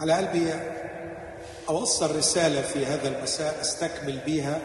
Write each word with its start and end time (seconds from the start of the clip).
على 0.00 0.12
قلبي 0.12 0.54
أوصل 1.68 2.16
رسالة 2.16 2.62
في 2.62 2.86
هذا 2.86 3.08
المساء 3.08 3.60
أستكمل 3.60 4.18
بها 4.26 4.60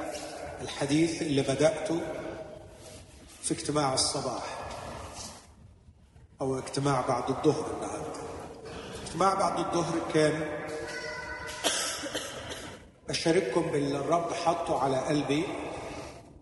الحديث 0.61 1.21
اللي 1.21 1.41
بدأته 1.41 1.99
في 3.43 3.51
اجتماع 3.51 3.93
الصباح 3.93 4.43
أو 6.41 6.59
اجتماع 6.59 7.01
بعد 7.01 7.29
الظهر 7.29 7.73
النهارده. 7.73 8.19
اجتماع 9.05 9.33
بعد 9.33 9.59
الظهر 9.59 10.11
كان 10.13 10.43
أشارككم 13.09 13.61
باللي 13.61 13.97
الرب 13.97 14.33
حطه 14.33 14.79
على 14.79 14.97
قلبي 14.97 15.43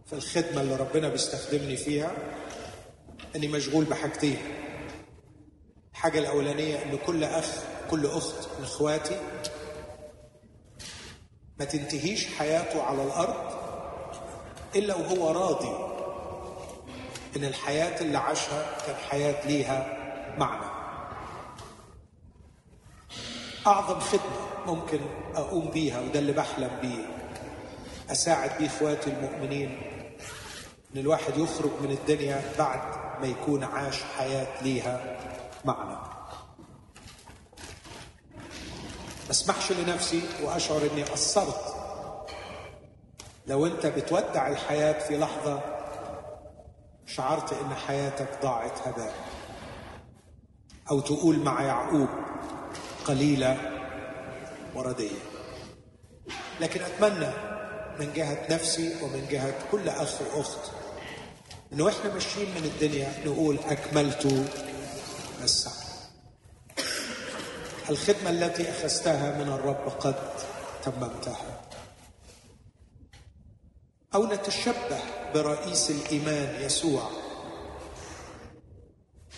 في 0.05 0.14
الخدمة 0.14 0.62
اللي 0.62 0.75
ربنا 0.75 1.10
بيستخدمني 1.10 1.78
فيها. 1.78 2.12
أني 3.36 3.48
مشغول 3.48 3.86
بحاجتين. 3.86 4.38
الحاجة 5.91 6.20
الأولانية 6.20 6.84
أن 6.84 6.98
كل 7.05 7.23
أخ 7.23 7.73
كل 7.92 8.06
أخت 8.06 8.48
من 8.60 8.64
إخواتي 8.64 9.22
ما 11.60 11.66
تنتهيش 11.66 12.28
حياته 12.36 12.84
على 12.84 13.04
الأرض 13.04 13.54
إلا 14.76 14.96
وهو 14.96 15.32
راضي 15.32 15.94
إن 17.38 17.44
الحياة 17.44 18.02
اللي 18.02 18.18
عاشها 18.18 18.77
كان 18.88 18.96
حياة 18.96 19.48
ليها 19.48 19.98
معنى. 20.38 20.66
أعظم 23.68 24.00
خدمة 24.00 24.48
ممكن 24.68 25.00
أقوم 25.36 25.70
بيها 25.72 26.00
وده 26.00 26.20
اللي 26.20 26.32
بحلم 26.32 26.80
بيه 26.82 27.05
أساعد 28.12 28.58
بيه 28.60 28.68
إخواتي 28.68 29.10
المؤمنين 29.10 29.82
إن 30.94 31.00
الواحد 31.00 31.38
يخرج 31.38 31.72
من 31.82 31.91
الدنيا 31.91 32.41
بعد 32.60 32.82
ما 33.22 33.27
يكون 33.27 33.63
عاش 33.63 34.04
حياة 34.18 34.63
ليها 34.63 35.18
معنى 35.66 35.96
ما 39.23 39.23
أسمحش 39.34 39.72
لنفسي 39.72 40.22
وأشعر 40.44 40.82
أني 40.94 41.04
قصرت. 41.04 41.76
لو 43.48 43.66
أنت 43.66 43.85
بتودع 43.85 44.48
الحياة 44.48 45.07
في 45.07 45.18
لحظة 45.18 45.60
شعرت 47.05 47.54
أن 47.54 47.74
حياتك 47.76 48.27
ضاعت 48.44 48.88
هباء. 48.88 49.13
أو 50.91 50.99
تقول 50.99 51.40
مع 51.40 51.63
يعقوب 51.63 52.07
قليله 53.05 53.57
وردية. 54.76 55.20
لكن 56.62 56.82
أتمنى 56.82 57.32
من 58.00 58.13
جهة 58.16 58.48
نفسي 58.50 58.96
ومن 59.04 59.27
جهة 59.32 59.54
كل 59.72 59.90
أخ 59.90 60.22
وأخت 60.22 60.72
إنه 61.74 61.90
إحنا 61.90 62.13
ماشيين 62.13 62.50
من 62.50 62.63
الدنيا 62.63 63.13
نقول 63.26 63.60
أكملت 63.70 64.46
السعي 65.44 65.82
الخدمة 67.89 68.29
التي 68.29 68.69
أخذتها 68.69 69.44
من 69.44 69.51
الرب 69.51 69.88
قد 70.00 70.16
تممتها. 70.84 71.62
أو 74.16 74.25
نتشبه 74.25 75.00
برئيس 75.34 75.91
الإيمان 75.91 76.61
يسوع 76.61 77.09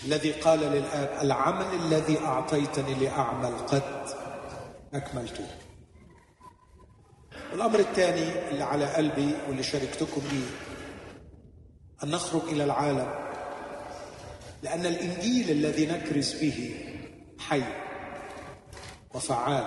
الذي 0.06 0.32
قال 0.32 0.60
للآب 0.60 1.10
العمل 1.22 1.66
الذي 1.76 2.20
أعطيتني 2.20 2.94
لأعمل 2.94 3.58
قد 3.58 4.06
أكملته. 4.94 5.48
الأمر 7.54 7.80
الثاني 7.80 8.50
اللي 8.50 8.64
على 8.64 8.86
قلبي 8.86 9.36
واللي 9.48 9.64
شاركتكم 9.64 10.22
به 10.22 10.46
أن 12.04 12.12
نخرج 12.12 12.42
إلى 12.44 12.64
العالم 12.64 13.14
لأن 14.64 14.86
الإنجيل 14.86 15.52
الذي 15.52 15.86
نكرز 15.86 16.34
به 16.34 16.76
حي. 17.40 17.85
وفعال 19.16 19.66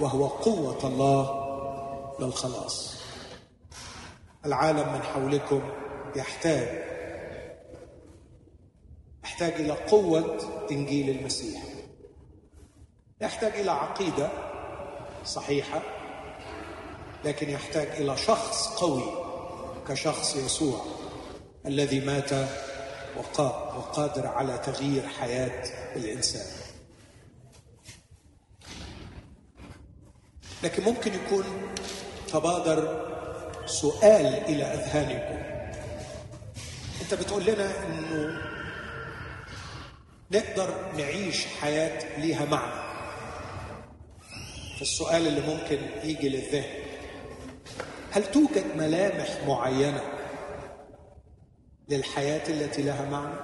وهو 0.00 0.26
قوة 0.26 0.86
الله 0.86 1.40
للخلاص 2.20 2.94
العالم 4.46 4.92
من 4.92 5.02
حولكم 5.02 5.62
يحتاج 6.16 6.90
يحتاج 9.24 9.52
إلى 9.52 9.72
قوة 9.72 10.38
إنجيل 10.70 11.10
المسيح. 11.18 11.62
يحتاج 13.20 13.52
إلى 13.60 13.70
عقيدة 13.70 14.30
صحيحة 15.24 15.82
لكن 17.24 17.50
يحتاج 17.50 17.86
إلى 17.86 18.16
شخص 18.16 18.68
قوي 18.68 19.04
كشخص 19.88 20.36
يسوع 20.36 20.84
الذي 21.66 22.00
مات 22.00 22.30
وقادر 23.76 24.26
على 24.26 24.58
تغيير 24.58 25.08
حياة 25.08 25.64
الإنسان. 25.96 26.59
لكن 30.62 30.82
ممكن 30.84 31.12
يكون 31.14 31.44
تبادر 32.32 33.06
سؤال 33.66 34.26
إلى 34.26 34.64
أذهانكم 34.64 35.42
أنت 37.02 37.14
بتقول 37.14 37.44
لنا 37.44 37.70
أنه 37.86 38.40
نقدر 40.30 40.74
نعيش 40.96 41.46
حياة 41.46 42.18
ليها 42.18 42.44
معنى 42.44 42.90
فالسؤال 44.78 45.26
اللي 45.26 45.40
ممكن 45.40 45.78
يجي 46.04 46.28
للذهن 46.28 46.80
هل 48.10 48.30
توجد 48.30 48.76
ملامح 48.76 49.28
معينة 49.46 50.02
للحياة 51.88 52.48
التي 52.48 52.82
لها 52.82 53.10
معنى؟ 53.10 53.34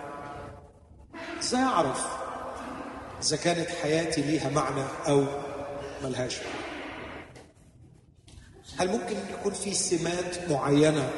إزاي 1.40 1.62
أعرف 1.62 2.06
إذا 3.22 3.36
كانت 3.36 3.68
حياتي 3.82 4.20
ليها 4.22 4.48
معنى 4.50 4.82
أو 5.08 5.24
ملهاش 6.04 6.36
معنى؟ 6.38 6.65
هل 8.78 8.88
ممكن 8.88 9.16
يكون 9.30 9.52
في 9.52 9.74
سمات 9.74 10.50
معينة 10.50 11.10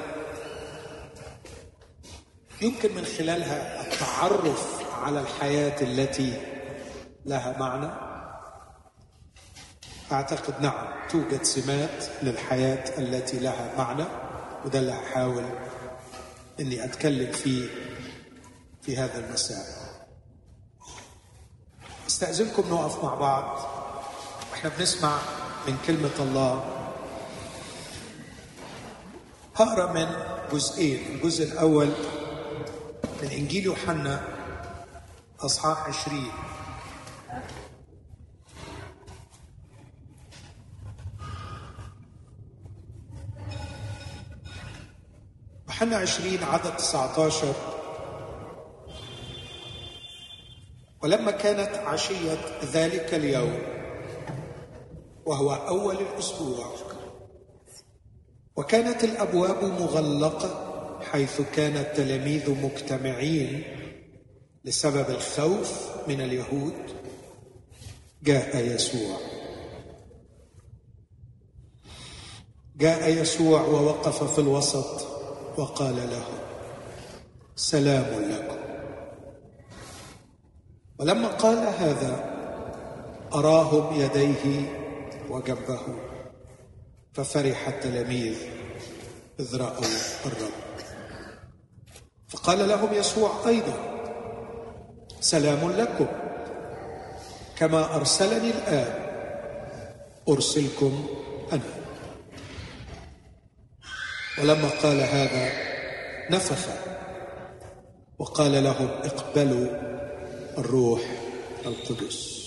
يمكن 2.60 2.94
من 2.94 3.04
خلالها 3.04 3.80
التعرف 3.80 4.82
على 5.02 5.20
الحياة 5.20 5.82
التي 5.82 6.32
لها 7.26 7.58
معنى؟ 7.58 7.90
أعتقد 10.12 10.62
نعم 10.62 11.08
توجد 11.10 11.42
سمات 11.42 12.04
للحياة 12.22 12.98
التي 12.98 13.38
لها 13.38 13.74
معنى 13.78 14.04
وده 14.64 14.78
اللي 14.78 14.92
هحاول 14.92 15.44
إني 16.60 16.84
أتكلم 16.84 17.32
فيه 17.32 17.68
في 18.82 18.96
هذا 18.96 19.18
المساء. 19.26 19.64
أستأذنكم 22.08 22.70
نقف 22.70 23.04
مع 23.04 23.14
بعض. 23.14 23.58
وإحنا 24.52 24.70
بنسمع 24.78 25.18
من 25.68 25.76
كلمة 25.86 26.10
الله. 26.20 26.77
هقرا 29.58 29.92
من 29.92 30.06
جزئين 30.52 31.14
الجزء 31.14 31.52
الأول 31.52 31.86
من 33.22 33.28
إنجيل 33.28 33.64
يوحنا 33.64 34.24
أصحاح 35.40 35.88
عشرين. 35.88 36.30
يوحنا 45.68 45.96
عشرين 45.96 46.42
عدد 46.42 46.76
19 46.76 47.54
ولما 51.02 51.30
كانت 51.30 51.74
عشية 51.74 52.38
ذلك 52.72 53.14
اليوم 53.14 53.58
وهو 55.26 55.54
أول 55.54 55.96
الأسبوع. 55.96 56.87
وكانت 58.58 59.04
الأبواب 59.04 59.64
مغلقة 59.64 60.50
حيث 61.12 61.40
كان 61.40 61.76
التلاميذ 61.76 62.50
مجتمعين 62.50 63.62
لسبب 64.64 65.10
الخوف 65.10 65.88
من 66.08 66.20
اليهود. 66.20 66.74
جاء 68.22 68.56
يسوع. 68.56 69.16
جاء 72.76 73.08
يسوع 73.08 73.60
ووقف 73.60 74.34
في 74.34 74.38
الوسط 74.38 75.06
وقال 75.58 75.96
له 75.96 76.24
سلام 77.56 78.30
لكم. 78.30 78.58
ولما 80.98 81.28
قال 81.28 81.58
هذا 81.58 82.34
أراهم 83.34 84.00
يديه 84.00 84.72
وجنبه 85.30 85.80
ففرح 87.12 87.68
التلاميذ. 87.68 88.57
إذ 89.40 89.56
رأوا 89.56 89.84
الرب. 90.26 90.52
فقال 92.28 92.68
لهم 92.68 92.94
يسوع 92.94 93.30
أيضا 93.46 93.74
سلام 95.20 95.70
لكم. 95.70 96.06
كما 97.56 97.94
أرسلني 97.94 98.50
الآن 98.50 99.08
أرسلكم 100.28 101.06
أنا. 101.52 101.62
ولما 104.38 104.68
قال 104.82 105.00
هذا 105.00 105.52
نفخ. 106.30 106.68
وقال 108.18 108.64
لهم 108.64 108.88
اقبلوا 108.88 109.66
الروح 110.58 111.00
القدس. 111.66 112.38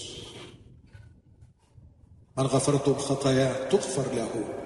من 2.38 2.46
غفرتم 2.46 2.96
خطاياه 2.96 3.70
تغفر 3.70 4.14
له. 4.14 4.61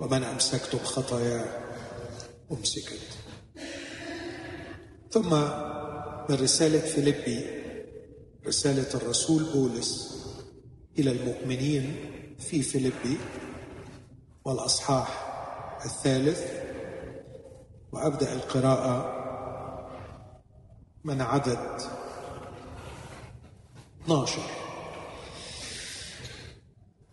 ومن 0.00 0.22
أمسكتم 0.24 0.78
خطاياه 0.78 1.60
أمسكت. 2.52 3.00
ثم 5.10 5.30
من 6.28 6.36
رسالة 6.36 6.78
فيليبي 6.80 7.46
رسالة 8.46 8.94
الرسول 8.94 9.42
بولس 9.42 10.14
إلى 10.98 11.10
المؤمنين 11.10 11.96
في 12.38 12.62
فيليبي 12.62 13.18
والأصحاح 14.44 15.08
الثالث. 15.84 16.64
وأبدأ 17.92 18.32
القراءة 18.32 19.14
من 21.04 21.20
عدد 21.20 21.80
12 24.04 24.38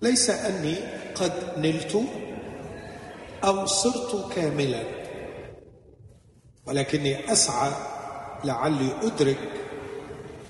ليس 0.01 0.29
أني 0.29 0.75
قد 1.15 1.33
نلت 1.57 2.03
أو 3.43 3.65
صرت 3.65 4.33
كاملا 4.35 4.83
ولكني 6.65 7.31
أسعى 7.31 7.71
لعلي 8.43 8.91
أدرك 9.01 9.49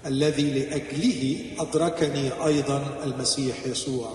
الذي 0.06 0.60
لأجله 0.60 1.52
أدركني 1.60 2.46
أيضا 2.46 2.84
المسيح 3.04 3.66
يسوع. 3.66 4.12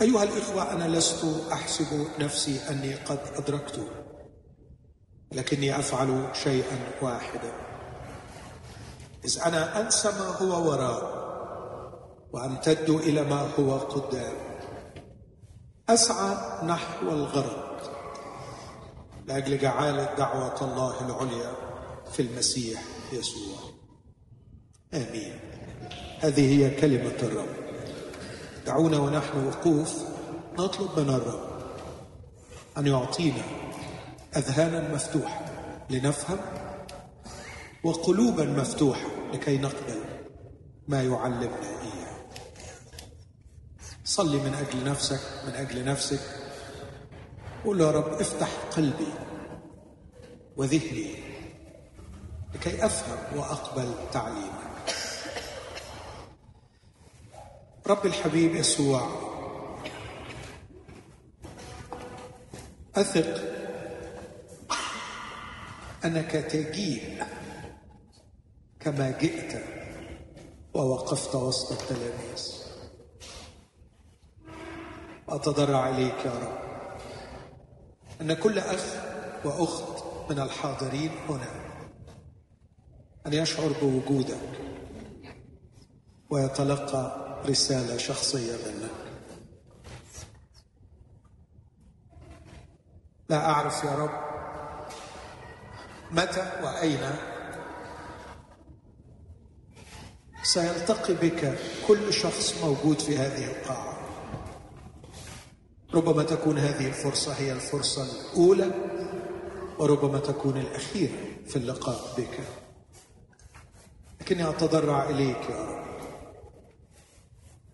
أيها 0.00 0.22
الإخوة 0.22 0.72
أنا 0.72 0.96
لست 0.96 1.24
أحسب 1.52 2.06
نفسي 2.18 2.60
أني 2.70 2.94
قد 2.94 3.18
أدركت 3.36 3.80
لكني 5.32 5.78
أفعل 5.78 6.28
شيئا 6.44 6.78
واحدا. 7.02 7.52
إذ 9.24 9.38
أنا 9.46 9.80
أنسى 9.80 10.08
ما 10.08 10.36
هو 10.42 10.70
وراء 10.70 11.24
وأمتد 12.32 12.90
إلى 12.90 13.22
ما 13.22 13.50
هو 13.58 13.78
قدام. 13.78 14.53
أسعى 15.88 16.66
نحو 16.66 17.08
الغرض 17.08 17.64
لأجل 19.26 19.58
جعالة 19.58 20.14
دعوة 20.14 20.62
الله 20.62 21.06
العليا 21.06 21.52
في 22.12 22.22
المسيح 22.22 22.82
يسوع. 23.12 23.56
آمين. 24.94 25.40
هذه 26.20 26.58
هي 26.58 26.80
كلمة 26.80 27.18
الرب. 27.22 27.48
دعونا 28.66 28.98
ونحن 28.98 29.46
وقوف 29.46 29.94
نطلب 30.58 31.00
من 31.00 31.14
الرب 31.14 31.48
أن 32.78 32.86
يعطينا 32.86 33.42
أذهانا 34.36 34.94
مفتوحة 34.94 35.44
لنفهم 35.90 36.38
وقلوبا 37.84 38.44
مفتوحة 38.44 39.08
لكي 39.32 39.58
نقبل 39.58 40.00
ما 40.88 41.02
يعلمنا. 41.02 41.73
صلي 44.04 44.36
من 44.36 44.54
أجل 44.54 44.84
نفسك 44.84 45.20
من 45.46 45.54
أجل 45.54 45.84
نفسك. 45.84 46.20
قول 47.64 47.80
يا 47.80 47.90
رب 47.90 48.20
افتح 48.20 48.48
قلبي 48.76 49.12
وذهني 50.56 51.14
لكي 52.54 52.86
أفهم 52.86 53.38
وأقبل 53.38 53.94
تعليمك. 54.12 54.94
رب 57.86 58.06
الحبيب 58.06 58.54
يسوع 58.54 59.08
أثق 62.96 63.54
أنك 66.04 66.30
تجيء 66.30 67.24
كما 68.80 69.10
جئت 69.10 69.64
ووقفت 70.74 71.34
وسط 71.34 71.72
التلاميذ. 71.72 72.53
وأتضرع 75.28 75.88
إليك 75.88 76.24
يا 76.24 76.32
رب. 76.32 76.58
أن 78.20 78.34
كل 78.34 78.58
أخ 78.58 78.84
وأخت 79.44 80.04
من 80.30 80.40
الحاضرين 80.40 81.10
هنا 81.28 81.48
أن 83.26 83.32
يشعر 83.32 83.72
بوجودك 83.82 84.40
ويتلقى 86.30 87.24
رسالة 87.46 87.96
شخصية 87.96 88.52
منك. 88.52 88.90
لا 93.28 93.50
أعرف 93.50 93.84
يا 93.84 93.94
رب 93.94 94.24
متى 96.10 96.52
وأين 96.62 97.10
سيلتقي 100.42 101.14
بك 101.14 101.58
كل 101.88 102.12
شخص 102.12 102.64
موجود 102.64 102.98
في 102.98 103.18
هذه 103.18 103.44
القاعة. 103.44 103.93
ربما 105.94 106.22
تكون 106.22 106.58
هذه 106.58 106.86
الفرصة 106.86 107.32
هي 107.32 107.52
الفرصة 107.52 108.04
الأولى 108.04 108.70
وربما 109.78 110.18
تكون 110.18 110.56
الأخيرة 110.56 111.12
في 111.46 111.56
اللقاء 111.56 112.00
بك. 112.18 112.40
لكني 114.20 114.48
أتضرع 114.48 115.10
إليك 115.10 115.50
يا 115.50 115.64
رب. 115.64 115.84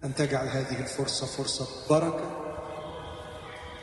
أن 0.05 0.15
تجعل 0.15 0.49
هذه 0.49 0.81
الفرصة 0.81 1.27
فرصة 1.27 1.89
بركة 1.91 2.31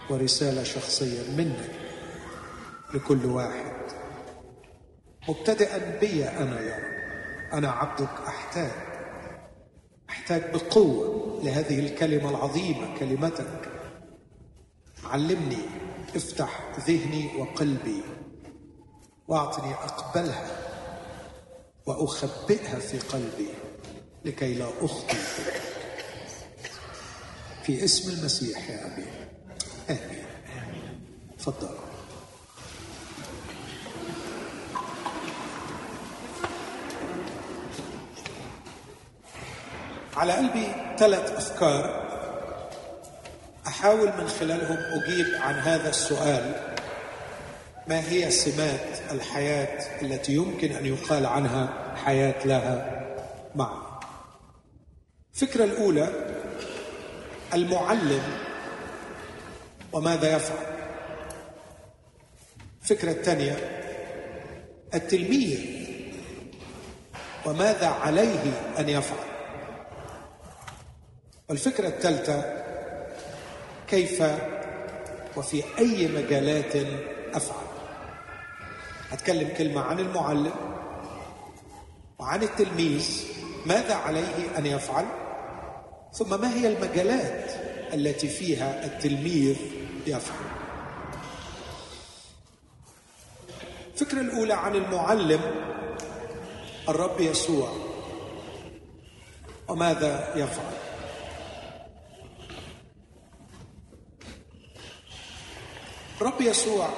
ورسالة 0.09 0.63
شخصية 0.63 1.31
منك 1.37 1.71
لكل 2.93 3.25
واحد. 3.25 3.77
مبتدئا 5.29 5.99
بي 5.99 6.25
أنا 6.25 6.61
يا 6.61 6.75
رب. 6.75 7.53
أنا 7.53 7.71
عبدك 7.71 8.09
أحتاج. 8.27 8.71
أحتاج 10.09 10.43
بقوة 10.53 11.39
لهذه 11.43 11.79
الكلمة 11.79 12.29
العظيمة 12.29 12.97
كلمتك. 12.99 13.76
علمني 15.11 15.57
افتح 16.15 16.61
ذهني 16.87 17.31
وقلبي 17.37 18.01
واعطني 19.27 19.73
أقبلها 19.73 20.47
وأخبئها 21.85 22.79
في 22.79 22.99
قلبي 22.99 23.49
لكي 24.25 24.53
لا 24.53 24.67
أخطئ. 24.81 25.17
في 27.63 27.83
اسم 27.83 28.11
المسيح 28.11 28.69
يا 28.69 28.85
أبي. 28.85 29.05
آمين. 29.89 30.25
تفضل. 31.39 31.69
على 40.15 40.33
قلبي 40.33 40.67
ثلاث 40.99 41.31
أفكار 41.31 42.06
أحاول 43.67 44.07
من 44.17 44.27
خلالهم 44.27 44.77
أجيب 44.77 45.25
عن 45.41 45.55
هذا 45.55 45.89
السؤال 45.89 46.75
ما 47.87 48.09
هي 48.09 48.31
سمات 48.31 48.99
الحياة 49.11 50.01
التي 50.01 50.33
يمكن 50.33 50.71
أن 50.71 50.85
يقال 50.85 51.25
عنها 51.25 51.93
حياة 52.05 52.47
لها 52.47 53.03
معنى؟ 53.55 53.87
الفكرة 55.33 55.63
الأولى 55.63 56.09
المعلم 57.53 58.23
وماذا 59.93 60.35
يفعل؟ 60.35 60.65
الفكرة 62.81 63.11
الثانية 63.11 63.55
التلميذ 64.93 65.59
وماذا 67.45 67.87
عليه 67.87 68.51
أن 68.79 68.89
يفعل؟ 68.89 69.27
والفكرة 71.49 71.87
الثالثة 71.87 72.56
كيف 73.87 74.23
وفي 75.37 75.63
أي 75.79 76.07
مجالات 76.07 76.75
أفعل. 77.33 77.65
أتكلم 79.11 79.49
كلمة 79.57 79.81
عن 79.81 79.99
المعلم 79.99 80.51
وعن 82.19 82.43
التلميذ 82.43 83.23
ماذا 83.65 83.95
عليه 83.95 84.57
أن 84.57 84.65
يفعل؟ 84.65 85.05
ثم 86.13 86.41
ما 86.41 86.53
هي 86.53 86.67
المجالات 86.67 87.51
التي 87.93 88.27
فيها 88.27 88.85
التلميذ 88.85 89.55
يفهم 90.07 90.47
الفكرة 93.93 94.21
الأولى 94.21 94.53
عن 94.53 94.75
المعلم 94.75 95.41
الرب 96.89 97.21
يسوع 97.21 97.69
وماذا 99.67 100.33
يفعل؟ 100.35 100.86
الرب 106.21 106.41
يسوع 106.41 106.89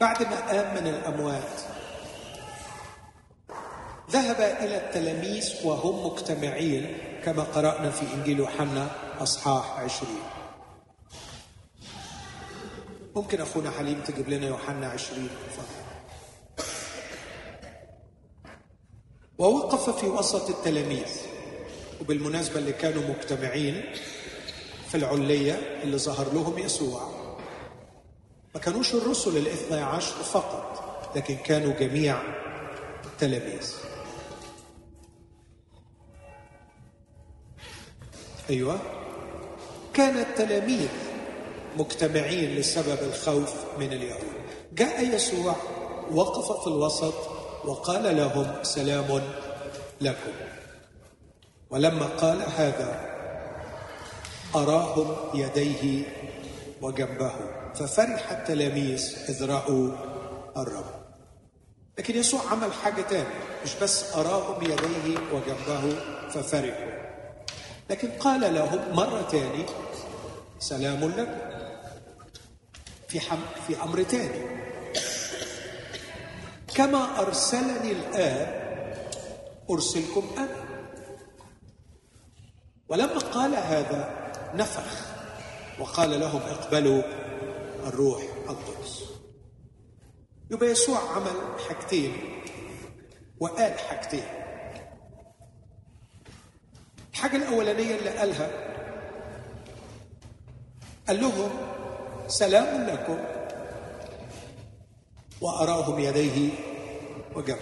بعد 0.00 0.22
ما 0.22 0.36
قام 0.50 0.74
من 0.74 0.86
الأموات 0.90 1.60
ذهب 4.10 4.40
إلى 4.40 4.76
التلاميذ 4.76 5.66
وهم 5.66 6.06
مجتمعين 6.06 6.98
كما 7.24 7.42
قرأنا 7.42 7.90
في 7.90 8.14
إنجيل 8.14 8.38
يوحنا 8.38 8.90
أصحاح 9.20 9.80
عشرين. 9.80 10.22
ممكن 13.16 13.40
أخونا 13.40 13.70
حليم 13.70 14.00
تجيب 14.00 14.28
لنا 14.28 14.46
يوحنا 14.46 14.86
عشرين؟ 14.88 15.28
ووقف 19.38 19.90
في 20.00 20.06
وسط 20.06 20.50
التلاميذ 20.50 21.08
وبالمناسبة 22.00 22.58
اللي 22.58 22.72
كانوا 22.72 23.02
مجتمعين 23.02 23.84
في 24.88 24.94
العلية 24.94 25.52
اللي 25.82 25.98
ظهر 25.98 26.32
لهم 26.34 26.58
يسوع 26.58 27.17
ما 28.54 28.60
كانوش 28.60 28.94
الرسل 28.94 29.36
الاثنى 29.36 29.80
عشر 29.80 30.14
فقط 30.14 30.68
لكن 31.16 31.36
كانوا 31.36 31.72
جميع 31.72 32.22
تلاميذ 33.18 33.74
أيوه. 38.50 38.78
كان 39.94 40.18
التلاميذ 40.18 40.88
مجتمعين 41.76 42.54
لسبب 42.54 42.98
الخوف 43.02 43.54
من 43.78 43.92
اليهود. 43.92 44.32
جاء 44.72 45.14
يسوع 45.14 45.56
وقف 46.12 46.60
في 46.60 46.66
الوسط 46.66 47.14
وقال 47.64 48.16
لهم 48.16 48.62
سلام 48.62 49.22
لكم. 50.00 50.32
ولما 51.70 52.06
قال 52.06 52.42
هذا 52.42 53.08
أراهم 54.54 55.16
يديه 55.34 56.04
وجنبه. 56.82 57.57
ففرح 57.78 58.30
التلاميذ 58.30 59.16
اذ 59.28 59.44
راوا 59.44 59.90
الرب. 60.56 60.98
لكن 61.98 62.16
يسوع 62.16 62.40
عمل 62.50 62.72
حاجة 62.72 63.02
تانية 63.02 63.40
مش 63.64 63.74
بس 63.82 64.14
أراهم 64.14 64.62
يديه 64.62 65.18
وجنبه 65.32 65.96
ففرحوا. 66.30 66.98
لكن 67.90 68.10
قال 68.10 68.54
لهم 68.54 68.96
مرة 68.96 69.22
تاني 69.22 69.66
سلام 70.58 71.04
لكم 71.04 71.38
في 73.08 73.20
حم 73.20 73.38
في 73.66 73.82
أمر 73.82 74.02
تاني. 74.02 74.58
كما 76.74 77.20
أرسلني 77.20 77.92
الاب 77.92 78.68
أرسلكم 79.70 80.30
أنا. 80.38 80.68
ولما 82.88 83.18
قال 83.18 83.54
هذا 83.54 84.30
نفخ. 84.54 85.08
وقال 85.80 86.20
لهم 86.20 86.40
اقبلوا 86.40 87.02
الروح 87.88 88.22
القدس. 88.48 89.04
يبقى 90.50 90.70
يسوع 90.70 90.98
عمل 91.16 91.60
حاجتين 91.68 92.12
وقال 93.40 93.78
حاجتين. 93.78 94.24
الحاجة 97.12 97.36
الأولانية 97.36 97.94
اللي 97.96 98.10
قالها 98.10 98.50
قال 101.08 101.20
لهم 101.20 101.50
سلام 102.28 102.86
لكم 102.86 103.18
وأراهم 105.40 105.98
يديه 105.98 106.50
وجنبه 107.34 107.60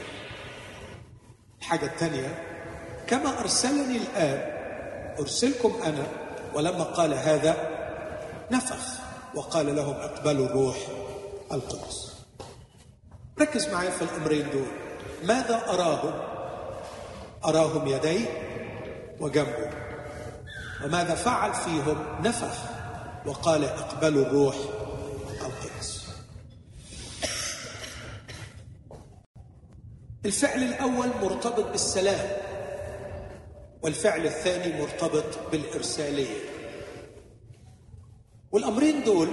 الحاجة 1.61 1.87
الثانية 1.87 2.43
كما 3.07 3.41
أرسلني 3.41 3.97
الآب 3.97 4.57
أرسلكم 5.21 5.83
أنا 5.85 6.07
ولما 6.55 6.85
قال 6.85 7.15
هذا 7.15 7.77
نفخ. 8.51 9.06
وقال 9.37 9.77
لهم 9.77 9.95
أقبلوا 9.95 10.47
الروح 10.47 10.77
القدس. 11.53 12.13
ركز 13.41 13.69
معي 13.69 13.91
في 13.91 14.03
الأمرين 14.03 14.51
دول. 14.51 14.67
ماذا 15.25 15.63
أراهم؟ 15.69 16.15
أراهم 17.45 17.89
يديه 17.89 18.27
وجنبه 19.21 19.71
وماذا 20.85 21.15
فعل 21.15 21.55
فيهم؟ 21.55 22.23
نفخ. 22.23 22.59
وقال 23.27 23.65
أقبلوا 23.65 24.27
الروح 24.27 24.57
القدس. 25.41 26.07
الفعل 30.27 30.63
الأول 30.63 31.09
مرتبط 31.23 31.71
بالسلام 31.71 32.31
والفعل 33.83 34.27
الثاني 34.27 34.81
مرتبط 34.81 35.25
بالإرسالية. 35.53 36.46
والأمرين 38.57 39.05
دول 39.05 39.29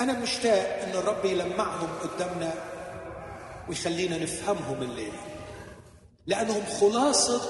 أنا 0.00 0.12
مشتاق 0.12 0.82
إن 0.82 0.90
الرب 0.90 1.24
يلمعهم 1.24 1.88
قدامنا 1.98 2.54
ويخلينا 3.68 4.18
نفهمهم 4.18 4.82
الليلة 4.82 5.18
لأنهم 6.26 6.64
خلاصة 6.80 7.40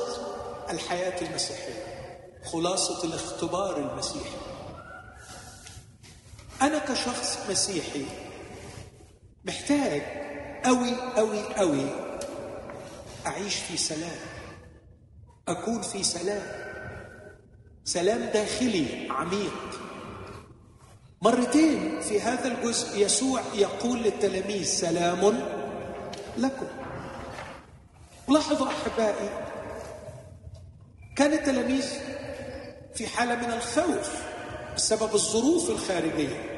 الحياة 0.71 1.29
المسيحية 1.29 1.87
خلاصة 2.45 3.05
الاختبار 3.05 3.77
المسيحي. 3.77 4.37
أنا 6.63 6.79
كشخص 6.79 7.39
مسيحي 7.51 8.07
محتاج 9.45 10.03
أوي 10.67 10.95
أوي 11.19 11.61
أوي 11.61 11.87
أعيش 13.27 13.55
في 13.57 13.77
سلام 13.77 14.19
أكون 15.49 15.83
في 15.83 16.03
سلام. 16.03 16.62
سلام 17.85 18.25
داخلي 18.25 19.09
عميق. 19.11 19.81
مرتين 21.23 22.01
في 22.01 22.21
هذا 22.21 22.49
الجزء 22.49 22.99
يسوع 22.99 23.41
يقول 23.55 23.99
للتلاميذ 23.99 24.65
سلام 24.65 25.41
لكم. 26.39 26.67
لاحظوا 28.29 28.67
أحبائي 28.67 29.31
كان 31.17 31.33
التلاميذ 31.33 31.85
في 32.95 33.07
حالة 33.07 33.37
من 33.37 33.53
الخوف 33.53 34.23
بسبب 34.77 35.15
الظروف 35.15 35.71
الخارجية. 35.71 36.49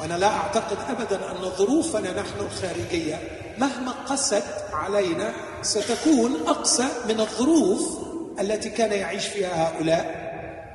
وأنا 0.00 0.18
لا 0.18 0.26
أعتقد 0.26 0.78
أبدا 0.88 1.30
أن 1.30 1.50
ظروفنا 1.50 2.20
نحن 2.20 2.40
الخارجية 2.40 3.18
مهما 3.58 3.92
قست 3.92 4.44
علينا 4.72 5.34
ستكون 5.62 6.36
أقسى 6.46 6.88
من 7.08 7.20
الظروف 7.20 8.09
التي 8.40 8.70
كان 8.70 8.92
يعيش 8.92 9.26
فيها 9.26 9.68
هؤلاء 9.68 10.04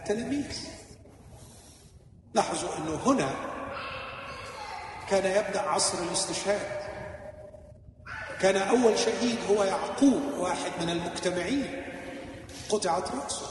تلاميذ. 0.08 0.60
لاحظوا 2.34 2.78
أنه 2.78 2.96
هنا 3.06 3.30
كان 5.10 5.26
يبدأ 5.26 5.62
عصر 5.62 6.04
الاستشهاد. 6.04 6.86
كان 8.42 8.58
أول 8.58 9.00
شهيد 9.00 9.38
هو 9.50 9.64
يعقوب 9.64 10.22
واحد 10.38 10.72
من 10.82 10.90
المجتمعين. 10.90 11.84
قطعت 12.70 13.12
رأسه. 13.16 13.46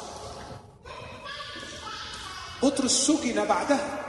بطرس 2.62 3.06
سجن 3.06 3.44
بعدها. 3.44 4.04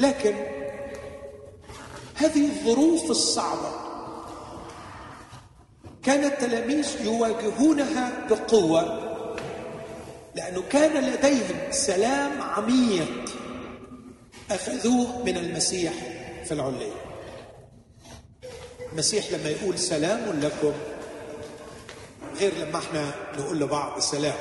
لكن 0.00 0.34
هذه 2.14 2.46
الظروف 2.46 3.10
الصعبة 3.10 3.83
كان 6.06 6.24
التلاميذ 6.24 7.04
يواجهونها 7.04 8.26
بقوة 8.30 9.04
لأنه 10.34 10.62
كان 10.70 11.04
لديهم 11.04 11.56
سلام 11.70 12.42
عميق. 12.42 13.24
أخذوه 14.50 15.24
من 15.24 15.36
المسيح 15.36 15.92
في 16.44 16.52
العليه 16.52 16.92
المسيح 18.92 19.32
لما 19.32 19.48
يقول 19.48 19.78
سلام 19.78 20.40
لكم 20.40 20.72
غير 22.40 22.52
لما 22.54 22.78
إحنا 22.78 23.14
نقول 23.38 23.60
لبعض 23.60 24.00
سلام. 24.00 24.38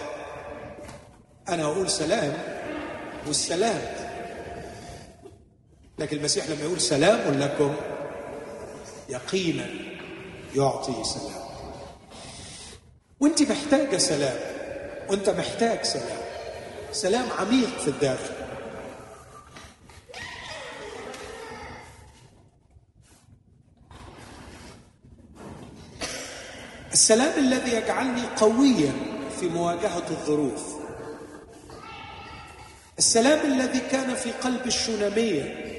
أنا 1.50 1.64
أقول 1.64 1.90
سلام 1.90 2.34
والسلام. 3.28 3.82
لكن 6.00 6.18
المسيح 6.18 6.50
لما 6.50 6.62
يقول 6.62 6.82
سلام 6.82 7.40
لكم 7.40 7.76
يقينا 9.10 9.66
يعطي 10.56 11.04
سلام. 11.04 11.43
وانت 13.24 13.42
محتاجة 13.42 13.98
سلام. 13.98 14.38
وانت 15.10 15.30
محتاج 15.30 15.84
سلام. 15.84 16.18
سلام 16.92 17.32
عميق 17.40 17.80
في 17.80 17.88
الداخل 17.88 18.34
السلام 26.94 27.40
الذي 27.40 27.72
يجعلني 27.72 28.22
قويا 28.38 28.92
في 29.40 29.48
مواجهة 29.48 30.10
الظروف. 30.10 30.64
السلام 32.98 33.52
الذي 33.52 33.80
كان 33.80 34.16
في 34.16 34.32
قلب 34.32 34.68
الشناميه 34.68 35.72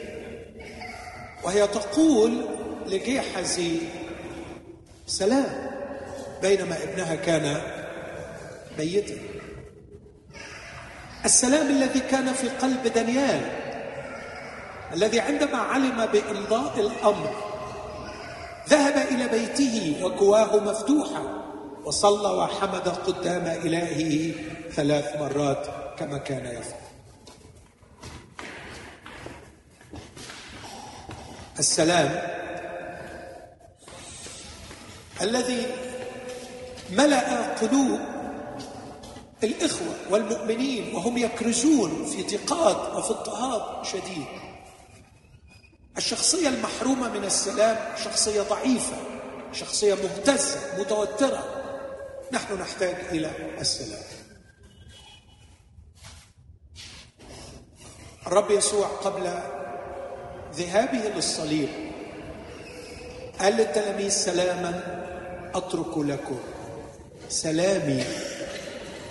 وهي 1.44 1.66
تقول 1.66 2.46
لجيحزي 2.86 3.78
سلام. 5.06 5.73
بينما 6.44 6.82
ابنها 6.82 7.14
كان 7.14 7.62
ميتا 8.78 9.18
السلام 11.24 11.66
الذي 11.66 12.00
كان 12.00 12.32
في 12.32 12.48
قلب 12.48 12.82
دانيال 12.82 13.40
الذي 14.92 15.20
عندما 15.20 15.58
علم 15.58 16.06
بإمضاء 16.06 16.80
الأمر 16.80 17.34
ذهب 18.68 18.96
إلى 18.96 19.28
بيته 19.28 20.04
وكواه 20.04 20.56
مفتوحه 20.56 21.22
وصلى 21.84 22.28
وحمد 22.28 22.88
قدام 22.88 23.46
إلهه 23.46 24.34
ثلاث 24.72 25.16
مرات 25.16 25.66
كما 25.98 26.18
كان 26.18 26.46
يفعل. 26.46 26.84
السلام 31.58 32.22
الذي 35.22 35.83
ملأ 36.90 37.54
قلوب 37.54 38.00
الإخوة 39.42 39.94
والمؤمنين 40.10 40.94
وهم 40.94 41.18
يكرزون 41.18 42.04
في 42.04 42.22
ضيقات 42.22 42.96
وفي 42.96 43.10
اضطهاد 43.10 43.84
شديد. 43.84 44.26
الشخصية 45.96 46.48
المحرومة 46.48 47.08
من 47.08 47.24
السلام 47.24 47.96
شخصية 48.04 48.42
ضعيفة 48.42 48.96
شخصية 49.52 49.94
مهتزة 49.94 50.58
متوترة. 50.78 51.44
نحن 52.32 52.54
نحتاج 52.54 52.94
إلى 53.12 53.30
السلام. 53.60 54.02
الرب 58.26 58.50
يسوع 58.50 58.86
قبل 58.86 59.22
ذهابه 60.54 61.08
للصليب 61.08 61.68
قال 63.40 63.52
للتلاميذ 63.52 64.08
سلاما 64.08 64.80
أترك 65.54 65.98
لكم. 65.98 66.38
سلامي 67.28 68.04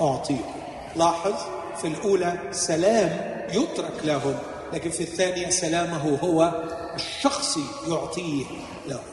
اعطيكم 0.02 0.54
لاحظ 0.96 1.34
في 1.82 1.88
الأولى 1.88 2.40
سلام 2.52 3.42
يترك 3.50 4.06
لهم 4.06 4.40
لكن 4.74 4.90
في 4.90 5.04
الثانية 5.04 5.50
سلامه 5.50 6.18
هو 6.18 6.64
الشخصي 6.96 7.66
يعطيه 7.88 8.46
لهم. 8.88 9.04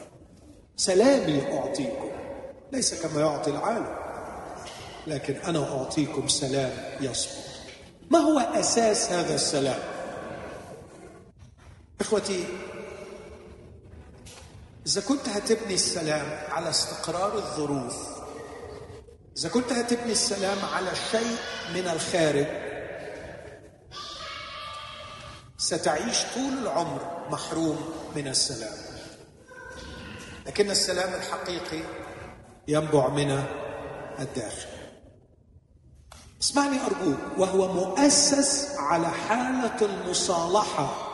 سلامي 0.77 1.41
أعطيكم 1.57 2.09
ليس 2.71 3.01
كما 3.01 3.21
يعطي 3.21 3.51
العالم 3.51 3.95
لكن 5.07 5.35
أنا 5.35 5.77
أعطيكم 5.79 6.27
سلام 6.27 6.71
يصمت 7.01 7.45
ما 8.11 8.19
هو 8.19 8.39
أساس 8.39 9.11
هذا 9.11 9.35
السلام؟ 9.35 9.79
إخوتي 12.01 12.43
إذا 14.87 15.01
كنت 15.01 15.29
هتبني 15.29 15.73
السلام 15.73 16.25
على 16.49 16.69
استقرار 16.69 17.35
الظروف 17.35 18.10
إذا 19.37 19.49
كنت 19.49 19.71
هتبني 19.71 20.11
السلام 20.11 20.57
على 20.73 20.91
شيء 21.11 21.37
من 21.73 21.87
الخارج 21.87 22.47
ستعيش 25.57 26.17
طول 26.35 26.57
العمر 26.63 27.27
محروم 27.29 27.93
من 28.15 28.27
السلام. 28.27 28.77
لكن 30.45 30.71
السلام 30.71 31.13
الحقيقي 31.13 31.83
ينبع 32.67 33.07
من 33.07 33.43
الداخل. 34.19 34.69
اسمعني 36.41 36.77
ارجوك 36.81 37.19
وهو 37.37 37.73
مؤسس 37.73 38.75
على 38.77 39.07
حالة 39.09 39.81
المصالحة. 39.81 41.07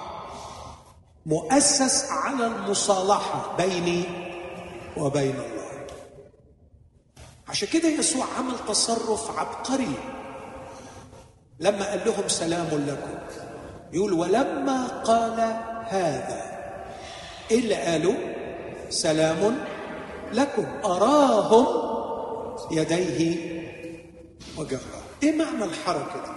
مؤسس 1.25 2.05
على 2.11 2.47
المصالحة 2.47 3.55
بيني 3.57 4.05
وبين 4.97 5.35
الله 5.35 5.56
عشان 7.49 7.67
كده 7.67 7.89
يسوع 7.89 8.25
عمل 8.37 8.53
تصرف 8.67 9.39
عبقري. 9.39 9.93
لما 11.59 11.89
قال 11.89 12.01
لهم 12.05 12.27
سلام 12.27 12.67
لكم 12.87 13.17
يقول 13.93 14.13
ولما 14.13 14.87
قال 14.87 15.39
هذا 15.87 16.41
إيه 17.51 17.59
اللي 17.59 17.75
قالوا؟ 17.75 18.13
سلام 18.89 19.57
لكم 20.33 20.65
أراهم 20.85 21.65
يديه 22.71 23.57
وجهه. 24.57 24.79
إيه 25.23 25.37
معنى 25.37 25.63
الحركة 25.63 26.13
دي؟ 26.25 26.31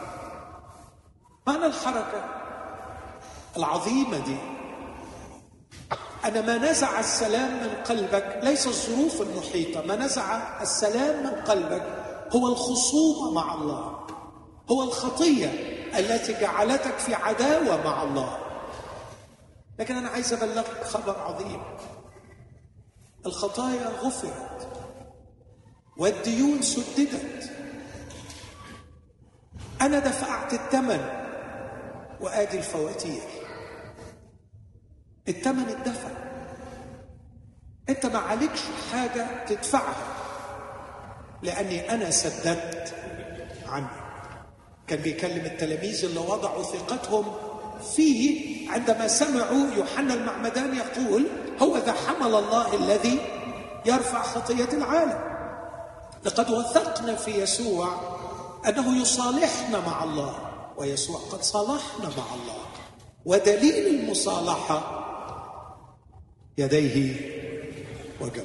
معنى 1.46 1.66
الحركة 1.66 2.24
العظيمة 3.56 4.18
دي 4.18 4.36
أن 6.26 6.46
ما 6.46 6.58
نزع 6.58 7.00
السلام 7.00 7.50
من 7.50 7.74
قلبك 7.84 8.40
ليس 8.42 8.66
الظروف 8.66 9.20
المحيطة 9.22 9.82
ما 9.86 9.96
نزع 9.96 10.62
السلام 10.62 11.24
من 11.24 11.30
قلبك 11.30 11.82
هو 12.36 12.48
الخصومة 12.48 13.30
مع 13.30 13.54
الله 13.54 14.06
هو 14.70 14.82
الخطية 14.82 15.46
التي 15.98 16.32
جعلتك 16.32 16.98
في 16.98 17.14
عداوة 17.14 17.84
مع 17.84 18.02
الله. 18.02 18.38
لكن 19.78 19.96
أنا 19.96 20.08
عايز 20.08 20.32
أبلغك 20.32 20.84
خبر 20.84 21.20
عظيم. 21.20 21.62
الخطايا 23.26 23.88
غفرت 23.88 24.68
والديون 25.96 26.62
سددت. 26.62 27.50
أنا 29.80 29.98
دفعت 29.98 30.54
الثمن 30.54 31.00
وآدي 32.20 32.58
الفواتير. 32.58 33.22
الثمن 35.30 35.68
اتدفع 35.68 36.08
انت 37.88 38.06
ما 38.06 38.18
عليكش 38.18 38.60
حاجة 38.92 39.44
تدفعها. 39.48 40.06
لأني 41.42 41.94
أنا 41.94 42.10
سددت 42.10 42.94
عني 43.66 43.86
كان 44.86 44.98
بيكلم 45.00 45.44
التلاميذ 45.46 46.04
اللي 46.04 46.20
وضعوا 46.20 46.62
ثقتهم 46.62 47.24
فيه 47.96 48.70
عندما 48.70 49.08
سمعوا 49.08 49.66
يوحنا 49.76 50.14
المعمدان 50.14 50.76
يقول 50.76 51.26
هو 51.62 51.76
ذا 51.76 51.92
حمل 51.92 52.34
الله 52.34 52.74
الذي 52.74 53.18
يرفع 53.86 54.22
خطية 54.22 54.68
العالم. 54.72 55.18
لقد 56.24 56.50
وثقنا 56.50 57.14
في 57.14 57.30
يسوع 57.30 57.88
أنه 58.68 59.02
يصالحنا 59.02 59.80
مع 59.86 60.04
الله 60.04 60.34
ويسوع 60.76 61.20
قد 61.32 61.42
صالحنا 61.42 62.04
مع 62.04 62.34
الله. 62.34 62.60
ودليل 63.24 64.00
المصالحة 64.00 64.99
يديه 66.60 67.14
وجبه 68.20 68.44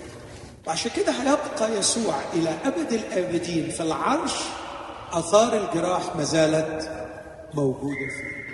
وعشان 0.68 0.92
كده 0.96 1.12
هيبقى 1.12 1.78
يسوع 1.80 2.16
إلى 2.34 2.50
أبد 2.66 2.94
الآبدين 2.94 3.70
في 3.70 3.84
العرش 3.84 4.34
آثار 5.12 5.54
الجراح 5.58 6.16
ما 6.16 6.24
زالت 6.24 6.90
موجودة 7.54 8.08
فيه. 8.18 8.46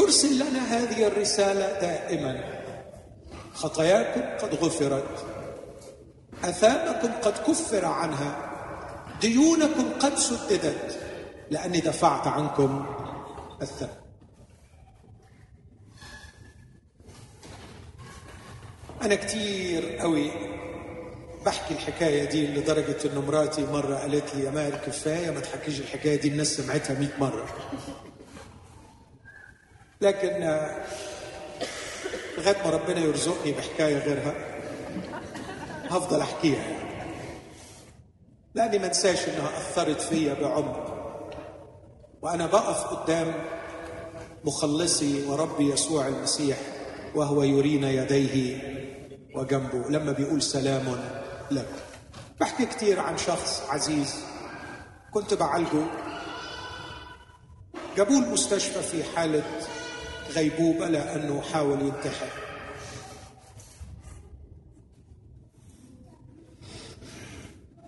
يرسل 0.00 0.34
لنا 0.34 0.60
هذه 0.76 1.06
الرسالة 1.06 1.80
دائما. 1.80 2.44
خطاياكم 3.54 4.46
قد 4.46 4.54
غفرت 4.54 5.24
أثامكم 6.44 7.12
قد 7.22 7.32
كفر 7.32 7.84
عنها 7.84 8.36
ديونكم 9.20 9.84
قد 10.00 10.14
سددت 10.18 10.98
لأني 11.50 11.80
دفعت 11.80 12.26
عنكم 12.26 12.86
الثمن. 13.62 13.99
أنا 19.02 19.14
كتير 19.14 19.96
قوي 19.96 20.30
بحكي 21.46 21.74
الحكاية 21.74 22.24
دي 22.24 22.46
لدرجة 22.46 22.96
إنه 23.12 23.20
مراتي 23.20 23.66
مرة 23.66 23.94
قالت 23.96 24.34
لي 24.34 24.44
يا 24.44 24.50
ماهر 24.50 24.74
كفاية 24.86 25.30
ما 25.30 25.40
تحكيش 25.40 25.80
الحكاية 25.80 26.20
دي 26.20 26.28
الناس 26.28 26.56
سمعتها 26.56 26.98
100 26.98 27.08
مرة. 27.20 27.46
لكن 30.00 30.28
لغاية 32.38 32.56
ما 32.64 32.70
ربنا 32.70 33.00
يرزقني 33.00 33.52
بحكاية 33.52 33.98
غيرها 33.98 34.34
هفضل 35.90 36.20
أحكيها. 36.20 36.76
لأني 38.54 38.78
ما 38.78 38.86
أنساش 38.86 39.28
إنها 39.28 39.48
أثرت 39.58 40.00
فيا 40.00 40.34
بعمق. 40.34 40.90
وأنا 42.22 42.46
بقف 42.46 42.84
قدام 42.84 43.34
مخلصي 44.44 45.26
وربي 45.28 45.72
يسوع 45.72 46.08
المسيح 46.08 46.56
وهو 47.14 47.42
يرينا 47.42 47.90
يديه. 47.90 48.79
وجنبه 49.34 49.88
لما 49.90 50.12
بيقول 50.12 50.42
سلام 50.42 51.00
لكم 51.50 51.76
بحكي 52.40 52.66
كتير 52.66 53.00
عن 53.00 53.18
شخص 53.18 53.62
عزيز 53.68 54.16
كنت 55.10 55.34
بعالجه. 55.34 55.84
جابوه 57.96 58.18
المستشفى 58.18 58.82
في 58.82 59.04
حالة 59.16 59.42
غيبوبة 60.34 60.88
لأنه 60.88 61.42
حاول 61.42 61.82
ينتحر. 61.82 62.28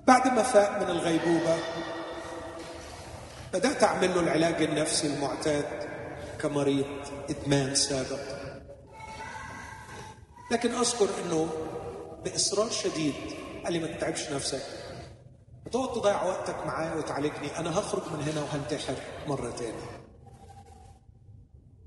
بعد 0.06 0.26
ما 0.26 0.42
فاق 0.42 0.82
من 0.82 0.90
الغيبوبة 0.90 1.56
بدأت 3.54 3.82
أعمل 3.82 4.14
له 4.14 4.20
العلاج 4.20 4.62
النفسي 4.62 5.06
المعتاد 5.06 5.66
كمريض 6.40 6.86
إدمان 7.30 7.74
سابق. 7.74 8.31
لكن 10.52 10.74
أذكر 10.74 11.08
إنه 11.24 11.48
بإصرار 12.24 12.70
شديد 12.70 13.14
قال 13.64 13.72
لي 13.72 13.78
ما 13.78 13.86
تتعبش 13.86 14.30
نفسك. 14.30 14.62
وتقعد 15.66 15.92
تضيع 15.92 16.22
وقتك 16.22 16.66
معايا 16.66 16.94
وتعالجني. 16.94 17.58
أنا 17.58 17.78
هخرج 17.78 18.02
من 18.12 18.22
هنا 18.22 18.42
وهنتحر 18.42 18.94
مرة 19.26 19.50
تاني 19.50 19.82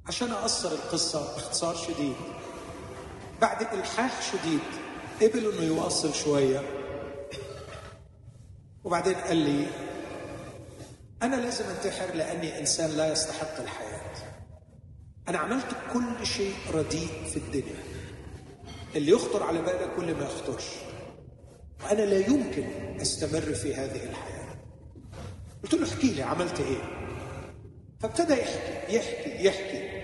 عشان 0.05 0.31
أقصر 0.31 0.71
القصة 0.71 1.35
باختصار 1.35 1.75
شديد. 1.75 2.15
بعد 3.41 3.73
إلحاح 3.73 4.21
شديد 4.31 4.61
قبل 5.21 5.53
إنه 5.53 5.61
يواصل 5.61 6.13
شوية. 6.13 6.61
وبعدين 8.83 9.15
قال 9.15 9.37
لي 9.37 9.67
أنا 11.21 11.35
لازم 11.35 11.65
انتحر 11.65 12.15
لأني 12.15 12.59
إنسان 12.59 12.89
لا 12.89 13.11
يستحق 13.11 13.61
الحياة. 13.61 14.15
أنا 15.27 15.37
عملت 15.37 15.75
كل 15.93 16.27
شيء 16.27 16.55
رديء 16.73 17.23
في 17.33 17.37
الدنيا. 17.37 17.94
اللي 18.95 19.11
يخطر 19.11 19.43
على 19.43 19.61
بالك 19.61 19.89
كل 19.97 20.13
ما 20.13 20.25
يخطرش. 20.25 20.65
وأنا 21.83 22.01
لا 22.01 22.17
يمكن 22.17 22.65
أستمر 23.01 23.53
في 23.53 23.75
هذه 23.75 24.03
الحياة. 24.03 24.55
قلت 25.63 25.73
له 25.73 25.87
احكي 25.89 26.07
لي 26.07 26.23
عملت 26.23 26.59
إيه؟ 26.59 26.77
فابتدى 27.99 28.33
يحكي 28.33 28.95
يحكي 28.95 29.45
يحكي. 29.45 29.95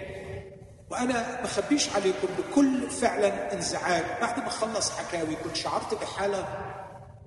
وأنا 0.89 1.13
ما 1.13 1.45
أخبيش 1.45 1.89
عليكم 1.89 2.27
بكل 2.37 2.89
فعلا 2.89 3.53
انزعاج. 3.53 4.03
بعد 4.21 4.39
ما 4.39 4.49
خلص 4.49 4.91
حكاوي 4.91 5.35
كنت 5.35 5.55
شعرت 5.55 5.93
بحالة 5.93 6.47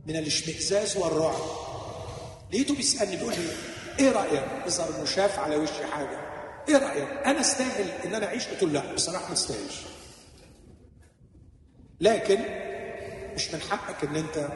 من 0.06 0.16
الاشمئزاز 0.16 0.96
والرعب. 0.96 1.40
لقيته 2.52 2.74
بيسألني 2.74 3.16
بيقول 3.16 3.32
لي 3.32 3.48
إيه 3.98 4.12
رأيك؟ 4.12 4.44
يظهر 4.66 4.96
انه 4.96 5.04
شاف 5.04 5.38
على 5.38 5.56
وشي 5.56 5.86
حاجة. 5.86 6.18
إيه 6.68 6.76
رأيك؟ 6.76 7.08
أنا 7.26 7.40
استاهل 7.40 7.88
إن 8.04 8.14
أنا 8.14 8.26
أعيش؟ 8.26 8.48
قلت 8.48 8.62
له 8.62 8.70
لا 8.70 8.94
بصراحة 8.94 9.26
ما 9.26 9.32
استاهلش. 9.32 9.82
لكن 12.00 12.38
مش 13.34 13.54
من 13.54 13.60
حقك 13.60 14.04
إن 14.04 14.16
أنت 14.16 14.48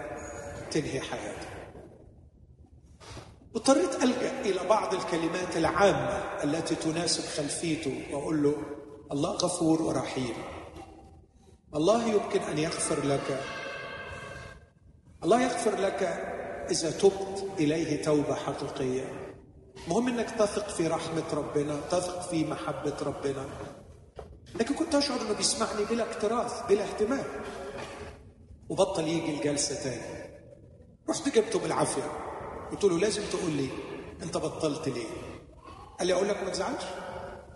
تنهي 0.70 1.00
حياتك. 1.00 1.48
اضطريت 3.56 4.02
ألجأ 4.02 4.40
إلى 4.40 4.68
بعض 4.68 4.94
الكلمات 4.94 5.56
العامة 5.56 6.44
التي 6.44 6.74
تناسب 6.74 7.24
خلفيته 7.24 8.02
وأقول 8.12 8.42
له 8.42 8.54
الله 9.12 9.30
غفور 9.30 9.82
ورحيم 9.82 10.34
الله 11.74 12.08
يمكن 12.08 12.40
أن 12.40 12.58
يغفر 12.58 13.04
لك. 13.04 13.40
الله 15.24 15.42
يغفر 15.42 15.80
لك 15.80 16.02
إذا 16.70 16.90
تبت 16.90 17.46
إليه 17.58 18.02
توبة 18.02 18.34
حقيقية. 18.34 19.34
مهم 19.88 20.08
إنك 20.08 20.30
تثق 20.30 20.68
في 20.68 20.86
رحمة 20.86 21.34
ربنا 21.34 21.80
تثق 21.90 22.28
في 22.30 22.44
محبة 22.44 22.96
ربنا. 23.02 23.46
لكن 24.54 24.74
كنت 24.74 24.94
أشعر 24.94 25.20
أنه 25.20 25.32
بيسمعني 25.32 25.84
بلا 25.84 26.10
اكتراث 26.10 26.66
بلا 26.68 26.84
اهتمام. 26.84 27.24
وبطل 28.68 29.08
يجي 29.08 29.36
الجلسة 29.36 29.82
تاني. 29.82 30.28
رحت 31.10 31.28
جبته 31.28 31.58
بالعافية. 31.58 32.02
قلت 32.70 32.84
له 32.84 32.98
لازم 32.98 33.22
تقول 33.32 33.50
لي 33.50 33.68
أنت 34.22 34.36
بطلت 34.36 34.88
ليه؟ 34.88 35.06
قال 35.98 36.06
لي 36.06 36.14
أقول 36.14 36.28
لك 36.28 36.42
ما 36.42 36.50
تزعلش. 36.50 36.84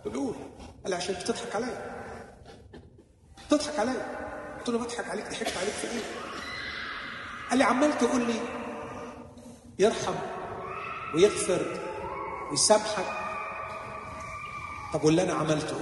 قلت 0.04 0.14
له 0.14 0.20
قول. 0.20 0.34
قال 0.82 0.90
لي 0.90 0.94
عشان 0.94 1.14
بتضحك 1.14 1.56
عليا. 1.56 2.02
بتضحك 3.46 3.78
عليا. 3.78 4.22
قلت 4.58 4.68
له 4.68 4.78
بضحك 4.78 5.08
عليك 5.08 5.30
ضحكت 5.30 5.56
عليك 5.56 5.74
في 5.74 5.86
إيه؟ 5.86 6.02
قال 7.50 7.58
لي 7.58 7.64
عمال 7.64 7.98
تقول 7.98 8.20
لي 8.26 8.40
يرحم 9.78 10.14
ويغفر 11.14 11.80
ويسامحك. 12.50 13.06
طب 14.92 15.04
واللي 15.04 15.22
أنا 15.22 15.34
عملته؟ 15.34 15.76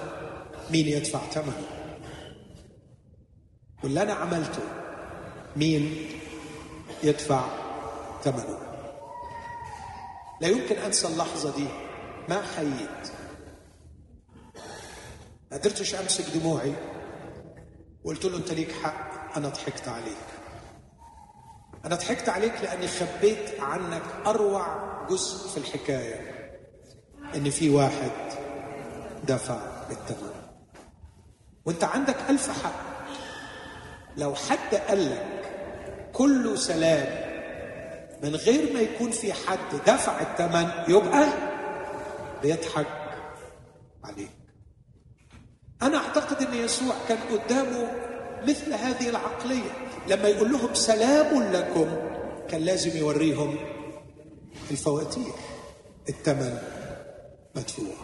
مين 0.71 0.89
يدفع 0.89 1.19
ثمنه؟ 1.19 1.67
واللي 3.83 4.03
أنا 4.03 4.13
عملته 4.13 4.63
مين 5.57 6.09
يدفع 7.03 7.45
ثمنه؟ 8.25 8.59
لا 10.41 10.49
يمكن 10.49 10.77
أنسى 10.77 11.07
اللحظة 11.09 11.57
دي. 11.57 11.67
ما 12.29 12.43
حييت. 12.57 13.13
ما 15.51 15.57
قدرتش 15.57 15.95
أمسك 15.95 16.25
دموعي. 16.37 16.73
وقلت 18.05 18.25
له 18.25 18.37
أنت 18.37 18.53
ليك 18.53 18.73
حق 18.73 19.37
أنا 19.37 19.49
ضحكت 19.49 19.89
عليك. 19.89 20.17
أنا 21.85 21.95
ضحكت 21.95 22.29
عليك 22.29 22.55
لأني 22.63 22.89
خبيت 22.89 23.61
عنك 23.61 24.03
أروع 24.27 24.91
جزء 25.11 25.49
في 25.49 25.57
الحكاية 25.57 26.31
إن 27.35 27.51
في 27.51 27.71
واحد 27.71 28.11
دفع 29.29 29.87
الثمن 29.91 30.40
وانت 31.71 31.85
عندك 31.85 32.17
ألف 32.31 32.65
حق 32.65 32.73
لو 34.17 34.35
حد 34.35 34.75
قال 34.75 35.11
لك 35.11 35.27
كله 36.13 36.57
سلام 36.57 37.31
من 38.23 38.37
غير 38.37 38.73
ما 38.73 38.81
يكون 38.81 39.11
في 39.11 39.33
حد 39.33 39.75
دفع 39.87 40.21
الثمن 40.21 40.95
يبقى 40.95 41.29
بيضحك 42.43 42.87
عليك. 44.05 44.31
أنا 45.83 45.99
أعتقد 45.99 46.43
إن 46.43 46.55
يسوع 46.55 46.95
كان 47.09 47.19
قدامه 47.33 47.93
مثل 48.43 48.75
هذه 48.75 49.09
العقلية. 49.09 49.71
لما 50.09 50.29
يقول 50.29 50.53
لهم 50.53 50.75
سلام 50.75 51.43
لكم 51.53 51.97
كان 52.49 52.61
لازم 52.61 52.99
يوريهم 52.99 53.59
الفواتير. 54.71 55.33
الثمن 56.09 56.59
مدفوع. 57.55 57.95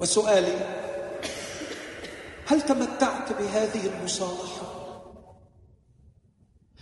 وسؤالي 0.00 0.82
هل 2.52 2.62
تمتعت 2.62 3.32
بهذه 3.32 3.86
المصالحة؟ 3.86 4.82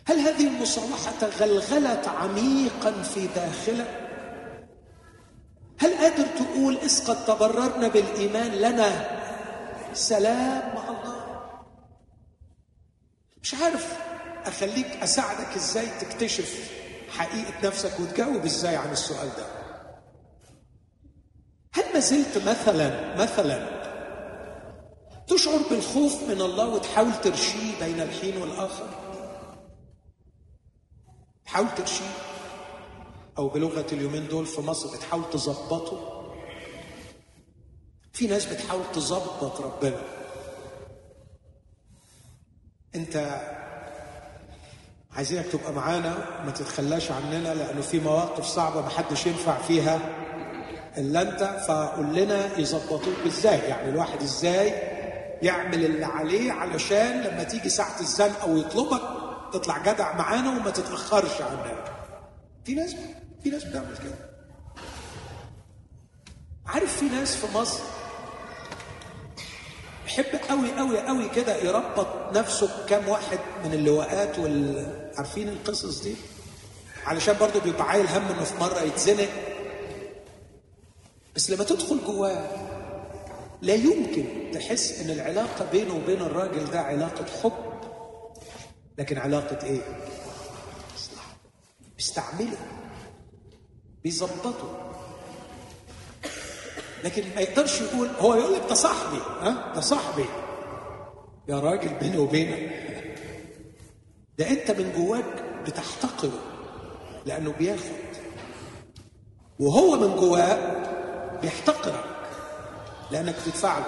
هل 0.06 0.18
هذه 0.18 0.46
المصالحة 0.46 1.12
تغلغلت 1.20 2.08
عميقا 2.08 3.02
في 3.02 3.26
داخلك؟ 3.26 4.08
هل 5.78 5.94
قادر 5.94 6.26
تقول 6.26 6.76
إذ 6.76 7.06
قد 7.06 7.24
تبررنا 7.24 7.88
بالإيمان 7.88 8.50
لنا؟ 8.50 9.20
سلام 9.94 10.74
مع 10.74 10.88
الله. 10.88 11.40
مش 13.42 13.54
عارف 13.54 13.98
أخليك 14.46 14.86
أساعدك 14.86 15.56
إزاي 15.56 15.86
تكتشف 16.00 16.70
حقيقة 17.10 17.54
نفسك 17.64 18.00
وتجاوب 18.00 18.44
إزاي 18.44 18.76
عن 18.76 18.92
السؤال 18.92 19.28
ده. 19.28 19.46
هل 21.72 21.84
ما 21.94 22.00
زلت 22.00 22.38
مثلا 22.38 23.16
مثلا 23.16 23.79
تشعر 25.30 25.58
بالخوف 25.70 26.22
من 26.22 26.40
الله 26.40 26.68
وتحاول 26.68 27.12
ترشيه 27.24 27.78
بين 27.84 28.00
الحين 28.00 28.36
والآخر. 28.42 28.86
تحاول 31.44 31.74
ترشيه. 31.76 32.04
أو 33.38 33.48
بلغة 33.48 33.86
اليومين 33.92 34.28
دول 34.28 34.46
في 34.46 34.60
مصر 34.60 34.96
بتحاول 34.96 35.30
تظبطه. 35.32 36.22
في 38.12 38.26
ناس 38.26 38.46
بتحاول 38.46 38.82
تظبط 38.94 39.60
ربنا. 39.60 40.02
أنت 42.94 43.40
عايزينك 45.12 45.46
تبقى 45.46 45.72
معانا 45.72 46.42
ما 46.44 46.50
تتخلاش 46.50 47.10
عننا 47.10 47.54
لأنه 47.54 47.80
في 47.80 48.00
مواقف 48.00 48.46
صعبة 48.46 48.80
ما 48.80 48.88
حدش 48.88 49.26
ينفع 49.26 49.58
فيها 49.62 50.00
إلا 50.98 51.22
أنت. 51.22 51.64
فقول 51.68 52.14
لنا 52.16 52.58
يظبطوك 52.58 53.26
إزاي؟ 53.26 53.58
يعني 53.58 53.88
الواحد 53.88 54.22
إزاي 54.22 54.89
يعمل 55.42 55.84
اللي 55.84 56.04
عليه 56.04 56.52
علشان 56.52 57.20
لما 57.20 57.42
تيجي 57.42 57.68
ساعة 57.68 58.00
الزنقه 58.00 58.48
ويطلبك 58.50 59.02
تطلع 59.52 59.78
جدع 59.78 60.16
معانا 60.16 60.50
وما 60.50 60.70
تتأخرش 60.70 61.40
عننا 61.42 61.84
في 62.64 62.74
ناس 62.74 62.96
في 63.42 63.50
ناس 63.50 63.64
بتعمل 63.64 63.96
كده. 63.98 64.30
عارف 66.66 66.96
في 66.96 67.04
ناس 67.04 67.36
في 67.36 67.58
مصر 67.58 67.80
يحب 70.06 70.24
قوي 70.48 70.72
قوي 70.78 71.00
قوي 71.06 71.28
كده 71.28 71.56
يربط 71.56 72.36
نفسه 72.36 72.82
بكام 72.84 73.08
واحد 73.08 73.38
من 73.64 73.72
اللواءات 73.74 74.38
وال 74.38 74.86
عارفين 75.16 75.48
القصص 75.48 76.02
دي؟ 76.02 76.14
علشان 77.06 77.36
برضه 77.40 77.60
بيبقى 77.60 77.82
عايل 77.88 78.06
هم 78.06 78.22
إنه 78.28 78.44
في 78.44 78.60
مرة 78.60 78.80
يتزنق. 78.80 79.28
بس 81.36 81.50
لما 81.50 81.64
تدخل 81.64 82.00
جواه 82.06 82.48
لا 83.62 83.74
يمكن 83.74 84.24
تحس 84.52 85.00
إن 85.00 85.10
العلاقة 85.10 85.70
بينه 85.72 85.94
وبين 85.94 86.20
الراجل 86.22 86.70
ده 86.70 86.80
علاقة 86.80 87.24
حب. 87.42 87.52
لكن 88.98 89.18
علاقة 89.18 89.66
إيه؟ 89.66 89.80
بيستعمله 91.96 92.56
بيظبطه. 94.04 94.76
لكن 97.04 97.22
ما 97.34 97.40
يقدرش 97.40 97.80
يقول 97.80 98.08
هو 98.08 98.34
يقول 98.34 98.52
لك 98.54 98.62
ده 98.68 98.74
صاحبي 98.74 99.18
ها؟ 99.40 99.72
ده 99.74 99.80
صاحبي 99.80 100.24
يا 101.48 101.58
راجل 101.60 101.94
بيني 101.94 102.18
وبينك. 102.18 102.72
ده 104.38 104.50
أنت 104.50 104.70
من 104.70 104.92
جواك 104.96 105.44
بتحتقره 105.66 106.40
لأنه 107.26 107.52
بياخد. 107.52 108.10
وهو 109.60 109.96
من 109.96 110.16
جواه 110.16 110.80
بيحتقرك. 111.40 112.09
لانك 113.12 113.34
بتدفع 113.42 113.78
له 113.78 113.84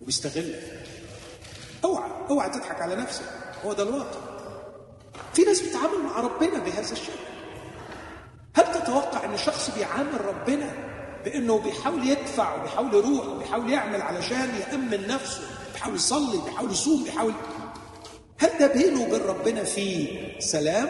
وبيستغلك 0.00 0.86
اوعى 1.84 2.10
اوعى 2.30 2.50
تضحك 2.50 2.80
على 2.80 2.96
نفسك 2.96 3.24
هو 3.64 3.72
ده 3.72 3.82
الواقع 3.82 4.20
في 5.34 5.42
ناس 5.42 5.60
بتتعامل 5.60 5.98
مع 6.04 6.20
ربنا 6.20 6.58
بهذا 6.58 6.92
الشكل 6.92 7.12
هل 8.54 8.64
تتوقع 8.80 9.24
ان 9.24 9.36
شخص 9.36 9.70
بيعامل 9.70 10.24
ربنا 10.24 10.70
بانه 11.24 11.58
بيحاول 11.58 12.08
يدفع 12.08 12.54
وبيحاول 12.60 12.94
يروح 12.94 13.26
وبيحاول 13.26 13.72
يعمل 13.72 14.02
علشان 14.02 14.50
يامن 14.70 15.08
نفسه 15.08 15.40
بيحاول 15.72 15.94
يصلي 15.94 16.38
بيحاول 16.44 16.70
يصوم 16.70 17.04
بيحاول 17.04 17.32
هل 18.38 18.50
ده 18.60 18.66
بينه 18.66 19.02
وبين 19.02 19.22
ربنا 19.22 19.64
فيه 19.64 20.38
سلام؟ 20.40 20.86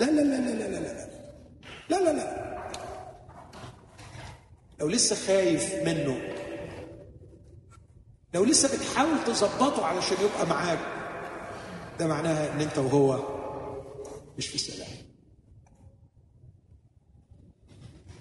لا 0.00 0.06
لا 0.06 0.10
لا 0.10 0.20
لا 0.22 0.36
لا 0.36 0.50
لا 0.50 0.78
لا 0.78 0.78
لا 0.78 1.06
لا 1.90 1.96
لا 2.04 2.10
لا 2.10 2.49
لو 4.80 4.88
لسه 4.88 5.16
خايف 5.26 5.74
منه 5.74 6.20
لو 8.34 8.44
لسه 8.44 8.76
بتحاول 8.76 9.24
تظبطه 9.26 9.84
علشان 9.86 10.16
يبقى 10.24 10.46
معاك 10.46 10.78
ده 11.98 12.06
معناها 12.06 12.52
إن 12.52 12.60
أنت 12.60 12.78
وهو 12.78 13.18
مش 14.38 14.46
في 14.48 14.58
سلام 14.58 14.88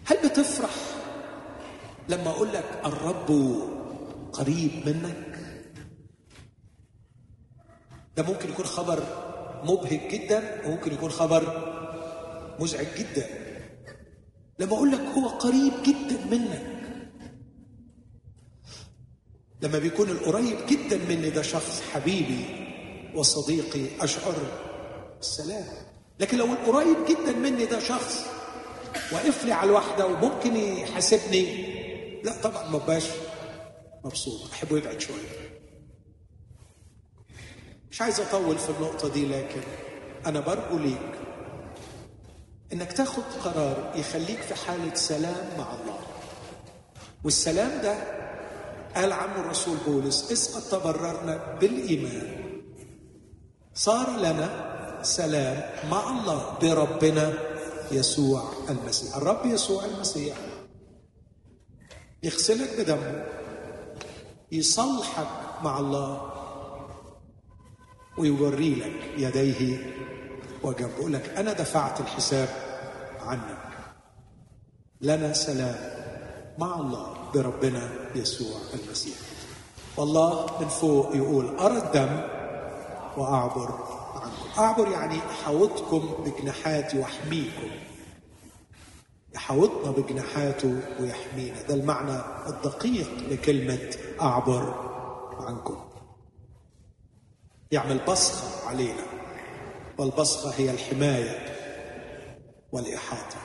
هل 0.05 0.29
بتفرح 0.29 0.75
لما 2.09 2.29
أقول 2.29 2.53
لك 2.53 2.81
الرب 2.85 3.55
قريب 4.33 4.71
منك؟ 4.85 5.39
ده 8.17 8.23
ممكن 8.23 8.49
يكون 8.49 8.65
خبر 8.65 9.03
مبهج 9.63 10.07
جدا 10.11 10.67
وممكن 10.67 10.93
يكون 10.93 11.09
خبر 11.11 11.69
مزعج 12.59 12.87
جدا. 12.97 13.27
لما 14.59 14.73
أقول 14.73 14.91
لك 14.91 14.99
هو 14.99 15.27
قريب 15.27 15.73
جدا 15.85 16.25
منك. 16.31 16.65
لما 19.61 19.79
بيكون 19.79 20.09
القريب 20.09 20.57
جدا 20.69 20.97
مني 20.97 21.29
ده 21.29 21.41
شخص 21.41 21.81
حبيبي 21.93 22.45
وصديقي 23.15 23.85
أشعر 24.03 24.35
بالسلام. 25.17 25.65
لكن 26.19 26.37
لو 26.37 26.45
القريب 26.45 26.97
جدا 27.09 27.31
مني 27.35 27.65
ده 27.65 27.79
شخص 27.79 28.25
واقف 29.11 29.45
لي 29.45 29.51
على 29.51 29.69
الواحده 29.69 30.07
وممكن 30.07 30.55
يحاسبني 30.55 31.69
لا 32.23 32.41
طبعا 32.41 32.69
ما 32.69 32.77
بقاش 32.77 33.05
مبسوط. 34.05 34.51
أحبه 34.51 34.77
يبعد 34.77 34.99
شوية. 35.01 35.29
مش 37.91 38.01
عايز 38.01 38.19
أطول 38.19 38.57
في 38.57 38.69
النقطة 38.69 39.09
دي 39.13 39.25
لكن 39.25 39.61
أنا 40.25 40.39
برجو 40.39 40.77
ليك. 40.77 41.11
إنك 42.73 42.91
تاخد 42.93 43.23
قرار 43.43 43.93
يخليك 43.95 44.41
في 44.41 44.55
حالة 44.55 44.93
سلام 44.93 45.57
مع 45.57 45.73
الله. 45.73 45.99
والسلام 47.23 47.81
ده 47.81 47.95
قال 48.95 49.13
عنه 49.13 49.35
الرسول 49.35 49.77
بولس 49.87 50.55
قد 50.55 50.79
تبررنا 50.79 51.57
بالإيمان. 51.61 52.43
صار 53.73 54.17
لنا 54.19 54.69
سلام 55.03 55.89
مع 55.91 56.09
الله 56.09 56.57
بربنا 56.61 57.33
يسوع 57.91 58.53
المسيح. 58.69 59.15
الرب 59.15 59.45
يسوع 59.45 59.85
المسيح 59.85 60.37
يغسلك 62.23 62.79
بدمه 62.79 63.25
يصلحك 64.51 65.27
مع 65.63 65.79
الله 65.79 66.31
ويوري 68.17 68.75
لك 68.75 69.01
يديه 69.17 69.95
وجنبه 70.63 70.93
يقول 70.97 71.13
لك 71.13 71.29
أنا 71.29 71.53
دفعت 71.53 71.99
الحساب 71.99 72.49
عنك. 73.19 73.57
لنا 75.01 75.33
سلام 75.33 75.75
مع 76.57 76.75
الله 76.75 77.17
بربنا 77.33 77.89
يسوع 78.15 78.57
المسيح. 78.73 79.17
والله 79.97 80.61
من 80.61 80.67
فوق 80.67 81.15
يقول 81.15 81.57
أرى 81.59 81.77
الدم 81.77 82.21
وأعبر 83.17 83.71
عنكم. 84.15 84.61
أعبر 84.61 84.91
يعني 84.91 85.17
أحوطكم 85.17 86.23
بجناحاتي 86.23 86.99
وأحميكم. 86.99 87.69
يحوطنا 89.35 89.91
بجناحاته 89.91 90.79
ويحمينا. 90.99 91.61
ده 91.61 91.73
المعنى 91.73 92.21
الدقيق 92.47 93.09
لكلمة 93.29 93.95
أعبر 94.21 94.73
عنكم. 95.39 95.77
يعمل 97.71 97.99
بصخه 98.07 98.67
علينا. 98.67 99.08
والبصخه 99.99 100.53
هي 100.57 100.71
الحماية 100.71 101.55
والإحاطة. 102.71 103.37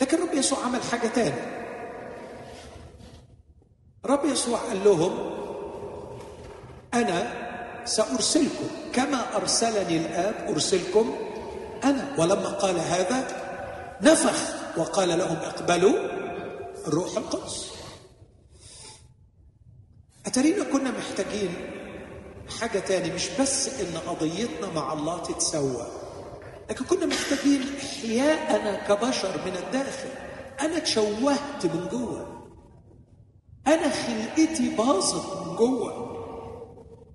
لكن 0.00 0.22
رب 0.22 0.34
يسوع 0.34 0.58
عمل 0.64 0.82
حاجة 0.82 1.08
تانية 1.08 1.66
رب 4.04 4.24
يسوع 4.24 4.58
قال 4.58 4.84
لهم 4.84 5.32
أنا 6.94 7.46
سأرسلكم 7.84 8.68
كما 8.92 9.36
أرسلني 9.36 9.96
الآب 9.96 10.34
أرسلكم 10.48 11.16
أنا. 11.84 12.14
ولما 12.18 12.48
قال 12.48 12.78
هذا 12.78 13.46
نفخ 14.02 14.54
وقال 14.78 15.08
لهم 15.08 15.36
اقبلوا 15.36 15.94
الروح 16.86 17.16
القدس. 17.16 17.72
اترينا 20.26 20.64
كنا 20.64 20.90
محتاجين 20.90 21.75
حاجة 22.60 22.78
تاني 22.78 23.14
مش 23.14 23.28
بس 23.40 23.80
إن 23.80 23.98
قضيتنا 23.98 24.72
مع 24.74 24.92
الله 24.92 25.18
تتسوى. 25.18 25.86
لكن 26.70 26.84
كنا 26.84 27.06
محتاجين 27.06 27.62
إحياءنا 27.80 28.88
كبشر 28.88 29.40
من 29.46 29.56
الداخل. 29.56 30.08
أنا 30.60 30.78
تشوهت 30.78 31.66
من 31.66 31.88
جوه. 31.92 32.48
أنا 33.66 33.88
خلقتي 33.88 34.76
باظت 34.78 35.46
من 35.46 35.56
جوه. 35.56 36.16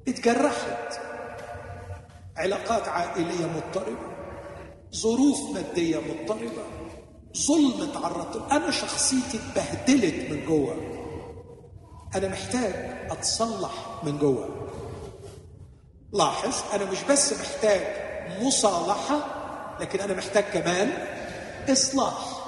اتجرحت. 0.07 0.99
علاقات 2.37 2.87
عائلية 2.87 3.45
مضطربة. 3.45 4.11
ظروف 4.95 5.53
مادية 5.53 5.97
مضطربة. 5.97 6.63
ظلم 7.37 7.91
تعرضت. 7.93 8.51
أنا 8.51 8.71
شخصيتي 8.71 9.37
اتبهدلت 9.37 10.31
من 10.31 10.45
جوه. 10.45 10.75
أنا 12.15 12.27
محتاج 12.27 12.73
أتصلح 13.11 14.03
من 14.03 14.17
جوه. 14.17 14.60
لاحظ 16.13 16.55
أنا 16.73 16.91
مش 16.91 17.03
بس 17.03 17.33
محتاج 17.33 17.81
مصالحة 18.41 19.41
لكن 19.79 19.99
أنا 19.99 20.13
محتاج 20.13 20.43
كمان 20.43 21.07
إصلاح. 21.69 22.41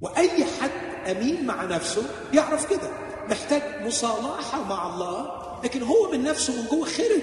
وأي 0.00 0.44
حد 0.44 0.70
أمين 1.10 1.46
مع 1.46 1.64
نفسه 1.64 2.02
يعرف 2.32 2.70
كده. 2.70 2.90
محتاج 3.28 3.86
مصالحة 3.86 4.62
مع 4.64 4.86
الله 4.94 5.42
لكن 5.64 5.82
هو 5.82 6.10
من 6.12 6.22
نفسه 6.24 6.62
من 6.62 6.68
جوه 6.68 6.84
خرب 6.86 7.22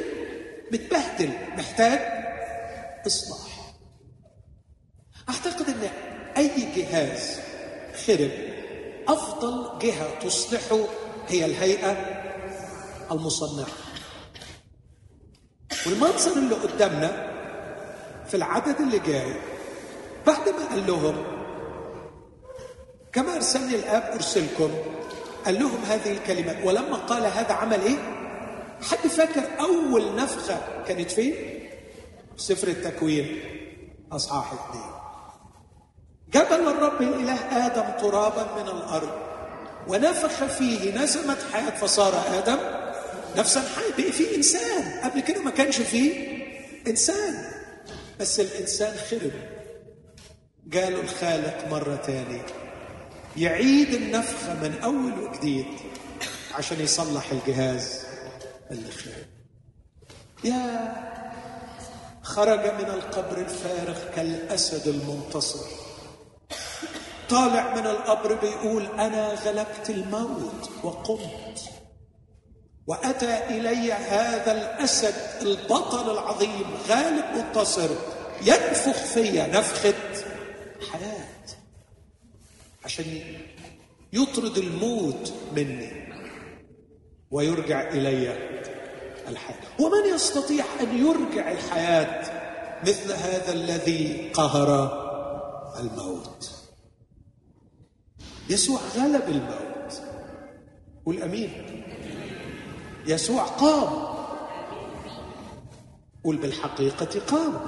متبهدل. 0.71 1.29
محتاج 1.57 1.99
إصلاح. 3.07 3.73
أعتقد 5.29 5.69
أن 5.69 5.89
أي 6.37 6.71
جهاز 6.75 7.39
خرب 8.07 8.31
أفضل 9.07 9.79
جهة 9.81 10.19
تصلحه 10.19 10.79
هي 11.27 11.45
الهيئة 11.45 11.91
المصنعة. 13.11 13.67
والمنظر 15.85 16.31
اللي 16.31 16.55
قدامنا 16.55 17.29
في 18.27 18.37
العدد 18.37 18.81
اللي 18.81 18.99
جاي 18.99 19.33
بعد 20.27 20.49
ما 20.49 20.65
قال 20.69 20.87
لهم 20.87 21.15
كما 23.13 23.35
أرسلني 23.35 23.75
الآب 23.75 24.03
أرسلكم. 24.13 24.71
قال 25.45 25.59
لهم 25.59 25.83
هذه 25.89 26.11
الكلمات 26.11 26.57
ولما 26.63 26.95
قال 26.97 27.25
هذا 27.25 27.53
عمل 27.53 27.81
إيه؟ 27.81 27.97
حد 28.81 29.07
فاكر 29.07 29.43
أول 29.59 30.15
نفخة 30.15 30.57
كانت 30.87 31.11
فين؟ 31.11 31.35
سفر 32.37 32.67
التكوين. 32.67 33.39
أصحاح 34.11 34.53
اثنين. 34.53 34.91
جبل 36.33 36.67
الرب 36.67 37.01
الإله 37.01 37.65
آدم 37.65 38.09
ترابا 38.09 38.47
من 38.61 38.67
الأرض 38.67 39.09
ونفخ 39.87 40.45
فيه 40.45 41.03
نسمت 41.03 41.37
حياة 41.53 41.69
فصار 41.69 42.13
آدم 42.37 42.57
نفسا 43.37 43.61
حي 43.61 44.01
بقي 44.01 44.11
فيه 44.11 44.35
إنسان. 44.35 44.99
قبل 45.03 45.19
كده 45.19 45.41
ما 45.41 45.51
كانش 45.51 45.81
فيه 45.81 46.37
إنسان. 46.87 47.51
بس 48.19 48.39
الإنسان 48.39 48.97
خرب. 48.97 49.31
جاله 50.67 50.99
الخالق 51.01 51.67
مرة 51.67 51.95
تاني 51.95 52.41
يعيد 53.37 53.93
النفخه 53.93 54.53
من 54.53 54.79
أول 54.83 55.19
وجديد 55.19 55.65
عشان 56.55 56.79
يصلح 56.79 57.31
الجهاز 57.31 58.03
اللي 58.71 58.91
خرب. 58.91 59.25
يا 60.43 60.95
خرج 62.23 62.59
من 62.59 62.89
القبر 62.89 63.37
الفارغ 63.37 63.97
كالأسد 64.15 64.87
المنتصر. 64.87 65.65
طالع 67.29 67.75
من 67.75 67.87
القبر 67.87 68.33
بيقول 68.33 68.85
أنا 68.85 69.33
غلبت 69.33 69.89
الموت 69.89 70.69
وقمت. 70.83 71.69
وأتى 72.89 73.47
إلي 73.49 73.93
هذا 73.93 74.51
الأسد 74.51 75.13
البطل 75.41 76.11
العظيم 76.11 76.65
غالب 76.87 77.25
منتصر 77.35 77.89
ينفخ 78.41 78.97
فيا 79.13 79.47
نفخة 79.47 79.93
حياة. 80.91 81.45
عشان 82.85 83.05
يطرد 84.13 84.57
الموت 84.57 85.33
مني 85.55 86.13
ويرجع 87.31 87.89
إلي 87.89 88.37
الحياة. 89.27 89.67
ومن 89.79 90.15
يستطيع 90.15 90.65
أن 90.81 90.97
يرجع 90.97 91.51
الحياة 91.51 92.39
مثل 92.81 93.11
هذا 93.11 93.53
الذي 93.53 94.31
قهر 94.33 94.69
الموت؟ 95.79 96.51
يسوع 98.49 98.79
غلب 98.97 99.29
الموت. 99.29 100.01
قول 101.05 101.23
أمين. 101.23 101.79
يسوع 103.05 103.43
قام. 103.43 103.89
قل 106.23 106.37
بالحقيقة 106.37 107.19
قام. 107.27 107.59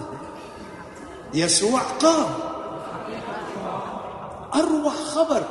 يسوع 1.33 1.81
قام. 1.81 2.29
أروع 4.55 4.91
خبر. 4.91 5.43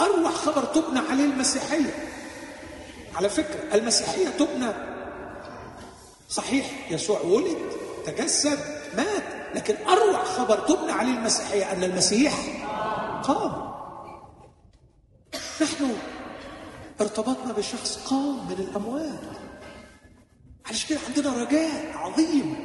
أروع 0.00 0.30
خبر 0.30 0.64
تبنى 0.64 0.98
عليه 1.10 1.24
المسيحية. 1.24 2.08
على 3.14 3.28
فكرة 3.28 3.74
المسيحية 3.74 4.28
تبنى. 4.28 4.72
صحيح 6.28 6.90
يسوع 6.90 7.20
ولد 7.20 7.58
تجسد 8.06 8.58
مات 8.96 9.24
لكن 9.54 9.76
أروع 9.86 10.24
خبر 10.24 10.58
تبنى 10.58 10.92
عليه 10.92 11.12
المسيحية 11.12 11.72
أن 11.72 11.84
المسيح 11.84 12.34
قام. 13.22 13.70
نحن 15.62 15.94
ارتبطنا 17.00 17.52
بشخص 17.52 17.98
قام 18.06 18.46
من 18.48 18.56
الأموات. 18.58 19.20
عشان 20.66 20.88
كده 20.88 21.00
عندنا 21.08 21.44
رجاء 21.44 21.92
عظيم. 21.94 22.56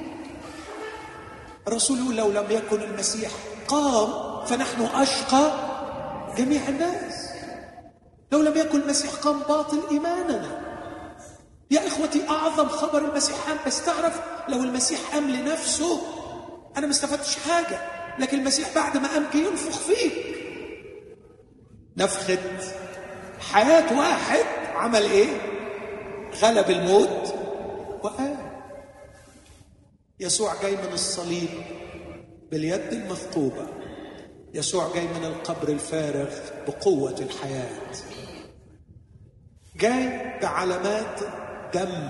الرسول 1.68 2.00
يقول 2.00 2.16
لو 2.16 2.32
لم 2.32 2.52
يكن 2.52 2.82
المسيح 2.82 3.32
قام 3.68 4.46
فنحن 4.46 4.82
أشقى 4.82 5.52
جميع 6.38 6.70
الناس. 6.70 7.26
لو 8.32 8.42
لم 8.42 8.58
يكن 8.58 8.82
المسيح 8.82 9.12
قام 9.12 9.40
باطل 9.40 9.82
إيماننا. 9.92 10.62
يا 11.72 11.88
إخوتي 11.88 12.30
أعظم 12.30 12.68
خبر 12.68 13.10
المسيح 13.10 13.50
قام 13.50 13.58
بس 13.68 13.86
تعرف 13.86 14.22
لو 14.50 14.64
المسيح 14.64 15.00
قام 15.14 15.30
لنفسه 15.30 16.02
أنا 16.78 16.86
ما 16.86 16.92
استفدتش 16.92 17.36
حاجة. 17.36 17.82
لكن 18.20 18.40
المسيح 18.40 18.76
بعد 18.76 18.98
ما 18.98 19.08
قام 19.08 19.26
ينفخ 19.34 19.78
فيك. 19.78 20.14
نفخة 21.98 22.38
حياة 23.54 23.98
واحد 24.00 24.46
عمل 24.76 25.04
إيه؟ 25.04 25.28
غلب 26.42 26.70
الموت 26.70 27.36
وقام 28.04 28.38
يسوع 30.20 30.54
جاي 30.62 30.72
من 30.76 30.94
الصليب 30.94 31.50
باليد 32.52 32.94
المثقوبه 32.94 33.68
يسوع 34.54 34.94
جاي 34.94 35.04
من 35.08 35.26
القبر 35.26 35.68
الفارغ 35.70 36.30
بقوة 36.68 37.16
الحياة 37.20 37.70
جاي 39.76 40.40
بعلامات 40.42 41.20
دم 41.74 42.10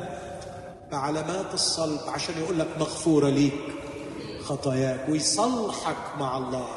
بعلامات 0.92 1.54
الصلب 1.54 2.00
عشان 2.10 2.36
يقول 2.38 2.60
لك 2.60 2.68
مغفورة 2.80 3.30
ليك 3.30 3.54
خطاياك 4.42 5.10
ويصلحك 5.10 5.98
مع 6.20 6.38
الله 6.38 6.68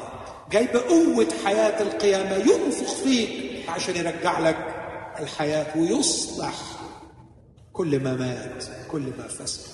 جاي 0.51 0.67
بقوة 0.73 1.27
حياة 1.45 1.81
القيامة 1.81 2.35
ينفخ 2.35 2.93
فيك 2.93 3.48
عشان 3.69 3.95
يرجع 3.95 4.39
لك 4.39 4.75
الحياة 5.19 5.77
ويصلح 5.77 6.55
كل 7.73 8.03
ما 8.03 8.13
مات 8.13 8.63
كل 8.91 9.13
ما 9.17 9.27
فسد. 9.27 9.69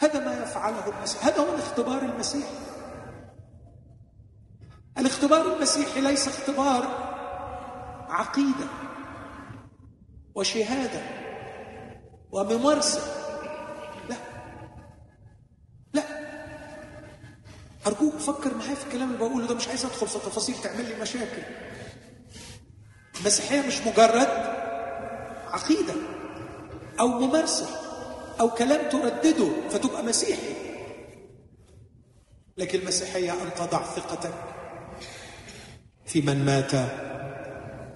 هذا 0.00 0.24
ما 0.24 0.42
يفعله 0.42 0.98
المسيح. 0.98 1.26
هذا 1.26 1.38
هو 1.38 1.54
الاختبار 1.54 2.02
المسيحي. 2.02 2.54
الاختبار 4.98 5.56
المسيحي 5.56 6.00
ليس 6.00 6.28
اختبار 6.28 6.84
عقيدة 8.08 8.66
وشهادة 10.34 11.00
وممارسة. 12.32 13.00
لا. 14.08 14.16
لا. 15.92 16.02
أرجوك 17.86 18.14
فكر 18.14 18.54
معايا 18.54 18.74
في 18.74 18.86
الكلام 18.86 19.08
اللي 19.08 19.18
بقوله 19.18 19.46
ده 19.46 19.54
مش 19.54 19.68
عايز 19.68 19.84
أدخل 19.84 20.06
في 20.06 20.18
تفاصيل 20.18 20.54
تعمل 20.62 20.84
لي 20.88 21.00
مشاكل. 21.02 21.42
المسيحيه 23.24 23.60
مش 23.66 23.80
مجرد 23.80 24.28
عقيدة 25.46 25.94
أو 27.00 27.08
ممارسة 27.08 27.66
أو 28.40 28.50
كلام 28.50 28.90
تردده 28.90 29.68
فتبقى 29.70 30.02
مسيحي. 30.02 30.54
لكن 32.56 32.78
المسيحية 32.80 33.32
ان 33.32 33.54
تضع 33.56 33.82
ثقتك 33.82 34.34
في 36.06 36.20
من 36.20 36.44
مات 36.44 36.72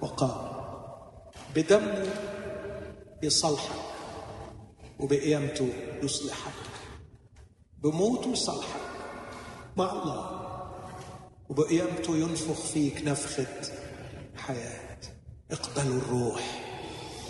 وقام 0.01 0.49
بدمه 1.55 2.07
يصلحك 3.23 3.79
وبقيامته 4.99 5.69
يصلحك 6.03 6.53
بموته 7.77 8.31
يصلحك 8.31 8.81
مع 9.77 9.91
الله 9.91 10.39
وبقيامته 11.49 12.15
ينفخ 12.17 12.61
فيك 12.65 13.01
نفخة 13.07 13.47
حياة. 14.37 14.88
اقبلوا 15.51 15.97
الروح 15.97 16.41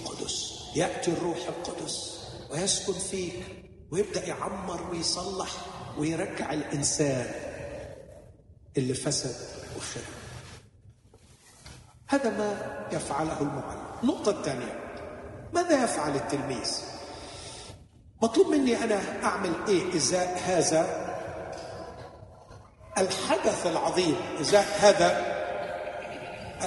القدس. 0.01 0.60
يأتي 0.75 1.12
الروح 1.12 1.38
القدس 1.47 2.19
ويسكن 2.51 2.93
فيك 2.93 3.43
ويبدأ 3.91 4.25
يعمر 4.25 4.91
ويصلح 4.91 5.49
ويرجع 5.97 6.53
الإنسان 6.53 7.32
اللي 8.77 8.93
فسد 8.93 9.36
وخرب. 9.77 10.03
هذا 12.08 12.29
ما 12.29 12.88
يفعله 12.91 13.41
المعلم. 13.41 13.84
النقطة 14.03 14.32
الثانية 14.32 14.79
ماذا 15.53 15.84
يفعل 15.84 16.15
التلميذ؟ 16.15 16.71
مطلوب 18.21 18.47
مني 18.47 18.84
أنا 18.84 19.23
أعمل 19.23 19.53
إيه 19.67 19.95
إزاء 19.95 20.41
هذا؟ 20.45 21.10
الحدث 22.97 23.67
العظيم 23.67 24.15
إزاء 24.41 24.65
هذا 24.79 25.38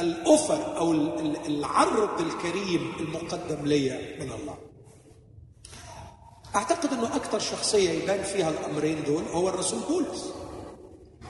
الأوفر 0.01 0.77
أو 0.79 0.93
العرض 1.47 2.21
الكريم 2.21 2.93
المقدم 3.01 3.67
لي 3.67 4.17
من 4.21 4.33
الله. 4.33 4.59
أعتقد 6.57 6.93
أنه 6.93 7.17
أكثر 7.17 7.39
شخصية 7.39 7.91
يبان 7.91 8.23
فيها 8.23 8.51
الأمرين 8.51 9.05
دول 9.05 9.23
هو 9.33 9.49
الرسول 9.49 9.81
بولس. 9.89 10.33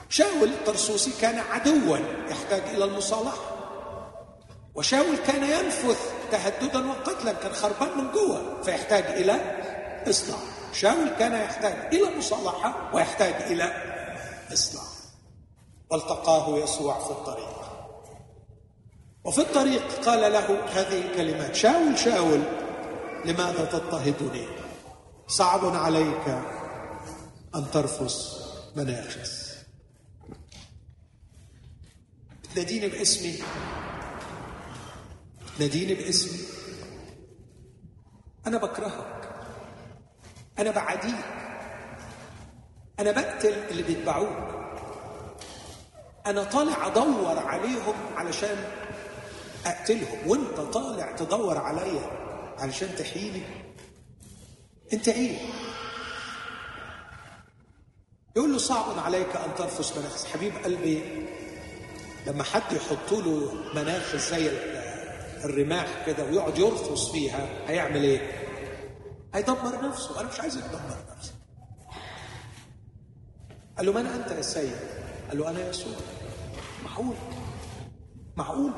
شاول 0.09 0.49
الطرسوسي 0.49 1.11
كان 1.21 1.39
عدوا 1.39 1.97
يحتاج 2.29 2.61
إلى 2.61 2.83
المصالحة. 2.83 3.53
وشاول 4.75 5.17
كان 5.17 5.43
ينفث 5.43 6.13
تهددا 6.31 6.89
وقتلا 6.89 7.33
كان 7.33 7.53
خربان 7.53 7.97
من 7.97 8.11
جوه 8.11 8.61
فيحتاج 8.61 9.03
إلى 9.03 9.33
إصلاح. 10.09 10.39
شاول 10.73 11.09
كان 11.09 11.33
يحتاج 11.33 11.95
إلى 11.95 12.17
مصالحة 12.17 12.95
ويحتاج 12.95 13.51
إلى 13.51 13.73
إصلاح. 14.53 14.85
والتقاه 15.91 16.57
يسوع 16.57 16.99
في 16.99 17.11
الطريق. 17.11 17.62
وفي 19.23 19.41
الطريق 19.41 20.05
قال 20.05 20.33
له 20.33 20.65
هذه 20.65 21.05
الكلمات 21.05 21.55
شاول 21.55 21.97
شاول 21.97 22.41
لماذا 23.25 23.65
تضطهدني؟ 23.65 24.47
صعب 25.27 25.75
عليك 25.75 26.27
أن 27.55 27.71
ترفس 27.71 28.43
مناخس 28.75 29.53
تناديني 32.55 32.87
باسمي 32.87 33.39
ناديني 35.59 35.93
باسمي. 35.93 36.39
أنا 38.47 38.57
بكرهك. 38.57 39.29
أنا 40.59 40.71
بعاديك 40.71 41.25
أنا 42.99 43.11
بقتل 43.11 43.53
اللي 43.71 43.83
بيتبعوك. 43.83 44.53
أنا 46.25 46.43
طالع 46.43 46.87
أدور 46.87 47.39
عليهم 47.39 47.95
علشان 48.15 48.82
أقتلهم. 49.65 50.27
وانت 50.27 50.59
طالع 50.59 51.11
تدور 51.15 51.57
عليا 51.57 52.09
علشان 52.59 52.95
تحييني. 52.95 53.41
انت 54.93 55.07
إيه؟ 55.07 55.37
يقول 58.35 58.51
له 58.51 58.57
صعب 58.57 58.99
عليك 58.99 59.35
أن 59.35 59.55
ترفس 59.57 59.97
مناخس 59.97 60.25
حبيب 60.25 60.53
قلبي 60.63 61.01
لما 62.27 62.43
حد 62.43 62.71
يحط 62.71 63.11
له 63.11 63.53
مناخس 63.75 64.29
زي 64.29 64.51
الرماح 65.43 66.05
كده 66.05 66.23
ويقعد 66.25 66.57
يرفص 66.57 67.11
فيها 67.11 67.47
هيعمل 67.69 68.03
إيه؟ 68.03 68.31
هيدمر 69.33 69.87
نفسه. 69.89 70.19
أنا 70.21 70.29
مش 70.29 70.39
عايز 70.39 70.57
يدمر 70.57 70.95
نفسه. 71.17 71.33
قال 73.77 73.85
له 73.85 73.91
من 73.93 74.05
أنت 74.05 74.31
يا 74.31 74.41
سيد؟ 74.41 74.75
قال 75.29 75.37
له 75.37 75.49
أنا 75.49 75.69
يسوع. 75.69 75.93
معقول؟ 76.83 77.15
معقول؟ 78.37 78.71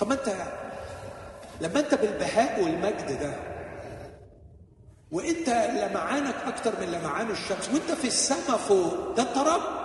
طب 0.00 0.08
ما 0.08 0.14
انت 0.14 0.36
لما 1.60 1.80
انت 1.80 1.94
بالبهاء 1.94 2.62
والمجد 2.62 3.20
ده 3.20 3.34
وانت 5.10 5.48
لمعانك 5.48 6.34
أكتر 6.46 6.80
من 6.80 6.86
لمعان 6.92 7.30
الشمس 7.30 7.68
وانت 7.72 7.92
في 7.92 8.06
السماء 8.06 8.56
فوق 8.58 9.14
ده 9.16 9.22
انت 9.22 9.38
رب. 9.38 9.84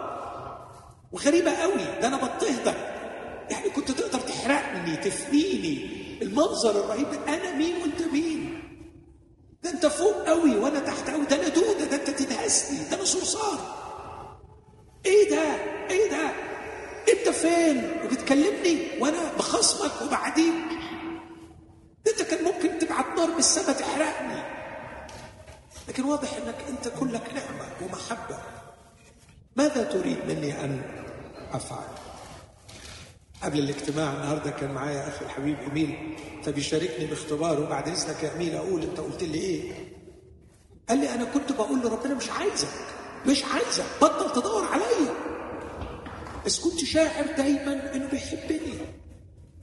وغريبة 1.12 1.52
قوي 1.56 1.84
ده 2.02 2.08
أنا 2.08 2.18
بضطهدك 2.18 2.76
يعني 3.52 3.70
كنت 3.70 3.92
تقدر 3.92 4.20
تحرقني 4.20 4.98
تفنيني 4.98 6.00
المنظر 6.22 6.72
الرهيب 6.72 7.08
أنا 7.28 7.56
مين 7.56 7.82
وانت 7.82 8.02
مين؟ 8.14 8.60
ده 9.64 9.70
انت 9.70 9.86
فوق 9.86 10.24
قوي 10.28 10.56
وأنا 10.56 10.80
تحت 10.80 11.10
قوي 11.10 11.26
ده 11.26 11.36
أنا 11.36 11.48
دودة 11.48 11.86
ده 11.86 11.96
انت 11.96 12.10
تدهسني 12.10 12.78
ده 12.90 12.96
أنا 12.96 13.06
صرصار. 13.06 13.60
إيه 15.06 15.30
ده؟ 15.30 15.44
إيه 15.90 16.10
ده؟ 16.12 16.30
فين؟ 17.32 17.92
وبتكلمني 18.06 18.88
وأنا 19.00 19.34
بخصمك 19.38 19.92
وبعديك. 20.02 20.54
ده 22.06 22.12
أنت 22.12 22.22
كان 22.22 22.44
ممكن 22.44 22.80
تبعت 22.80 23.06
نار 23.18 23.28
من 23.28 23.40
السماء 23.40 23.72
تحرقني. 23.72 24.44
لكن 25.88 26.04
واضح 26.04 26.34
إنك 26.34 26.56
أنت 26.70 26.88
كلك 27.00 27.24
نعمة 27.34 27.66
ومحبة. 27.82 28.38
ماذا 29.56 29.84
تريد 29.84 30.18
مني 30.28 30.64
أن 30.64 30.82
أفعل؟ 31.52 31.88
قبل 33.44 33.60
الاجتماع 33.60 34.14
النهارده 34.14 34.52
كان 34.52 34.72
معايا 34.72 35.08
أخي 35.08 35.26
الحبيب 35.26 35.58
أميل. 35.72 36.18
فبيشاركني 36.44 37.06
باختباره. 37.06 37.70
بعد 37.70 37.88
إذنك 37.88 38.24
يا 38.24 38.36
أميل 38.36 38.56
أقول 38.56 38.84
أنت 38.84 39.00
قلت 39.00 39.24
لي 39.24 39.38
إيه؟ 39.38 39.72
قال 40.90 40.98
لي 40.98 41.14
أنا 41.14 41.24
كنت 41.24 41.52
بقول 41.52 41.80
لربنا 41.80 42.14
مش 42.14 42.30
عايزك 42.30 42.68
مش 43.28 43.44
عايزك 43.44 43.86
بطل 44.02 44.42
تدور 44.42 44.66
عليا. 44.66 45.39
بس 46.46 46.60
كنت 46.60 46.80
شاعر 46.86 47.26
دايما 47.38 47.96
إنه 47.96 48.10
بيحبني 48.10 48.74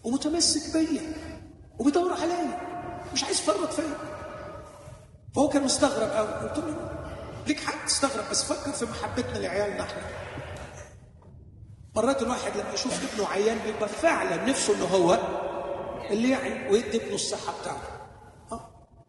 ومتمسك 0.05 0.73
بيا 0.77 1.03
وبيدور 1.79 2.13
عليا 2.13 2.61
مش 3.13 3.25
عايز 3.25 3.39
يفرط 3.39 3.73
فيا. 3.73 3.97
فهو 5.35 5.49
كان 5.49 5.63
مستغرب 5.65 6.11
قوي 6.11 6.49
قلت 6.49 6.59
له 6.59 6.91
ليك 7.47 7.61
حق 7.61 7.87
تستغرب 7.87 8.31
بس 8.31 8.45
فكر 8.53 8.73
في 8.73 8.85
محبتنا 8.85 9.39
لعيالنا 9.39 9.83
إحنا. 9.83 10.03
مرات 11.97 12.23
الواحد 12.23 12.57
لما 12.57 12.73
يشوف 12.75 13.15
ابنه 13.15 13.29
عيان 13.29 13.59
بيبقى 13.59 13.89
فعلا 13.89 14.45
نفسه 14.45 14.75
إنه 14.77 14.85
هو 14.85 15.19
اللي 16.11 16.31
يعي 16.31 16.69
ويدي 16.71 16.97
ابنه 16.97 17.15
الصحة 17.15 17.55
بتاعته 17.61 17.89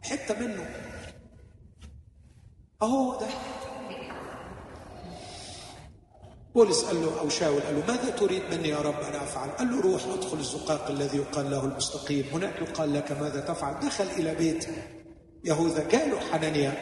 حتة 0.04 0.40
منه. 0.40 0.70
أهو 2.82 3.20
ده. 3.20 3.28
بولس 6.58 6.84
قال 6.86 7.02
له 7.02 7.20
أو 7.20 7.30
شاول 7.30 7.62
قال 7.62 7.76
له 7.76 7.84
ماذا 7.88 8.10
تريد 8.10 8.42
مني 8.52 8.70
يا 8.70 8.78
رب 8.78 9.00
أن 9.02 9.16
أفعل؟ 9.16 9.50
قال 9.50 9.72
له 9.72 9.82
روح 9.82 10.02
ادخل 10.06 10.38
الزقاق 10.40 10.88
الذي 10.90 11.18
يقال 11.18 11.52
له 11.52 11.64
المستقيم، 11.64 12.26
هناك 12.34 12.62
يقال 12.62 12.94
لك 12.94 13.12
ماذا 13.12 13.40
تفعل؟ 13.40 13.80
دخل 13.80 14.04
إلى 14.18 14.36
بيت 14.36 14.66
يهوذا 15.44 15.88
جاله 15.88 16.20
حنانيا 16.20 16.74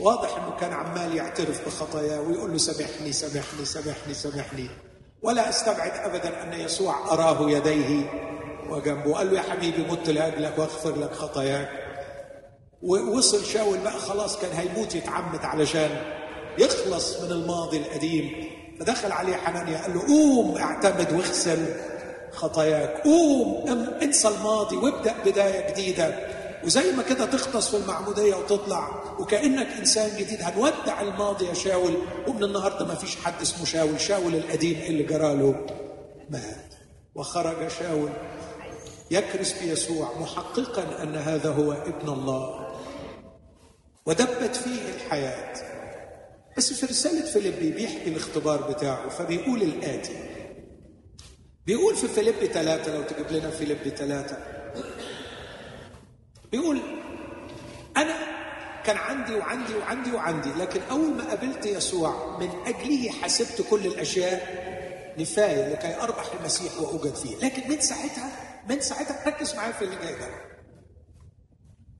واضح 0.00 0.36
إنه 0.36 0.56
كان 0.60 0.72
عمال 0.72 1.16
يعترف 1.16 1.66
بخطاياه 1.66 2.20
ويقول 2.20 2.52
له 2.52 2.58
سامحني 2.58 3.12
سامحني 3.12 3.64
سامحني 3.64 4.14
سامحني. 4.14 4.68
ولا 5.22 5.48
أستبعد 5.48 5.92
ابدا 5.92 6.42
أن 6.42 6.60
يسوع 6.60 7.12
أراه 7.12 7.50
يديه 7.50 8.10
وجنبه. 8.70 9.14
قال 9.14 9.30
له 9.30 9.36
يا 9.36 9.42
حبيبي 9.42 9.82
مت 9.82 10.10
لأجلك 10.10 10.58
واغفر 10.58 10.96
لك 10.96 11.12
خطاياك. 11.12 11.68
ووصل 12.82 13.44
شاول 13.44 13.78
بقى 13.78 13.98
خلاص 13.98 14.38
كان 14.38 14.52
هيموت 14.52 14.94
يتعمد 14.94 15.44
علشان 15.44 15.90
يخلص 16.58 17.20
من 17.20 17.30
الماضي 17.32 17.76
القديم. 17.76 18.57
فدخل 18.80 19.12
عليه 19.12 19.36
حنانيا 19.36 19.78
قال 19.78 19.94
له 19.94 20.06
قوم 20.06 20.58
اعتمد 20.58 21.12
واغسل 21.12 21.66
خطاياك. 22.32 23.02
قوم 23.04 23.64
انسى 24.02 24.28
الماضي 24.28 24.76
وابدأ 24.76 25.14
بداية 25.26 25.70
جديدة. 25.72 26.28
وزي 26.64 26.92
ما 26.92 27.02
كده 27.02 27.26
تغطس 27.26 27.68
في 27.68 27.76
المعموديه 27.76 28.34
وتطلع. 28.34 29.02
وكأنك 29.18 29.66
إنسان 29.78 30.18
جديد 30.18 30.42
هنودع 30.42 31.00
الماضي 31.00 31.46
يا 31.46 31.54
شاول. 31.54 31.96
ومن 32.28 32.44
النهارده 32.44 32.86
ما 32.86 32.94
فيش 32.94 33.16
حد 33.16 33.40
اسمه 33.42 33.64
شاول. 33.64 34.00
شاول 34.00 34.34
القديم 34.34 34.80
اللي 34.86 35.02
جراله 35.02 35.66
مات. 36.30 36.74
وخرج 37.14 37.68
شاول 37.68 38.10
يكرس 39.10 39.52
بيسوع 39.52 40.12
محققا 40.20 41.02
أن 41.02 41.16
هذا 41.16 41.50
هو 41.50 41.72
ابن 41.72 42.08
الله. 42.08 42.68
ودبت 44.06 44.56
فيه 44.56 44.94
الحياة. 44.94 45.67
بس 46.58 46.72
في 46.72 46.86
رسالة 46.86 47.22
فيليبي 47.26 47.70
بيحكي 47.70 48.08
الاختبار 48.08 48.72
بتاعه 48.72 49.08
فبيقول 49.08 49.62
الآتي. 49.62 50.16
بيقول 51.66 51.96
في 51.96 52.08
فيليبي 52.08 52.46
ثلاثة 52.46 52.94
لو 52.96 53.02
تجيب 53.02 53.30
لنا 53.30 53.50
فيليبي 53.50 53.90
ثلاثة 53.90 54.38
بيقول 56.52 56.80
أنا 57.96 58.14
كان 58.84 58.96
عندي 58.96 59.34
وعندي 59.34 59.74
وعندي 59.74 60.12
وعندي 60.12 60.48
لكن 60.48 60.80
أول 60.90 61.10
ما 61.14 61.24
قابلت 61.28 61.66
يسوع 61.66 62.38
من 62.40 62.50
أجله 62.66 63.10
حسبت 63.10 63.66
كل 63.70 63.86
الأشياء 63.86 64.58
نفاية 65.18 65.72
لكي 65.72 66.00
أربح 66.00 66.32
المسيح 66.40 66.80
وأوجد 66.80 67.14
فيه. 67.14 67.36
لكن 67.36 67.70
من 67.70 67.80
ساعتها 67.80 68.32
من 68.68 68.80
ساعتها 68.80 69.28
ركز 69.28 69.54
معايا 69.54 69.72
في 69.72 69.84
اللي 69.84 69.96
جاي 69.96 70.14
ده. 70.14 70.28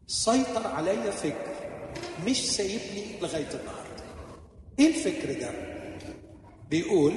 سيطر 0.06 0.66
عليا 0.66 1.10
فكر 1.10 1.54
مش 2.26 2.50
سايبني 2.50 3.20
لغاية 3.22 3.50
النهاردة. 3.60 3.77
إيه 4.78 4.88
الفكر 4.88 5.40
ده؟ 5.40 5.50
بيقول 6.70 7.14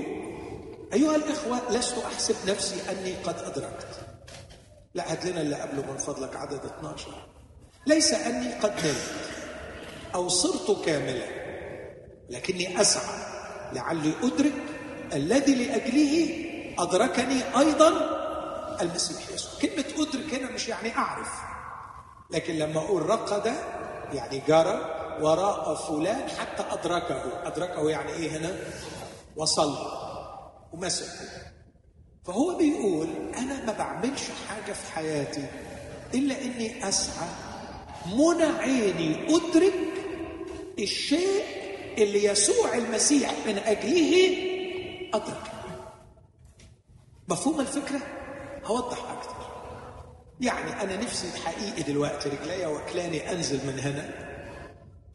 أيها 0.93 1.15
الإخوة 1.15 1.71
لست 1.71 1.97
أحسب 1.97 2.35
نفسي 2.49 2.75
أني 2.91 3.13
قد 3.13 3.35
أدركت. 3.39 3.87
لا 4.93 5.11
هات 5.11 5.25
لنا 5.25 5.41
اللي 5.41 5.55
قبله 5.55 5.91
من 5.91 5.97
فضلك 5.97 6.35
عدد 6.35 6.65
12 6.65 7.27
ليس 7.87 8.13
أني 8.13 8.53
قد 8.53 8.73
نلت 8.85 9.11
أو 10.15 10.27
صرت 10.29 10.85
كاملا 10.85 11.25
لكني 12.29 12.81
أسعى 12.81 13.15
لعلي 13.73 14.13
أدرك 14.23 14.53
الذي 15.13 15.55
لأجله 15.55 16.35
أدركني 16.79 17.41
أيضا 17.59 17.89
المسيح 18.81 19.29
يسوع. 19.33 19.51
كلمة 19.61 20.07
أدرك 20.07 20.33
هنا 20.33 20.51
مش 20.51 20.67
يعني 20.67 20.97
أعرف 20.97 21.29
لكن 22.31 22.53
لما 22.53 22.79
أقول 22.79 23.01
رقد 23.09 23.53
يعني 24.13 24.41
جرى 24.47 25.00
وراء 25.21 25.75
فلان 25.75 26.29
حتى 26.29 26.63
أدركه. 26.69 27.47
أدركه 27.47 27.89
يعني 27.89 28.13
إيه 28.13 28.37
هنا؟ 28.37 28.55
وصل 29.35 29.75
ومسكه 30.73 31.27
فهو 32.25 32.57
بيقول 32.57 33.07
أنا 33.37 33.65
ما 33.65 33.73
بعملش 33.73 34.21
حاجة 34.49 34.73
في 34.73 34.91
حياتي 34.91 35.45
إلا 36.13 36.41
إني 36.41 36.89
أسعى 36.89 37.27
منى 38.05 38.43
عيني 38.43 39.35
أدرك 39.35 39.73
الشيء 40.79 41.43
اللي 41.97 42.23
يسوع 42.25 42.73
المسيح 42.75 43.33
من 43.47 43.57
أجله 43.57 44.37
أدرك. 45.13 45.51
مفهوم 47.27 47.59
الفكرة؟ 47.59 47.99
هوضح 48.65 49.11
أكتر. 49.11 49.35
يعني 50.41 50.81
أنا 50.81 50.95
نفسي 51.03 51.39
حقيقي 51.45 51.83
دلوقتي 51.83 52.29
رجليا 52.29 52.67
واكلاني 52.67 53.31
أنزل 53.31 53.67
من 53.67 53.79
هنا. 53.79 54.30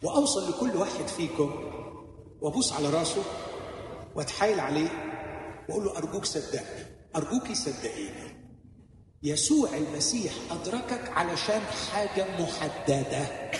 وأوصل 0.06 0.50
لكل 0.50 0.76
واحد 0.76 1.06
فيكم 1.06 1.54
وأبوس 2.40 2.72
على 2.72 2.90
راسه 2.90 3.22
وأتحايل 4.14 4.60
عليه 4.60 4.88
وأقول 5.68 5.84
له 5.84 5.96
أرجوك 5.98 6.24
صدقني 6.24 6.86
أرجوك 7.16 7.52
صدقيني. 7.52 8.36
يسوع 9.22 9.68
المسيح 9.76 10.32
أدركك 10.50 11.08
علشان 11.08 11.60
حاجة 11.92 12.26
محددة. 12.40 13.50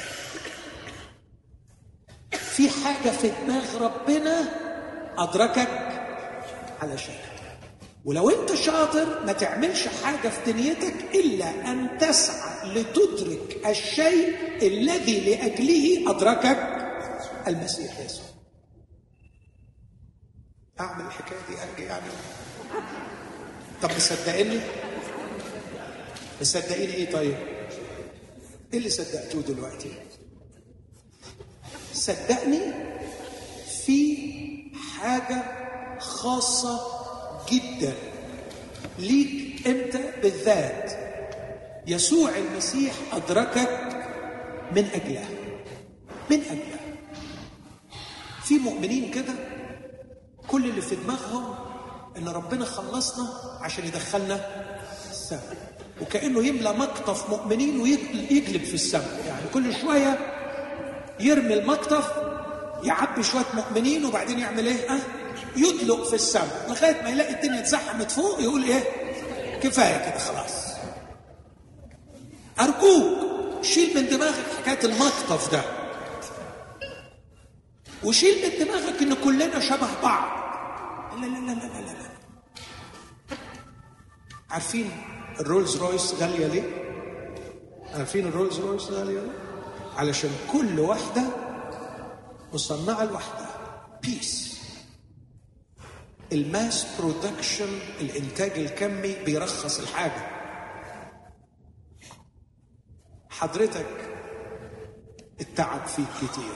في 2.30 2.68
حاجة 2.68 3.10
في 3.10 3.28
دماغ 3.30 3.82
ربنا 3.82 4.48
أدركك 5.18 5.68
علشان 6.82 7.14
ولو 8.06 8.30
أنت 8.30 8.54
شاطر 8.54 9.24
ما 9.24 9.32
تعملش 9.32 9.88
حاجة 9.88 10.28
في 10.28 10.52
دنيتك 10.52 10.94
إلا 11.14 11.70
أن 11.70 11.98
تسعى 11.98 12.68
لتدرك 12.68 13.66
الشيء 13.66 14.36
الذي 14.62 15.20
لأجله 15.20 16.10
أدركك 16.10 16.76
المسيح 17.48 17.98
يسوع 18.00 18.24
أعمل 20.80 21.06
الحكاية 21.06 21.38
دي 21.48 21.54
أرجع 21.62 21.84
يعني 21.94 22.10
طب 23.82 23.90
مصدقيني؟ 23.96 24.60
مصدقيني 26.40 26.94
إيه 26.94 27.12
طيب؟ 27.12 27.36
إيه 28.72 28.78
اللي 28.78 28.90
صدقتوه 28.90 29.42
دلوقتي؟ 29.42 29.92
صدقني 31.94 32.60
في 33.86 34.16
حاجة 34.98 35.42
خاصة 35.98 36.95
جدا. 37.52 37.92
ليك 38.98 39.66
أنت 39.66 39.96
بالذات. 40.22 40.92
يسوع 41.86 42.30
المسيح 42.36 42.92
أدركك 43.12 43.70
من 44.76 44.84
اجلها 44.94 45.28
من 46.30 46.40
اجلها 46.40 46.80
في 48.44 48.58
مؤمنين 48.58 49.10
كده 49.10 49.32
كل 50.48 50.64
اللي 50.64 50.80
في 50.82 50.94
دماغهم 50.96 51.54
إن 52.16 52.28
ربنا 52.28 52.64
خلصنا 52.64 53.28
عشان 53.60 53.84
يدخلنا 53.86 54.40
السماء. 55.10 55.76
وكأنه 56.02 56.44
يملى 56.46 56.72
مقطف 56.72 57.30
مؤمنين 57.30 57.80
ويجلب 57.80 58.64
في 58.64 58.74
السماء. 58.74 59.24
يعني 59.26 59.42
كل 59.54 59.74
شوية 59.74 60.18
يرمي 61.20 61.54
المقطف 61.54 62.12
يعبي 62.84 63.22
شوية 63.22 63.44
مؤمنين 63.54 64.04
وبعدين 64.04 64.38
يعمل 64.38 64.66
إيه؟ 64.66 64.90
أه؟ 64.90 64.98
يدلق 65.56 66.04
في 66.08 66.14
السماء 66.14 66.66
لغاية 66.68 67.02
ما 67.02 67.08
يلاقي 67.08 67.34
الدنيا 67.34 67.60
اتزحمت 67.60 68.10
فوق 68.10 68.40
يقول 68.40 68.62
إيه؟ 68.64 68.82
كفاية 69.60 70.10
كده 70.10 70.18
خلاص. 70.18 70.66
أرجوك 72.60 73.64
شيل 73.64 73.96
من 73.96 74.08
دماغك 74.08 74.44
حكاية 74.62 74.84
المقطف 74.84 75.52
ده. 75.52 75.62
وشيل 78.04 78.34
من 78.60 78.66
دماغك 78.66 79.02
إن 79.02 79.14
كلنا 79.14 79.60
شبه 79.60 80.00
بعض. 80.02 80.36
لا 81.20 81.26
لا 81.26 81.38
لا 81.38 81.52
لا 81.52 81.80
لا 81.80 81.80
لا 81.80 82.06
عارفين 84.50 84.90
الرولز 85.40 85.76
رويس 85.76 86.14
غالية 86.14 86.46
ليه؟ 86.46 86.62
عارفين 87.94 88.26
الرولز 88.26 88.60
رويس 88.60 88.82
غالية 88.90 89.20
ليه؟ 89.20 89.32
علشان 89.96 90.30
كل 90.52 90.80
واحدة 90.80 91.22
مصنعة 92.54 93.04
لوحدها 93.04 93.56
بس 94.02 94.45
ال 96.32 96.43
mass 96.43 96.86
production 96.98 97.78
الإنتاج 98.00 98.50
الكمي 98.50 99.24
بيرخص 99.24 99.80
الحاجة. 99.80 100.36
حضرتك 103.30 103.86
التعب 105.40 105.86
فيك 105.86 106.06
كتير. 106.16 106.52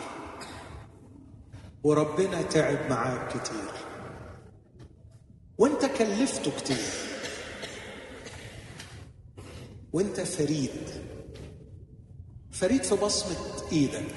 وربنا 1.83 2.43
تعب 2.43 2.91
معاك 2.91 3.29
كتير. 3.29 3.71
وانت 5.59 5.85
كلفته 5.85 6.51
كتير. 6.51 6.87
وانت 9.93 10.21
فريد. 10.21 10.89
فريد 12.53 12.83
في 12.83 12.95
بصمة 12.95 13.71
إيدك 13.73 14.15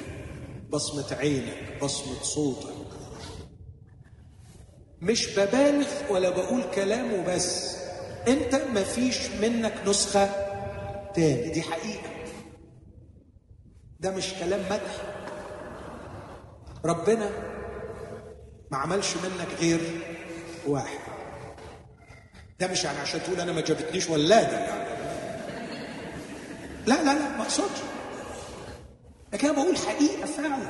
بصمة 0.69 1.17
عينك 1.17 1.83
بصمة 1.83 2.23
صوتك. 2.23 2.82
مش 5.03 5.27
ببالغ 5.39 5.87
ولا 6.09 6.29
بقول 6.29 6.63
كلام 6.75 7.13
وبس. 7.13 7.75
انت 8.27 8.55
مفيش 8.55 9.29
منك 9.41 9.73
نسخة 9.87 10.25
تاني. 11.15 11.49
دي 11.49 11.61
حقيقة. 11.61 12.09
ده 13.99 14.11
مش 14.11 14.33
كلام 14.39 14.59
مدح. 14.65 15.01
ربنا 16.85 17.29
ما 18.71 18.77
عملش 18.77 19.15
منك 19.15 19.47
غير 19.59 19.79
واحد. 20.67 20.97
ده 22.59 22.67
مش 22.67 22.83
يعني 22.83 22.99
عشان 22.99 23.23
تقول 23.23 23.39
أنا 23.41 23.51
ما 23.51 23.61
جابتنيش 23.61 24.09
ولاده 24.09 24.59
يعني 24.59 24.83
لا 26.87 26.93
لا 27.03 27.13
لا 27.13 27.29
ما 27.37 27.41
أقصدش. 27.41 27.79
لكن 29.33 29.47
أنا 29.49 29.63
بقول 29.63 29.77
حقيقة 29.77 30.25
فعلا. 30.25 30.67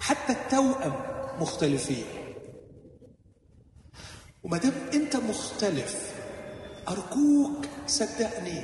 حتى 0.00 0.32
التوأم 0.32 1.13
مختلفين. 1.40 2.04
وما 4.44 4.58
دام 4.58 4.72
انت 4.94 5.16
مختلف 5.16 6.14
أرجوك 6.88 7.66
صدقني 7.86 8.62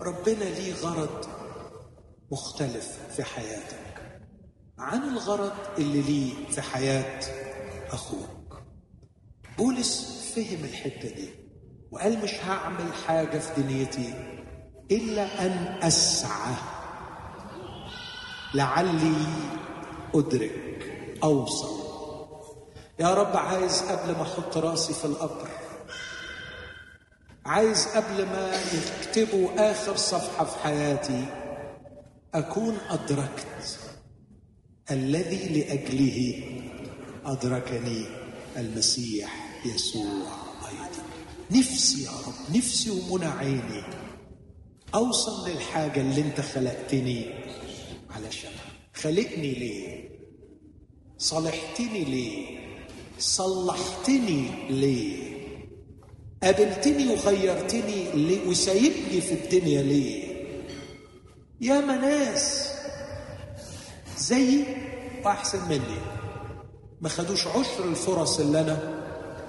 ربنا 0.00 0.44
ليه 0.44 0.74
غرض 0.74 1.26
مختلف 2.32 2.98
في 3.16 3.24
حياتك؟ 3.24 4.20
عن 4.78 5.02
الغرض 5.02 5.52
اللي 5.78 6.00
ليه 6.02 6.46
في 6.50 6.62
حياة 6.62 7.20
أخوك. 7.90 8.62
بولس 9.58 10.22
فهم 10.36 10.64
الحتة 10.64 11.08
دي 11.14 11.28
وقال 11.90 12.18
مش 12.24 12.34
هعمل 12.44 12.92
حاجة 13.06 13.38
في 13.38 13.62
دنيتي 13.62 14.14
إلا 14.90 15.46
أن 15.46 15.78
أسعى. 15.82 16.54
لعلي 18.54 19.14
أدرك 20.14 21.18
أوصل. 21.22 21.81
يا 23.02 23.14
رب 23.14 23.36
عايز 23.36 23.82
قبل 23.82 24.12
ما 24.12 24.22
أحط 24.22 24.56
رأسي 24.56 24.94
في 24.94 25.04
القبر 25.04 25.48
عايز 27.46 27.86
قبل 27.86 28.26
ما 28.26 28.52
يكتبوا 28.74 29.70
آخر 29.70 29.96
صفحة 29.96 30.44
في 30.44 30.58
حياتي 30.58 31.24
أكون 32.34 32.78
أدركت 32.90 33.78
الذي 34.90 35.60
لأجله 35.60 36.42
أدركني 37.24 38.06
المسيح 38.56 39.60
يسوع 39.66 40.04
أيضا. 40.68 41.02
نفسي 41.50 42.02
يا 42.04 42.10
رب 42.10 42.56
نفسي 42.56 42.90
ومنى 42.90 43.26
عيني 43.26 43.82
أوصل 44.94 45.48
للحاجة 45.48 46.00
اللي 46.00 46.20
أنت 46.20 46.40
خلقتني 46.40 47.30
علشانها. 48.10 48.72
خلقني 48.94 49.54
ليه؟ 49.54 50.08
صالحتني 51.18 52.04
ليه؟ 52.04 52.61
صلحتني 53.22 54.50
ليه؟ 54.70 55.32
قابلتني 56.42 57.08
وغيرتني 57.12 58.12
ليه 58.14 58.48
وسايبني 58.48 59.20
في 59.20 59.32
الدنيا 59.32 59.82
ليه؟ 59.82 60.32
يا 61.60 61.80
ناس 61.80 62.72
زيي 64.18 64.64
وأحسن 65.24 65.68
مني. 65.68 66.00
ما 67.00 67.08
خدوش 67.08 67.46
عشر 67.46 67.84
الفرص 67.84 68.40
اللي 68.40 68.60
أنا 68.60 69.02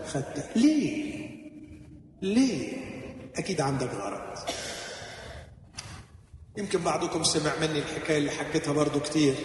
خدتها. 0.08 0.50
ليه؟ 0.56 1.14
ليه؟ 2.22 2.74
أكيد 3.36 3.62
عندك 3.62 3.90
غرض. 3.94 4.38
يمكن 6.58 6.80
بعضكم 6.80 7.24
سمع 7.24 7.52
مني 7.62 7.80
الحكاية 7.80 8.18
اللي 8.18 8.32
حكيتها 8.32 8.74
برضو 8.74 9.00
كتير. 9.00 9.36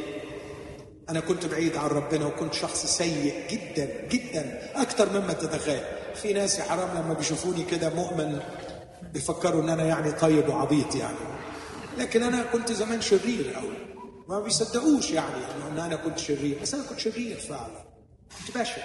أنا 1.11 1.21
كنت 1.21 1.47
بعيد 1.47 1.77
عن 1.77 1.89
ربنا 1.91 2.27
وكنت 2.27 2.55
شخص 2.55 2.87
سيء 2.87 3.35
جدا 3.51 3.89
جدا 4.09 4.71
أكتر 4.75 5.09
مما 5.21 5.33
تتخيل. 5.33 5.81
في 6.15 6.33
ناس 6.33 6.59
يا 6.59 6.65
حرام 6.65 6.89
لما 7.05 7.15
بيشوفوني 7.15 7.65
كده 7.65 7.91
مؤمن 7.91 8.41
بيفكروا 9.13 9.63
إن 9.63 9.69
أنا 9.69 9.85
يعني 9.85 10.13
طيب 10.13 10.49
وعبيط 10.49 10.95
يعني. 10.95 11.17
لكن 11.99 12.23
أنا 12.23 12.43
كنت 12.43 12.73
زمان 12.73 13.01
شرير 13.01 13.53
قوي 13.55 13.77
ما 14.29 14.41
بيصدقوش 14.41 15.11
يعني 15.11 15.35
إن 15.73 15.79
أنا 15.79 15.97
كنت 15.97 16.19
شرير 16.19 16.59
بس 16.63 16.75
أنا 16.75 16.83
كنت 16.89 16.99
شرير 16.99 17.37
فعلا. 17.37 17.85
كنت 18.47 18.59
بشع. 18.59 18.83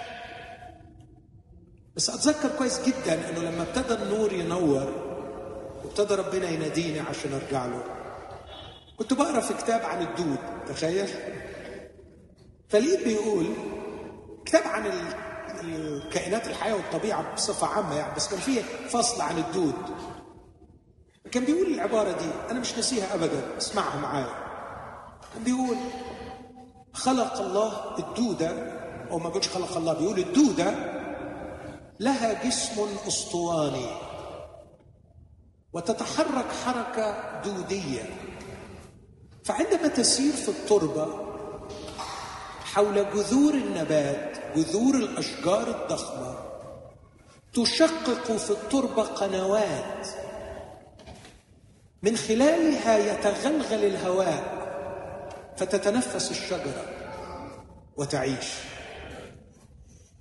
بس 1.96 2.10
أتذكر 2.10 2.50
كويس 2.58 2.80
جدا 2.86 3.30
إنه 3.30 3.40
لما 3.40 3.62
ابتدى 3.64 3.94
النور 3.94 4.34
ينور 4.34 5.14
وابتدى 5.84 6.16
ربنا 6.16 6.50
يناديني 6.50 7.00
عشان 7.00 7.34
أرجع 7.34 7.66
له 7.66 7.84
كنت 8.98 9.14
بقرأ 9.14 9.40
في 9.40 9.54
كتاب 9.54 9.82
عن 9.82 10.02
الدود 10.02 10.38
تخيل؟ 10.68 11.08
فلقيت 12.70 13.04
بيقول 13.04 13.46
كتاب 14.46 14.64
عن 14.68 14.86
الكائنات 15.64 16.48
الحيه 16.48 16.74
والطبيعة 16.74 17.34
بصفة 17.34 17.68
عامة 17.68 17.96
يعني 17.96 18.16
بس 18.16 18.28
كان 18.30 18.40
فيه 18.40 18.62
فصل 18.90 19.22
عن 19.22 19.38
الدود. 19.38 19.74
كان 21.32 21.46
بيقول 21.46 21.74
العبارة 21.74 22.12
دي 22.12 22.52
أنا 22.52 22.60
مش 22.60 22.76
ناسيها 22.76 23.16
ابدا 23.16 23.58
اسمعها 23.58 24.00
معايا. 24.00 24.44
كان 25.34 25.44
بيقول 25.44 25.78
خلق 26.94 27.38
الله 27.42 27.98
الدوده 28.00 28.50
أو 29.12 29.20
ما 29.20 29.28
بيقولش 29.28 29.48
خلق 29.50 29.78
الله 29.78 29.94
بيقول 29.94 30.20
الدوده 30.20 30.94
لها 32.00 32.44
جسم 32.48 32.88
أسطواني 33.08 33.86
وتتحرك 35.74 36.46
حركة 36.66 37.42
دودية. 37.42 38.04
فعندما 39.44 39.88
تسير 39.88 40.34
في 40.34 40.50
التربة 40.50 41.23
حول 42.74 43.06
جذور 43.14 43.54
النبات 43.54 44.38
جذور 44.56 44.96
الأشجار 44.96 45.68
الضخمة. 45.68 46.36
تشقق 47.54 48.38
في 48.38 48.52
التربة 48.52 49.04
قنوات. 49.04 50.08
من 52.04 52.18
خلالها 52.18 52.98
يتغلغل 52.98 53.86
الهواء 53.86 54.64
فتتنفس 55.58 56.32
الشجرة 56.32 56.86
وتعيش. 57.98 58.54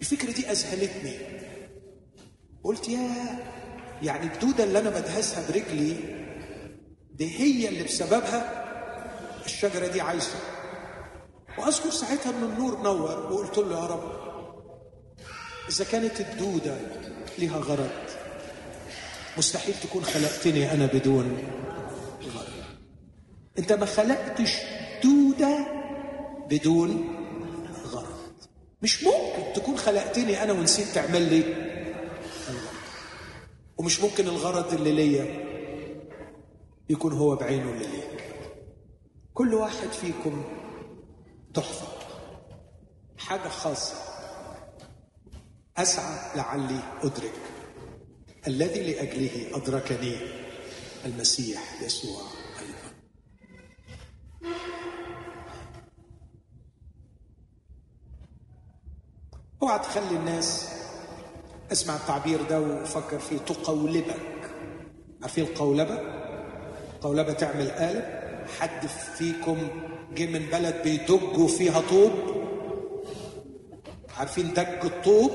الفكرة 0.01 0.33
دي 0.33 0.51
أذهلتني. 0.51 1.19
قلت 2.65 2.89
يا 2.89 3.11
يعني 4.03 4.27
الدودة 4.27 4.65
اللي 4.65 4.79
أنا 4.79 4.91
بدهسها 4.91 5.53
برجلي 5.53 5.97
دي 7.15 7.41
هي 7.41 7.69
اللي 7.69 7.83
بسببها 7.83 8.65
الشجرة 9.45 9.87
دي 9.87 10.01
عايشة. 10.01 10.62
وأذكر 11.59 11.91
ساعتها 11.91 12.31
أن 12.31 12.43
النور 12.43 12.83
نور 12.83 13.33
وقلت 13.33 13.59
له 13.59 13.81
يا 13.81 13.87
رب 13.87 14.13
إذا 15.69 15.85
كانت 15.85 16.21
الدودة 16.21 16.77
لها 17.39 17.59
غرض 17.59 17.91
مستحيل 19.39 19.75
تكون 19.83 20.05
خلقتني 20.05 20.73
أنا 20.73 20.87
بدون 20.87 21.39
غرض. 22.35 22.53
أنت 23.59 23.73
ما 23.73 23.87
خلقتش 23.87 24.57
دودة 25.05 25.67
بدون 26.51 27.05
غرض. 27.85 28.19
مش 28.83 29.05
ممكن 29.05 29.53
تكون 29.55 29.77
خلقتني 29.77 30.43
أنا 30.43 30.53
ونسيت 30.53 30.87
تعمل 30.89 31.23
لي 31.23 31.39
الغرض. 32.49 32.77
ومش 33.79 34.01
ممكن 34.01 34.29
الغرض 34.29 34.75
اللي 34.75 34.93
ليا 34.93 35.43
يكون 36.91 37.13
هو 37.13 37.37
بعينه 37.37 37.71
اللي 37.71 37.87
ليك 37.87 38.25
كل 39.35 39.55
واحد 39.55 39.89
فيكم 39.89 40.45
تحفة. 41.55 41.87
حاجة 43.19 43.49
خاصة. 43.49 43.95
أسعى 45.77 46.37
لعلي 46.37 46.81
أدرك 47.03 47.33
الذي 48.47 48.93
لأجله 48.93 49.57
أدركني 49.57 50.17
المسيح 51.05 51.83
يسوع 51.83 52.23
أوعى 59.63 59.79
تخلي 59.79 60.17
الناس 60.17 60.69
أسمع 61.73 61.97
التعبير 61.97 62.43
ده 62.43 62.61
وفكر 62.61 63.19
فيه. 63.19 63.39
تقولبك. 63.39 64.51
عارفين 65.23 65.45
القولبة؟ 65.45 65.99
قولبة 67.01 67.33
تعمل 67.33 67.71
قالب 67.71 68.05
حد 68.61 68.87
فيكم 68.87 69.69
جه 70.15 70.27
من 70.27 70.47
بلد 70.53 70.83
بيدجوا 70.85 71.49
فيها 71.49 71.81
طوب. 71.81 72.13
عارفين 74.19 74.53
دج 74.53 74.85
الطوب؟ 74.85 75.31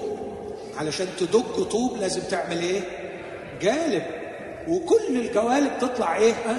علشان 0.77 1.07
تدج 1.19 1.63
طوب 1.71 1.97
لازم 1.97 2.21
تعمل 2.21 2.59
إيه؟ 2.59 2.81
جالب. 3.61 4.03
وكل 4.67 5.17
الجوالب 5.17 5.79
تطلع 5.81 6.15
إيه؟ 6.17 6.33
ها؟ 6.33 6.57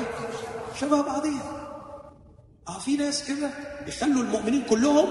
شبه 0.81 1.03
بعضيها. 1.03 1.55
آه 2.69 2.79
في 2.79 2.97
ناس 2.97 3.25
كده 3.29 3.51
يخلوا 3.87 4.23
المؤمنين 4.23 4.63
كلهم 4.71 5.09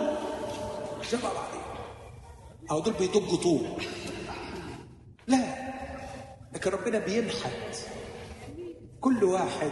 شبه 1.12 1.22
بعضهم 1.24 1.62
أو 2.72 2.80
دول 2.80 2.93
بيضجوا 2.93 3.38
طول 3.38 3.68
لا 5.28 5.43
لكن 6.53 6.70
ربنا 6.72 6.99
بينحت 6.99 7.76
كل 9.01 9.24
واحد 9.24 9.72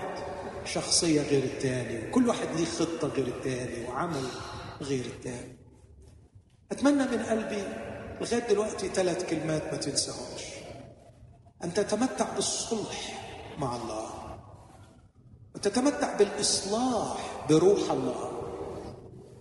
شخصية 0.66 1.22
غير 1.22 1.44
التاني 1.44 2.10
وكل 2.10 2.28
واحد 2.28 2.48
ليه 2.56 2.66
خطة 2.66 3.08
غير 3.08 3.28
التاني 3.28 3.88
وعمل 3.88 4.24
غير 4.82 5.06
التاني 5.06 5.58
أتمنى 6.72 7.04
من 7.04 7.24
قلبي 7.24 7.64
لغاية 8.22 8.48
دلوقتي 8.48 8.88
ثلاث 8.88 9.30
كلمات 9.30 9.64
ما 9.74 9.78
تنساهمش. 9.78 10.44
أن 11.64 11.74
تتمتع 11.74 12.36
بالصلح 12.36 13.24
مع 13.58 13.76
الله. 13.76 14.10
وتتمتع 15.56 16.18
بالإصلاح 16.18 17.46
بروح 17.50 17.92
الله. 17.92 18.32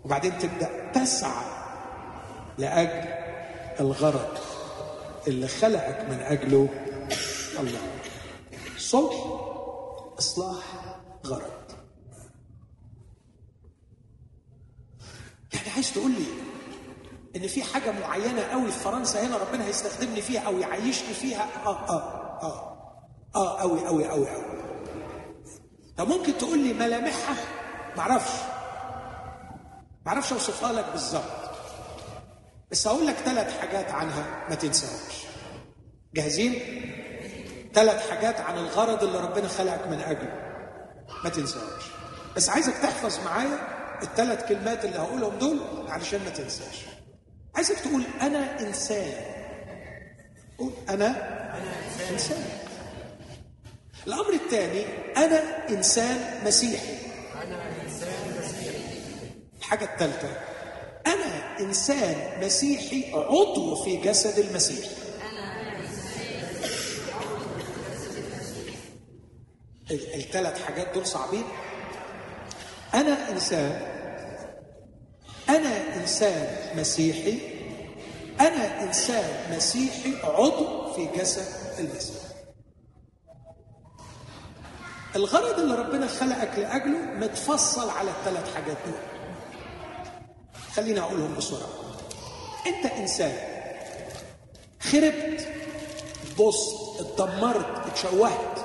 وبعدين 0.05 0.39
تبدأ 0.39 0.93
تسعى 0.95 1.45
لأجل 2.59 3.09
الغرض 3.81 4.39
اللي 5.29 5.49
خلقك 5.49 6.01
من 6.11 6.21
أجله 6.21 6.69
الله. 7.59 7.81
صلح 8.79 9.15
إصلاح 10.19 10.84
غرض 11.27 11.51
يعني 15.55 15.71
عايز 15.75 15.93
تقول 15.95 16.11
لي 16.11 16.27
إن 17.37 17.47
في 17.49 17.63
حاجة 17.63 17.91
معينة 17.93 18.43
قوي 18.43 18.71
في 18.71 18.79
فرنسا 18.79 19.27
هنا 19.27 19.37
ربنا 19.37 19.65
هيستخدمني 19.65 20.23
فيها 20.23 20.41
أو 20.41 20.59
يعيشني 20.59 21.15
فيها؟ 21.15 21.49
آه 21.67 21.89
آه 21.89 22.41
آه 22.43 22.75
آه 23.37 23.61
قوي 23.61 23.87
قوي 23.87 24.09
قوي 24.09 24.29
قوي. 24.31 24.45
طب 25.97 26.09
ممكن 26.09 26.39
تقول 26.39 26.59
لي 26.59 26.73
ملامحها؟ 26.73 27.37
معرفش 27.97 28.33
معرفش 30.07 30.33
أوصفها 30.33 30.73
لك 30.73 30.91
بالظبط. 30.93 31.51
بس 32.71 32.87
هقول 32.87 33.07
لك 33.07 33.15
ثلاث 33.15 33.59
حاجات 33.59 33.91
عنها 33.91 34.49
ما 34.49 34.55
تنساهمش 34.55 35.15
جاهزين؟ 36.15 36.53
ثلاث 37.75 38.11
حاجات 38.11 38.41
عن 38.41 38.59
الغرض 38.59 39.05
اللي 39.05 39.19
ربنا 39.19 39.49
خلقك 39.49 39.87
من 39.87 40.01
أجله. 40.01 40.54
ما 41.25 41.31
تنساهمش 41.31 41.85
بس 42.37 42.49
عايزك 42.49 42.75
تحفظ 42.83 43.25
معايا 43.25 43.59
الثلاث 44.03 44.49
كلمات 44.49 44.85
اللي 44.85 44.99
هقولهم 44.99 45.39
دول 45.39 45.59
علشان 45.89 46.21
ما 46.25 46.31
تنساش. 46.31 46.77
عايزك 47.55 47.81
تقول 47.81 48.03
أنا 48.21 48.61
إنسان. 48.61 49.13
قول 50.59 50.73
أنا 50.89 51.09
إنسان. 52.11 52.45
الأمر 54.07 54.33
الثاني 54.33 54.85
أنا 55.17 55.69
إنسان 55.71 56.41
مسيحي. 56.47 56.97
الحاجة 59.59 59.85
الثالثه 59.85 60.29
أنا 61.07 61.61
إنسان 61.61 62.45
مسيحي 62.45 63.13
عضو 63.15 63.85
في 63.85 63.97
جسد 63.97 64.39
المسيح. 64.39 64.89
الثلاث 69.91 70.63
حاجات 70.63 70.95
دول 70.95 71.07
صعبين. 71.07 71.45
أنا 72.95 73.31
إنسان 73.31 73.95
أنا 75.49 75.97
إنسان 75.97 76.79
مسيحي 76.79 77.39
أنا 78.41 78.83
إنسان 78.83 79.57
مسيحي 79.57 80.17
عضو 80.23 80.93
في 80.93 81.07
جسد 81.07 81.47
المسيح. 81.79 82.23
الغرض 85.17 85.61
اللي 85.61 85.75
ربنا 85.75 86.07
خلقك 86.07 86.59
لأجله 86.59 86.99
متفصل 86.99 87.91
على 87.91 88.11
الثلاث 88.11 88.55
حاجات 88.55 88.77
دول. 88.87 89.01
خليني 90.75 91.01
أقولهم 91.01 91.37
بسرعة. 91.37 91.69
أنت 92.67 92.87
إنسان. 92.87 93.39
خربت 94.81 95.49
بصت 96.39 97.01
اتدمرت 97.01 97.87
اتشوهت. 97.87 98.64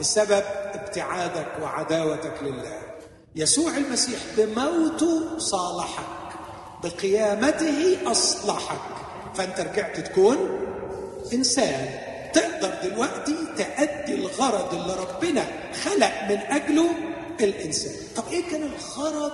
بسبب 0.00 0.42
ابتعادك 0.74 1.46
وعداوتك 1.62 2.34
لله. 2.42 2.78
يسوع 3.36 3.76
المسيح 3.76 4.20
بموته 4.36 5.38
صالحك 5.38 6.38
بقيامته 6.82 7.98
أصلحك. 8.10 8.80
فأنت 9.34 9.60
رجعت 9.60 10.00
تكون 10.00 10.36
إنسان. 11.32 11.88
تقدر 12.32 12.70
دلوقتي 12.82 13.36
تأدي 13.58 14.14
الغرض 14.14 14.74
اللي 14.74 14.94
ربنا 14.94 15.44
خلق 15.84 16.12
من 16.28 16.38
أجله 16.38 16.90
الإنسان. 17.40 17.94
طب 18.16 18.22
إيه 18.32 18.50
كان 18.50 18.62
الغرض 18.62 19.32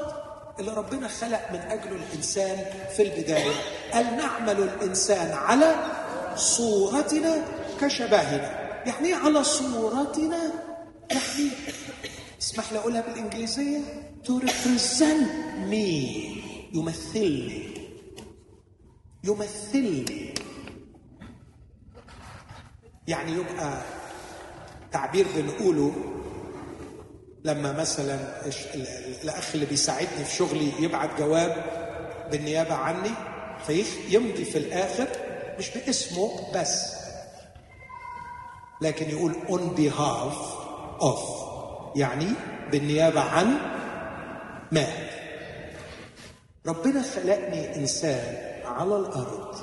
اللي 0.59 0.73
ربنا 0.73 1.09
خلق 1.09 1.41
من 1.53 1.59
أجله 1.59 1.97
الإنسان 2.11 2.65
في 2.97 3.03
البداية؟ 3.03 3.53
قال 3.93 4.17
نعمل 4.17 4.63
الإنسان 4.63 5.33
على 5.33 5.75
صورتنا 6.37 7.45
كشبهنا. 7.81 8.62
يعني 8.87 9.13
على 9.13 9.45
صورتنا 9.45 10.53
يعني 11.11 11.51
اسمح 12.41 12.73
لي 12.73 12.79
أقولها 12.79 13.01
بالإنجليزية. 13.01 13.79
to 14.25 14.33
represent 14.41 15.27
me 15.71 15.89
يمثلني 16.75 17.69
يمثلني 19.25 20.35
يعني 23.09 23.33
يبقى 23.33 23.83
تعبير 24.93 25.27
بنقوله. 25.37 25.93
لما 27.45 27.73
مثلا 27.73 28.47
الأخ 29.25 29.51
اللي 29.55 29.67
بيساعدني 29.67 30.25
في 30.25 30.37
شغلي 30.37 30.73
يبعت 30.81 31.19
جواب 31.19 31.65
بالنيابة 32.31 32.75
عني 32.75 33.11
فيمضي 33.67 34.45
في 34.45 34.59
الآخر 34.59 35.09
مش 35.59 35.71
باسمه 35.71 36.53
بس. 36.55 37.02
لكن 38.83 39.11
يقول 39.11 39.35
on 39.49 39.79
behalf 39.79 40.37
of 41.03 41.19
يعني 41.97 42.29
بالنيابة 42.73 43.21
عن 43.21 43.47
ما. 44.73 44.87
ربنا 46.67 47.03
خلقني 47.03 47.77
إنسان 47.77 48.37
على 48.67 48.97
الأرض 48.97 49.55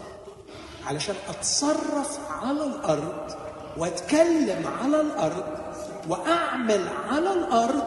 علشان 0.85 1.15
أتصرف 1.29 2.19
على 2.29 2.63
الأرض 2.63 3.31
وأتكلم 3.77 4.67
على 4.67 5.01
الأرض 5.01 5.43
وأعمل 6.09 6.87
على 7.09 7.33
الأرض 7.33 7.85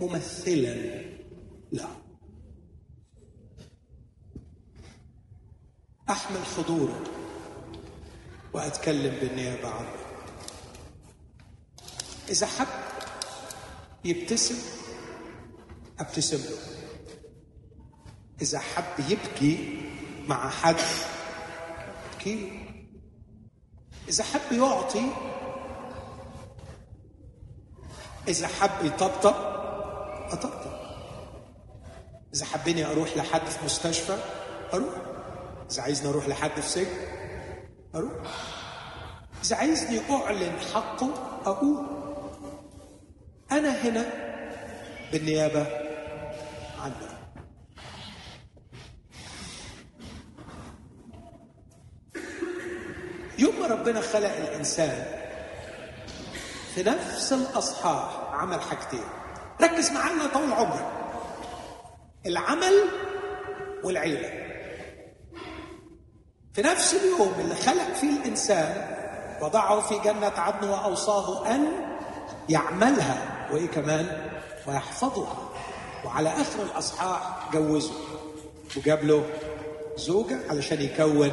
ممثلا 0.00 0.74
لا. 1.72 1.84
أحمل 6.10 6.38
حضوره 6.56 7.00
وأتكلم 8.52 9.14
بالنيابة 9.20 9.68
عنه 9.68 9.94
إذا 12.28 12.46
حب 12.46 12.66
يبتسم 14.04 14.56
أبتسم 16.00 16.36
له. 16.36 16.58
إذا 18.42 18.58
حب 18.58 19.10
يبكي 19.10 19.80
مع 20.28 20.50
حد 20.50 20.76
أبكي. 22.14 22.62
له 24.08 24.08
إذا 24.08 24.24
حب 24.24 24.52
يعطي 24.52 25.10
إذا 28.28 28.46
حب 28.46 28.84
يطبطب 28.84 29.34
أطبطب. 30.32 30.72
إذا 32.34 32.44
حبني 32.44 32.84
أروح 32.84 33.16
لحد 33.16 33.46
في 33.46 33.64
مستشفى 33.64 34.18
أروح. 34.74 34.94
إذا 35.70 35.82
عايزني 35.82 36.08
أروح 36.08 36.28
لحد 36.28 36.60
في 36.60 36.68
سجن 36.68 37.21
أروح 37.94 38.12
إذا 39.44 39.56
عايزني 39.56 40.00
أعلن 40.10 40.52
حقه 40.74 41.10
أقول 41.46 41.86
أنا 43.52 43.68
هنا 43.70 44.04
بالنيابة 45.12 45.66
عنه. 46.80 47.08
يوم 53.38 53.60
ما 53.60 53.66
ربنا 53.66 54.00
خلق 54.00 54.36
الإنسان 54.36 55.06
في 56.74 56.82
نفس 56.82 57.32
الأصحاح 57.32 58.34
عمل 58.34 58.60
حاجتين. 58.60 59.04
ركز 59.62 59.90
معانا 59.90 60.26
طول 60.26 60.52
عمرك. 60.52 60.86
العمل 62.26 62.74
والعيلة 63.84 64.41
في 66.54 66.62
نفس 66.62 66.94
اليوم 66.94 67.32
اللي 67.40 67.54
خلق 67.54 67.94
فيه 68.00 68.10
الإنسان 68.10 68.86
وضعه 69.42 69.80
في 69.80 69.98
جنة 69.98 70.32
عدن 70.36 70.68
وأوصاه 70.68 71.54
أن 71.54 71.66
يعملها 72.48 73.48
وإيه 73.52 73.66
كمان؟ 73.68 74.30
ويحفظها. 74.66 75.36
وعلى 76.04 76.28
آخر 76.28 76.62
الأصحاح 76.72 77.48
جوزه. 77.52 77.92
وجاب 78.76 79.04
له 79.04 79.24
زوجة 79.96 80.38
علشان 80.50 80.80
يكون 80.82 81.30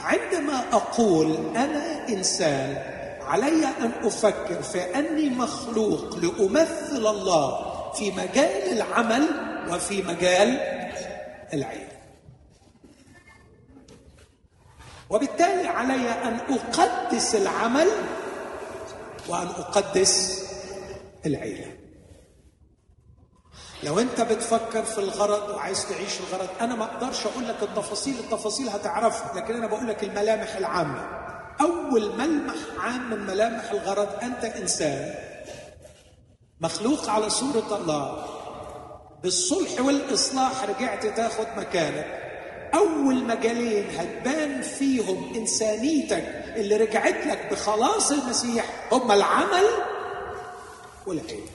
عندما 0.00 0.64
أقول 0.72 1.36
أنا 1.56 2.08
إنسان 2.08 2.76
علي 3.20 3.66
أن 3.66 3.92
أفكر 4.04 4.62
في 4.62 4.98
أني 4.98 5.30
مخلوق 5.30 6.16
لأمثل 6.16 7.06
الله 7.06 7.72
في 7.92 8.10
مجال 8.10 8.72
العمل 8.72 9.26
وفي 9.70 10.02
مجال 10.02 10.60
العيله 11.52 11.91
وبالتالي 15.10 15.68
علي 15.68 16.10
أن 16.10 16.38
أقدس 16.50 17.34
العمل 17.34 17.88
وأن 19.28 19.46
أقدس 19.46 20.42
العيلة. 21.26 21.76
لو 23.82 23.98
أنت 23.98 24.20
بتفكر 24.20 24.82
في 24.82 24.98
الغرض 24.98 25.48
وعايز 25.48 25.86
تعيش 25.86 26.20
الغرض 26.20 26.48
أنا 26.60 26.74
ما 26.74 26.84
أقدرش 26.84 27.26
أقول 27.26 27.48
لك 27.48 27.62
التفاصيل 27.62 28.14
التفاصيل 28.18 28.68
هتعرفها 28.68 29.34
لكن 29.40 29.54
أنا 29.54 29.66
بقول 29.66 29.88
لك 29.88 30.04
الملامح 30.04 30.56
العامة. 30.56 31.22
أول 31.60 32.16
ملمح 32.18 32.54
عام 32.78 33.10
من 33.10 33.26
ملامح 33.26 33.70
الغرض 33.70 34.08
أنت 34.22 34.44
إنسان 34.44 35.14
مخلوق 36.60 37.10
على 37.10 37.30
صورة 37.30 37.76
الله. 37.76 38.26
بالصلح 39.22 39.80
والإصلاح 39.80 40.64
رجعت 40.64 41.06
تاخد 41.06 41.46
مكانك. 41.56 42.21
أول 42.74 43.24
مجالين 43.26 43.84
هتبان 43.90 44.62
فيهم 44.62 45.34
إنسانيتك 45.34 46.24
اللي 46.56 46.76
رجعت 46.76 47.26
لك 47.26 47.48
بخلاص 47.52 48.12
المسيح 48.12 48.88
هما 48.92 49.14
العمل 49.14 49.64
والعلم 51.06 51.46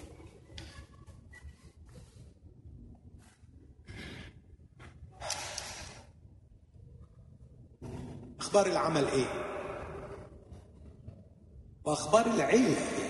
أخبار 8.39 8.65
العمل 8.65 9.07
إيه؟ 9.07 9.25
وأخبار 11.85 12.25
العلم 12.25 12.75
إيه؟ 12.97 13.07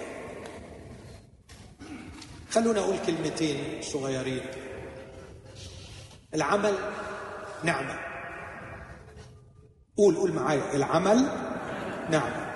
خلونا 2.52 2.80
أقول 2.80 2.98
كلمتين 3.08 3.82
صغيرين. 3.82 4.42
العمل 6.34 6.76
نعمة. 7.64 8.00
قول 9.98 10.16
قول 10.16 10.34
معايا. 10.34 10.74
العمل 10.74 11.30
نعمة. 12.10 12.54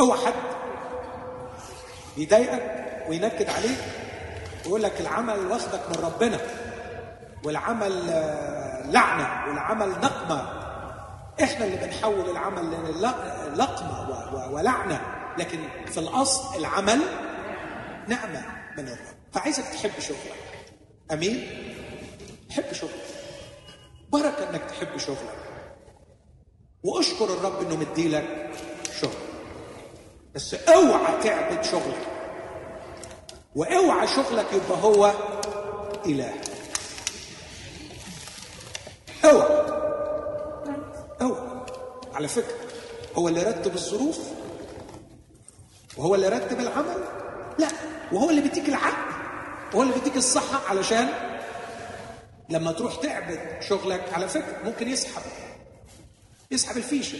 أوعى 0.00 0.26
حد 0.26 0.32
يضايقك 2.16 3.04
وينكد 3.08 3.50
عليك 3.50 3.78
ويقول 4.64 4.82
لك 4.82 5.00
العمل 5.00 5.46
واخدك 5.46 5.80
من 5.88 6.04
ربنا 6.04 6.40
والعمل 7.44 8.06
لعنة 8.92 9.48
والعمل 9.48 9.88
نقمة. 9.88 10.64
إحنا 11.42 11.64
اللي 11.64 11.76
بنحول 11.76 12.30
العمل 12.30 13.02
لقمة 13.56 14.50
ولعنة. 14.50 15.00
لكن 15.38 15.58
في 15.86 16.00
الأصل 16.00 16.58
العمل 16.58 17.00
نعمة 18.08 18.42
من 18.78 18.88
الرب. 18.88 19.14
فعايزك 19.32 19.64
تحب 19.64 20.00
شغلك. 20.00 20.34
أمين؟ 21.12 21.48
حب 22.50 22.72
شغلك. 22.72 23.13
بركه 24.14 24.50
انك 24.50 24.62
تحب 24.64 24.96
شغلك. 24.98 25.34
واشكر 26.82 27.24
الرب 27.24 27.60
انه 27.60 27.76
مديلك 27.76 28.50
شغل. 29.00 29.10
بس 30.34 30.54
اوعى 30.54 31.22
تعبد 31.22 31.64
شغلك. 31.64 32.06
واوعى 33.54 34.06
شغلك 34.06 34.46
يبقى 34.52 34.82
هو 34.82 35.12
إله. 36.06 36.34
اوعى 39.24 39.66
اوعى 41.22 41.64
على 42.14 42.28
فكرة 42.28 42.54
هو 43.16 43.28
اللي 43.28 43.42
رتب 43.42 43.74
الظروف 43.74 44.18
وهو 45.96 46.14
اللي 46.14 46.28
رتب 46.28 46.60
العمل. 46.60 47.04
لا 47.58 47.68
وهو 48.12 48.30
اللي 48.30 48.40
بيديك 48.40 48.68
العقل 48.68 49.14
وهو 49.72 49.82
اللي 49.82 49.94
بيديك 49.94 50.16
الصحة 50.16 50.68
علشان 50.68 51.08
لما 52.48 52.72
تروح 52.72 52.96
تعبد 52.96 53.62
شغلك 53.62 54.12
على 54.12 54.28
فكرة 54.28 54.62
ممكن 54.64 54.88
يسحب. 54.88 55.22
يسحب 56.50 56.76
الفيشة. 56.76 57.18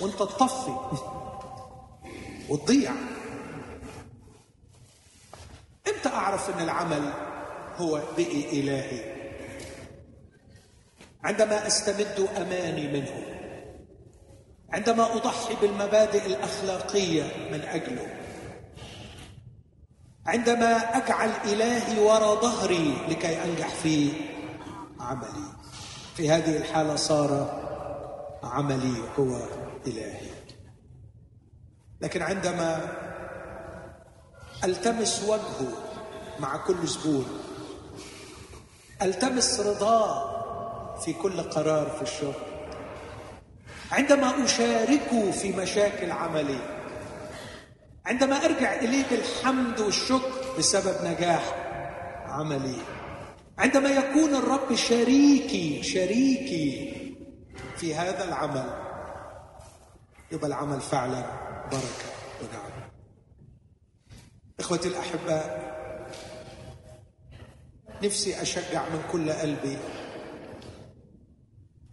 وانت 0.00 0.14
تطفي. 0.14 0.76
وتضيع. 2.48 2.92
إمتى 5.88 6.08
أعرف 6.08 6.50
إن 6.50 6.60
العمل 6.60 7.12
هو 7.76 8.02
بقي 8.16 8.60
إلهي؟ 8.60 9.20
عندما 11.24 11.66
أستمد 11.66 12.28
أماني 12.36 12.88
منه. 12.88 13.26
عندما 14.72 15.16
أضحي 15.16 15.54
بالمبادئ 15.54 16.26
الأخلاقية 16.26 17.22
من 17.52 17.60
أجله. 17.60 18.19
عندما 20.26 20.96
أجعل 20.96 21.30
إلهي 21.44 22.00
وراء 22.00 22.40
ظهري 22.42 23.06
لكي 23.08 23.44
أنجح 23.44 23.68
في 23.68 24.12
عملي. 25.00 25.52
في 26.16 26.30
هذه 26.30 26.56
الحالة 26.56 26.96
صار 26.96 27.60
عملي 28.42 29.02
هو 29.18 29.36
إلهي. 29.86 30.30
لكن 32.00 32.22
عندما 32.22 32.92
ألتمس 34.64 35.22
وجهه 35.22 35.72
مع 36.40 36.56
كل 36.56 36.86
زبون 36.86 37.26
ألتمس 39.02 39.60
رضاه 39.60 40.40
في 41.00 41.12
كل 41.12 41.40
قرار 41.42 41.90
في 41.90 42.02
الشغل 42.02 42.34
عندما 43.92 44.44
أشاركه 44.44 45.30
في 45.30 45.52
مشاكل 45.52 46.10
عملي 46.10 46.79
عندما 48.06 48.44
أرجع 48.44 48.74
اليه 48.74 49.04
بالحمد 49.10 49.80
والشكر 49.80 50.54
بسبب 50.58 51.04
نجاح 51.04 51.54
عملي. 52.26 52.76
عندما 53.58 53.88
يكون 53.90 54.34
الرب 54.34 54.74
شريكي 54.74 55.82
شريكي 55.82 56.94
في 57.76 57.94
هذا 57.94 58.24
العمل 58.24 58.74
يبقى 60.32 60.46
العمل 60.46 60.80
فعلا 60.80 61.24
بركة 61.72 62.10
ونعمه 62.42 62.90
إخوتي 64.60 64.88
الأحباء 64.88 65.70
نفسي 68.02 68.42
أشجع 68.42 68.88
من 68.88 69.02
كل 69.12 69.32
قلبي 69.32 69.78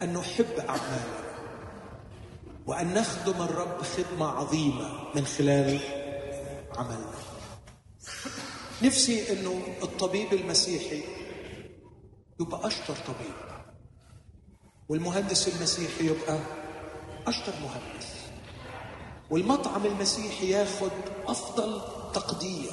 أن 0.01 0.14
نحب 0.14 0.53
أعمالنا 0.70 1.28
وأن 2.66 2.93
نخدم 2.93 3.41
الرب 3.41 3.82
خدمة 3.82 4.28
عظيمة 4.28 5.16
من 5.16 5.26
خلال 5.26 5.80
عملنا 6.78 7.12
نفسي 8.84 9.32
إنه 9.32 9.62
الطبيب 9.84 10.34
المسيحي 10.34 11.04
يبقى 12.40 12.68
أشطر 12.68 12.96
طبيب 12.96 13.34
والمهندس 14.90 15.48
المسيحي 15.48 16.06
يبقى 16.08 16.40
أشطر 17.28 17.54
مهندس 17.62 18.08
والمطعم 19.30 19.86
المسيحي 19.86 20.50
ياخد 20.50 20.92
أفضل 21.28 21.82
تقدير 22.14 22.72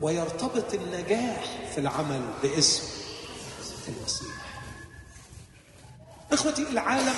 ويرتبط 0.00 0.74
النجاح 0.74 1.44
في 1.74 1.78
العمل 1.78 2.22
باسم 2.42 2.82
المسيح. 3.88 4.62
إخوتي 6.32 6.62
العالم 6.62 7.14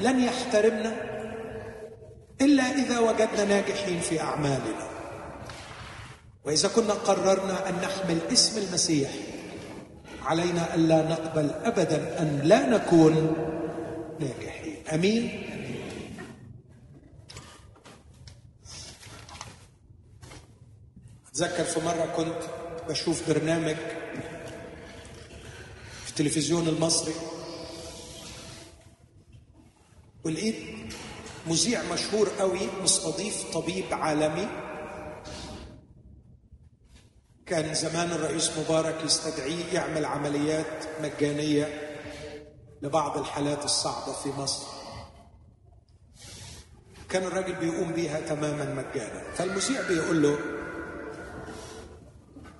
لن 0.00 0.20
يحترمنا. 0.20 1.17
إلا 2.40 2.62
إذا 2.62 2.98
وجدنا 2.98 3.44
ناجحين 3.44 4.00
في 4.00 4.20
أعمالنا. 4.20 4.88
وإذا 6.44 6.68
كنا 6.68 6.94
قررنا 6.94 7.68
أن 7.68 7.74
نحمل 7.74 8.18
اسم 8.32 8.58
المسيح 8.58 9.10
علينا 10.22 10.74
الا 10.74 11.08
نقبل 11.08 11.50
ابدا 11.50 12.22
أن 12.22 12.40
لا 12.44 12.66
نكون 12.66 13.36
ناجحين. 14.20 14.86
أمين؟ 14.94 15.44
أتذكر 21.28 21.64
في 21.64 21.80
مرة 21.80 22.06
كنت 22.16 22.42
بشوف 22.88 23.28
برنامج 23.28 23.76
في 26.04 26.10
التلفزيون 26.10 26.68
المصري. 26.68 27.14
ولقيت 30.24 30.56
مذيع 31.48 31.82
مشهور 31.92 32.28
قوي 32.38 32.60
مستضيف 32.82 33.52
طبيب 33.52 33.84
عالمي. 33.92 34.48
كان 37.46 37.74
زمان 37.74 38.10
الرئيس 38.10 38.50
مبارك 38.58 39.04
يستدعيه 39.04 39.64
يعمل 39.72 40.04
عمليات 40.04 40.84
مجانية 41.02 41.94
لبعض 42.82 43.18
الحالات 43.18 43.64
الصعبة 43.64 44.12
في 44.12 44.28
مصر. 44.28 44.66
كان 47.08 47.22
الراجل 47.22 47.54
بيقوم 47.54 47.92
بيها 47.92 48.20
تماما 48.20 48.64
مجانا. 48.64 49.32
فالمذيع 49.34 49.88
بيقول 49.88 50.22
له 50.22 50.38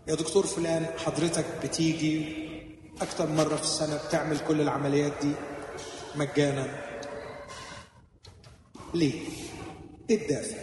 يا 0.09 0.15
دكتور 0.15 0.47
فلان 0.47 0.87
حضرتك 0.99 1.45
بتيجي 1.65 2.49
أكتر 3.03 3.27
مرة 3.27 3.57
في 3.57 3.63
السنة 3.63 3.97
بتعمل 4.09 4.39
كل 4.39 4.61
العمليات 4.61 5.13
دي 5.23 5.33
مجانا. 6.15 6.89
ليه؟ 8.95 9.21
إيه 10.11 10.23
الدافع؟ 10.23 10.57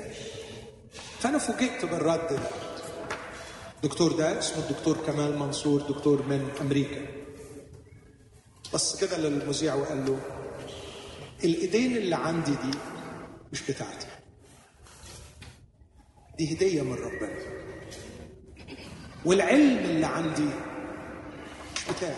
فأنا 1.19 1.37
فوجئت 1.37 1.85
بالرد 1.85 2.27
ده. 2.29 2.49
الدكتور 3.75 4.11
ده 4.11 4.39
اسمه 4.39 4.59
الدكتور 4.69 4.97
كمال 5.05 5.37
منصور 5.39 5.81
دكتور 5.81 6.21
من 6.23 6.49
أمريكا. 6.61 7.05
بص 8.73 9.01
كده 9.01 9.17
للمذيع 9.17 9.75
وقال 9.75 10.05
له 10.05 10.19
الإيدين 11.43 11.97
اللي 11.97 12.15
عندي 12.15 12.51
دي 12.51 12.77
مش 13.51 13.61
بتاعتي. 13.71 14.07
دي 16.37 16.53
هدية 16.55 16.81
من 16.81 16.93
ربنا. 16.93 17.37
والعلم 19.25 19.77
اللي 19.77 20.05
عندي 20.05 20.49
مش 21.75 21.95
بتاعي. 21.97 22.15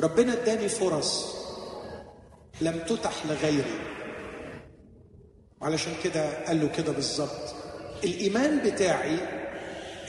ربنا 0.00 0.32
اداني 0.32 0.68
فرص 0.68 1.36
لم 2.60 2.78
تتح 2.78 3.26
لغيري. 3.26 3.91
وعلشان 5.62 5.92
كده 6.04 6.46
قال 6.46 6.60
له 6.60 6.68
كده 6.68 6.92
بالظبط. 6.92 7.54
الإيمان 8.04 8.70
بتاعي 8.70 9.18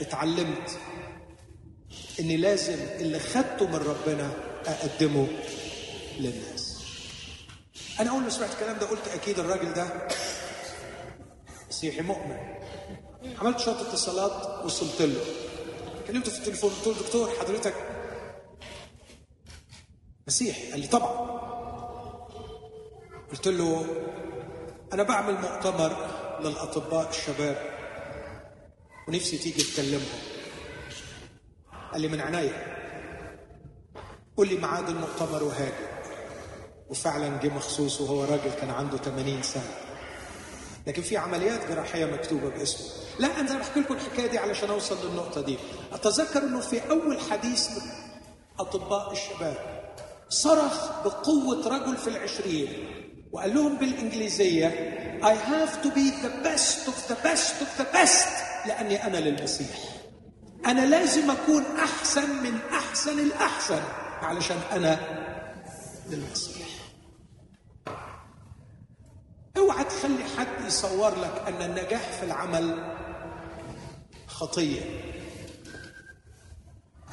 اتعلمت 0.00 0.78
اني 2.20 2.36
لازم 2.36 2.78
اللي 3.00 3.18
خدته 3.18 3.66
من 3.66 3.74
ربنا 3.74 4.30
أقدمه 4.66 5.28
للناس. 6.18 6.84
أنا 8.00 8.10
أول 8.10 8.22
ما 8.22 8.30
سمعت 8.30 8.52
الكلام 8.52 8.78
ده 8.78 8.86
قلت 8.86 9.08
أكيد 9.08 9.38
الراجل 9.38 9.72
ده 9.72 10.08
مسيحي 11.68 12.00
مؤمن. 12.00 12.36
عملت 13.38 13.58
شوية 13.58 13.80
اتصالات 13.80 14.64
وصلت 14.64 15.02
له. 15.02 15.20
كلمته 16.06 16.30
في 16.30 16.38
التليفون 16.38 16.70
قلت 16.70 16.86
له 16.86 16.94
دكتور 17.02 17.30
حضرتك 17.40 17.74
مسيحي؟ 20.26 20.70
قال 20.70 20.80
لي 20.80 20.86
طبعا. 20.86 21.34
قلت 23.30 23.48
له 23.48 23.86
أنا 24.94 25.02
بعمل 25.02 25.34
مؤتمر 25.34 25.96
للأطباء 26.40 27.10
الشباب 27.10 27.56
ونفسي 29.08 29.38
تيجي 29.38 29.62
تكلمهم. 29.62 30.18
قال 31.92 32.00
لي 32.00 32.08
من 32.08 32.20
عناية 32.20 32.76
قول 34.36 34.48
لي 34.48 34.56
ميعاد 34.56 34.88
المؤتمر 34.88 35.42
وهاجي. 35.42 35.86
وفعلا 36.88 37.38
جه 37.42 37.48
مخصوص 37.48 38.00
وهو 38.00 38.24
راجل 38.24 38.50
كان 38.60 38.70
عنده 38.70 38.96
80 38.96 39.42
سنة. 39.42 39.74
لكن 40.86 41.02
في 41.02 41.16
عمليات 41.16 41.68
جراحية 41.68 42.04
مكتوبة 42.04 42.48
باسمه. 42.48 42.86
لا 43.18 43.40
أنا 43.40 43.58
بحكي 43.58 43.80
لكم 43.80 43.94
الحكاية 43.94 44.26
دي 44.26 44.38
علشان 44.38 44.70
أوصل 44.70 45.08
للنقطة 45.08 45.40
دي. 45.40 45.58
أتذكر 45.92 46.42
إنه 46.42 46.60
في 46.60 46.90
أول 46.90 47.20
حديث 47.30 47.68
أطباء 48.58 49.12
الشباب 49.12 49.84
صرخ 50.28 51.02
بقوة 51.04 51.68
رجل 51.68 51.96
في 51.96 52.08
العشرين. 52.08 53.03
وقال 53.34 53.54
لهم 53.54 53.76
بالإنجليزية 53.76 54.94
I 55.22 55.34
have 55.34 55.82
to 55.82 55.88
be 55.90 56.10
the 56.22 56.30
best 56.46 56.86
of 56.86 56.96
the 57.08 57.16
best 57.26 57.62
of 57.62 57.70
the 57.78 57.86
best 57.92 58.28
لأني 58.66 59.06
أنا 59.06 59.16
للمسيح. 59.16 59.78
أنا 60.66 60.86
لازم 60.86 61.30
أكون 61.30 61.64
أحسن 61.78 62.42
من 62.42 62.58
أحسن 62.72 63.18
الأحسن 63.18 63.82
علشان 64.22 64.56
أنا 64.72 64.98
للمسيح. 66.10 66.66
اوعى 69.56 69.84
تخلي 69.84 70.24
حد 70.38 70.66
يصور 70.66 71.10
لك 71.10 71.42
أن 71.48 71.62
النجاح 71.62 72.12
في 72.12 72.22
العمل 72.22 72.96
خطية. 74.26 74.80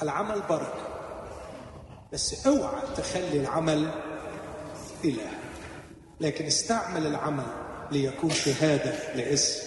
العمل 0.01 0.41
بركة. 0.41 0.87
بس 2.13 2.47
اوعى 2.47 2.81
تخلي 2.97 3.39
العمل 3.39 3.91
إله. 5.05 5.40
لكن 6.21 6.45
استعمل 6.45 7.07
العمل 7.07 7.45
ليكون 7.91 8.29
شهاده 8.29 9.13
لاسم 9.15 9.61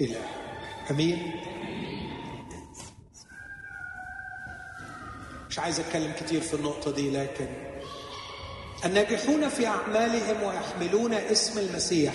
إله. 0.00 0.20
أمين؟ 0.90 1.32
مش 5.50 5.58
عايز 5.58 5.80
أتكلم 5.80 6.12
كتير 6.20 6.40
في 6.40 6.54
النقطة 6.54 6.90
دي 6.90 7.10
لكن 7.10 7.46
الناجحون 8.84 9.48
في 9.48 9.66
أعمالهم 9.66 10.42
ويحملون 10.42 11.14
اسم 11.14 11.58
المسيح 11.58 12.14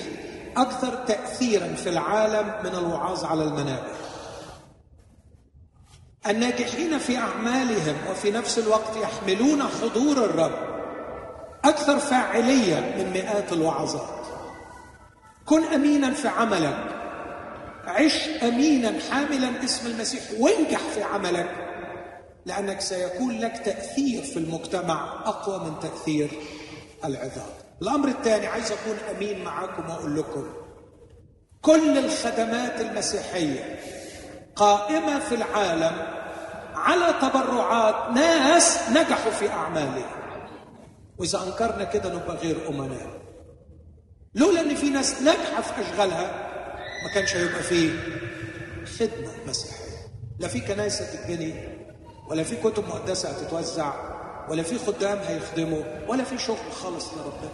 أكثر 0.58 0.96
تاثيرا 1.06 1.74
في 1.74 1.90
العالم 1.90 2.48
من 2.64 2.76
الوعاظ 2.76 3.26
على 3.26 3.44
المنابر 3.44 3.92
الناجحين 6.28 6.98
في 6.98 7.18
أعمالهم 7.18 7.96
وفي 8.12 8.32
نفس 8.32 8.60
الوقت 8.60 8.98
يحملون 8.98 9.64
حضور 9.64 10.18
الرب. 10.26 10.77
أكثر 11.68 12.00
فاعلية 12.00 12.80
من 12.98 13.12
مئات 13.14 13.54
الوعظات. 13.54 14.26
كن 15.46 15.64
أمينا 15.64 16.12
في 16.14 16.28
عملك. 16.28 16.78
عش 17.88 18.30
أمينا 18.44 18.94
حاملا 19.12 19.64
اسم 19.64 19.88
المسيح 19.88 20.24
وانجح 20.40 20.80
في 20.80 21.04
عملك 21.04 21.50
لأنك 22.46 22.82
سيكون 22.82 23.40
لك 23.40 23.58
تأثير 23.66 24.24
في 24.24 24.38
المجتمع 24.38 25.24
أقوى 25.26 25.60
من 25.60 25.80
تأثير 25.80 26.30
العظام. 27.06 27.50
الأمر 27.82 28.08
الثاني 28.08 28.48
عايز 28.48 28.72
أكون 28.72 28.98
أمين 29.16 29.44
معاكم 29.44 29.90
وأقول 29.90 30.20
لكم 30.20 30.46
كل 31.62 31.98
الخدمات 31.98 32.82
المسيحية 32.82 33.80
قائمة 34.56 35.20
في 35.20 35.36
العالم 35.36 35.92
على 36.76 37.14
تبرعات 37.22 38.12
ناس 38.18 38.80
نجحوا 38.90 39.32
في 39.32 39.50
أعمالهم. 39.50 40.27
وإذا 41.18 41.44
أنكرنا 41.44 41.84
كده 41.84 42.14
نبقى 42.16 42.36
غير 42.36 42.68
أمناء. 42.70 43.22
لولا 44.36 44.62
إن 44.62 44.76
في 44.76 44.90
ناس 44.90 45.22
ناجحة 45.22 45.62
في 45.62 45.82
أشغالها 45.82 46.48
ما 47.04 47.14
كانش 47.14 47.36
هيبقى 47.36 47.64
فيه 47.64 47.92
خدمة 49.00 49.32
مسيحية. 49.48 49.88
لا 50.40 50.48
في 50.48 50.60
كنائس 50.60 51.02
هتتبني 51.02 51.78
ولا 52.30 52.44
في 52.44 52.56
كتب 52.56 52.88
مقدسة 52.88 53.30
هتتوزع 53.30 53.94
ولا 54.50 54.64
في 54.64 54.78
خدام 54.78 55.18
هيخدموا 55.18 55.84
ولا 56.08 56.24
في 56.24 56.38
شغل 56.38 56.72
خالص 56.72 57.14
لربنا 57.14 57.50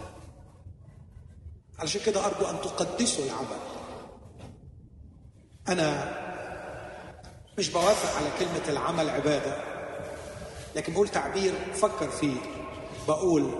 علشان 1.78 2.00
كده 2.06 2.26
أرجو 2.26 2.46
أن 2.50 2.56
تقدسوا 2.60 3.24
العمل. 3.24 3.58
أنا 5.68 6.14
مش 7.58 7.68
بوافق 7.70 8.16
على 8.16 8.26
كلمة 8.38 8.68
العمل 8.68 9.10
عبادة 9.10 9.56
لكن 10.76 10.92
بقول 10.92 11.08
تعبير 11.08 11.52
فكر 11.74 12.08
فيه. 12.10 12.36
بقول 13.08 13.50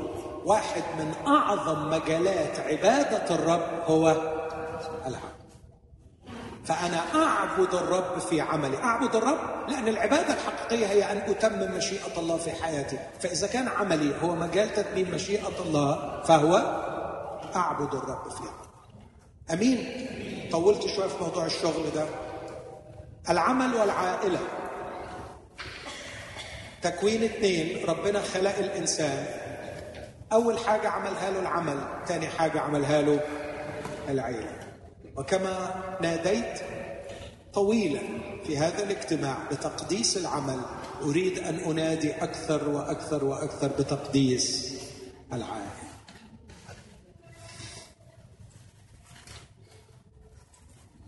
واحد 0.45 0.83
من 0.99 1.15
أعظم 1.27 1.91
مجالات 1.91 2.61
عبادة 2.61 3.35
الرب 3.35 3.83
هو 3.87 4.09
العمل 5.07 5.35
فأنا 6.65 7.01
أعبد 7.15 7.75
الرب 7.75 8.19
في 8.19 8.41
عملي. 8.41 8.77
أعبد 8.77 9.17
الرب 9.17 9.39
لأن 9.69 9.89
العبادة 9.89 10.35
الحقيقية 10.35 10.87
هي 10.87 11.13
أن 11.13 11.17
أتمم 11.17 11.77
مشيئة 11.77 12.19
الله 12.19 12.37
في 12.37 12.51
حياتي. 12.51 12.99
فإذا 13.21 13.47
كان 13.47 13.69
عملي 13.69 14.23
هو 14.23 14.35
مجال 14.35 14.73
تتميم 14.73 15.11
مشيئة 15.11 15.63
الله 15.67 16.23
فهو 16.23 16.57
أعبد 17.57 17.95
الرب 17.95 18.31
في 18.31 18.39
عملي. 18.41 18.75
أمين؟ 19.53 20.09
طولت 20.53 20.87
شوية 20.87 21.07
في 21.07 21.25
موضوع 21.25 21.47
الشغل 21.47 21.91
ده. 21.95 22.07
العمل 23.31 23.75
والعائلة. 23.75 24.39
تكوين 26.85 27.25
اثنين 27.25 27.85
ربنا 27.89 28.21
خلق 28.21 28.59
الإنسان. 28.59 29.27
أول 30.33 30.59
حاجة 30.59 30.89
عملها 30.89 31.31
له 31.31 31.41
العمل 31.41 32.07
ثاني 32.07 32.27
حاجة 32.27 32.61
عملها 32.61 33.03
له 33.03 33.21
العيلة. 34.09 34.59
وكما 35.17 35.85
ناديت 36.03 36.61
طويلا 37.55 38.01
في 38.47 38.59
هذا 38.59 38.83
الاجتماع 38.83 39.49
بتقديس 39.51 40.17
العمل 40.17 40.61
أريد 41.03 41.39
أن 41.39 41.59
أنادي 41.59 42.13
أكثر 42.13 42.69
وأكثر 42.69 43.25
وأكثر 43.25 43.69
بتقديس 43.69 44.75
العائلة. 45.33 45.75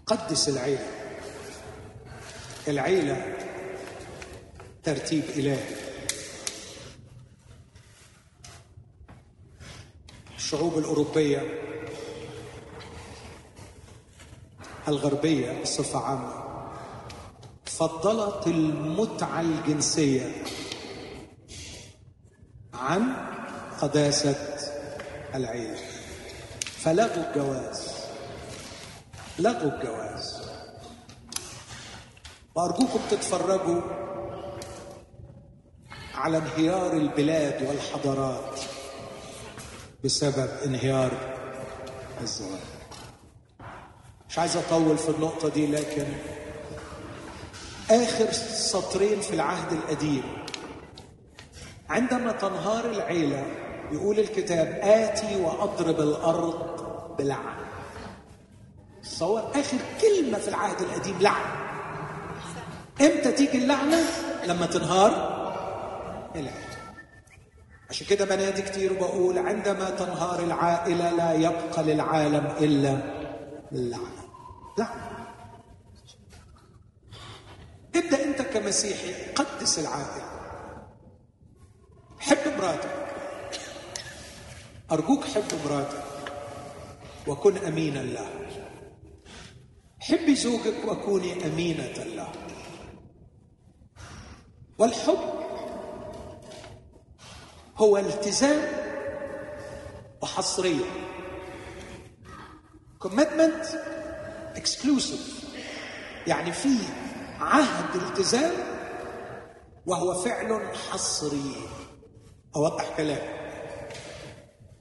قدس 0.07 0.49
العيلة. 0.49 0.87
العيلة 2.69 3.36
ترتيب 4.87 5.25
إلهي. 5.25 5.77
الشعوب 10.37 10.79
الأوروبية 10.79 11.43
الغربية 14.89 15.63
بصفة 15.63 15.99
عامة 15.99 16.47
فضلت 17.65 18.47
المتعة 18.47 19.41
الجنسية 19.41 20.45
عن 22.75 23.17
قداسة 23.81 24.59
العيلة. 25.35 25.81
فلغوا 26.61 27.31
الجواز 27.31 27.91
لغوا 29.39 29.73
الجواز 29.73 30.51
وأرجوكم 32.55 33.01
تتفرجوا 33.11 34.06
على 36.17 36.39
انهيار 36.39 36.93
البلاد 36.93 37.69
والحضارات 37.69 38.61
بسبب 40.05 40.49
انهيار 40.65 41.11
الزواج 42.23 42.61
مش 44.29 44.39
عايز 44.39 44.57
أطول 44.57 44.99
في 44.99 45.09
النقطة 45.09 45.49
دي 45.49 45.67
لكن 45.67 46.07
آخر 47.91 48.33
سطرين 48.33 49.21
في 49.21 49.35
العهد 49.35 49.73
القديم 49.73 50.23
عندما 51.91 52.33
تنهار 52.33 52.85
العيلة 52.91 53.45
يقول 53.93 54.19
الكتاب 54.19 54.79
آتي 54.83 55.41
وأضرب 55.41 56.01
الأرض 56.01 56.77
بلعن. 57.19 57.55
تصور 59.03 59.41
آخر 59.55 59.77
كلمة 60.01 60.39
في 60.39 60.49
العهد 60.49 60.81
القديم 60.81 61.19
لعن. 61.21 61.45
إمتى 63.01 63.33
تيجي 63.33 63.59
اللعنة؟ 63.59 63.99
لما 64.47 64.67
تنهار 64.67 65.36
العيله 66.41 66.77
عشان 67.91 68.07
كده 68.07 68.25
بنادي 68.25 68.63
كتير 68.63 68.93
وبقول 68.93 69.39
عندما 69.39 69.91
تنهار 69.91 70.43
العائلة 70.45 71.11
لا 71.11 71.33
يبقى 71.35 71.83
للعالم 71.83 72.47
إلا 72.47 72.93
اللعنة. 73.73 74.27
لعنه 74.79 75.27
ابدأ 77.97 78.25
أنت 78.25 78.43
كمسيحي 78.43 79.33
قدس 79.33 79.79
العائله 79.79 80.37
حب 82.19 82.59
مراتك. 82.59 83.07
أرجوك 84.93 85.25
حب 85.25 85.43
مراتك 85.65 86.05
وكن 87.27 87.57
امينا 87.57 87.99
له 87.99 88.29
حبي 90.01 90.35
زوجك 90.35 90.85
وكوني 90.89 91.47
أمينة 91.47 92.05
له 92.05 92.33
والحب 94.79 95.46
هو 97.77 97.97
التزام 97.97 98.63
وحصرية. 100.23 100.85
Commitment 103.05 103.67
exclusive. 104.57 105.45
يعني 106.27 106.53
في 106.53 106.69
عهد 107.41 107.97
التزام 108.03 108.53
وهو 109.87 110.15
فعل 110.15 110.61
حصري. 110.91 111.57
أوضح 112.57 112.97
كلام. 112.97 113.37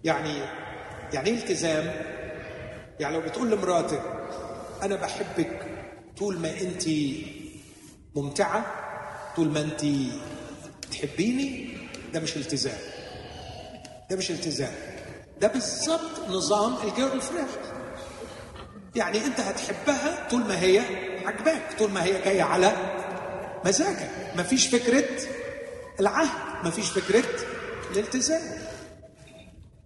يعني 0.03 0.39
يعني 1.13 1.29
إيه 1.29 1.37
التزام؟ 1.37 1.85
يعني 2.99 3.15
لو 3.15 3.21
بتقول 3.21 3.51
لمراتك 3.51 4.01
أنا 4.83 4.95
بحبك 4.95 5.65
طول 6.17 6.39
ما 6.39 6.61
انت 6.61 6.83
ممتعة 8.15 8.65
طول 9.35 9.47
ما 9.47 9.61
انت 9.61 9.81
تحبيني 10.91 11.74
ده 12.15 12.21
مش 12.21 12.37
التزام. 12.37 12.77
ده 14.09 14.15
مش 14.17 14.31
التزام. 14.31 14.73
ده 15.41 15.47
بالظبط 15.47 16.29
نظام 16.29 16.75
الجيرل 16.83 17.21
فريند 17.21 17.47
يعني 18.95 19.25
انت 19.25 19.39
هتحبها 19.39 20.29
طول 20.29 20.39
ما 20.45 20.61
هي 20.61 20.79
عجباك 21.25 21.79
طول 21.79 21.91
ما 21.91 22.03
هي 22.03 22.21
جاية 22.21 22.43
على 22.43 22.73
مزاجك. 23.65 24.09
مفيش 24.35 24.67
فكرة 24.67 25.05
العهد 25.99 26.65
مفيش 26.67 26.89
فكرة 26.89 27.23
الالتزام. 27.91 28.41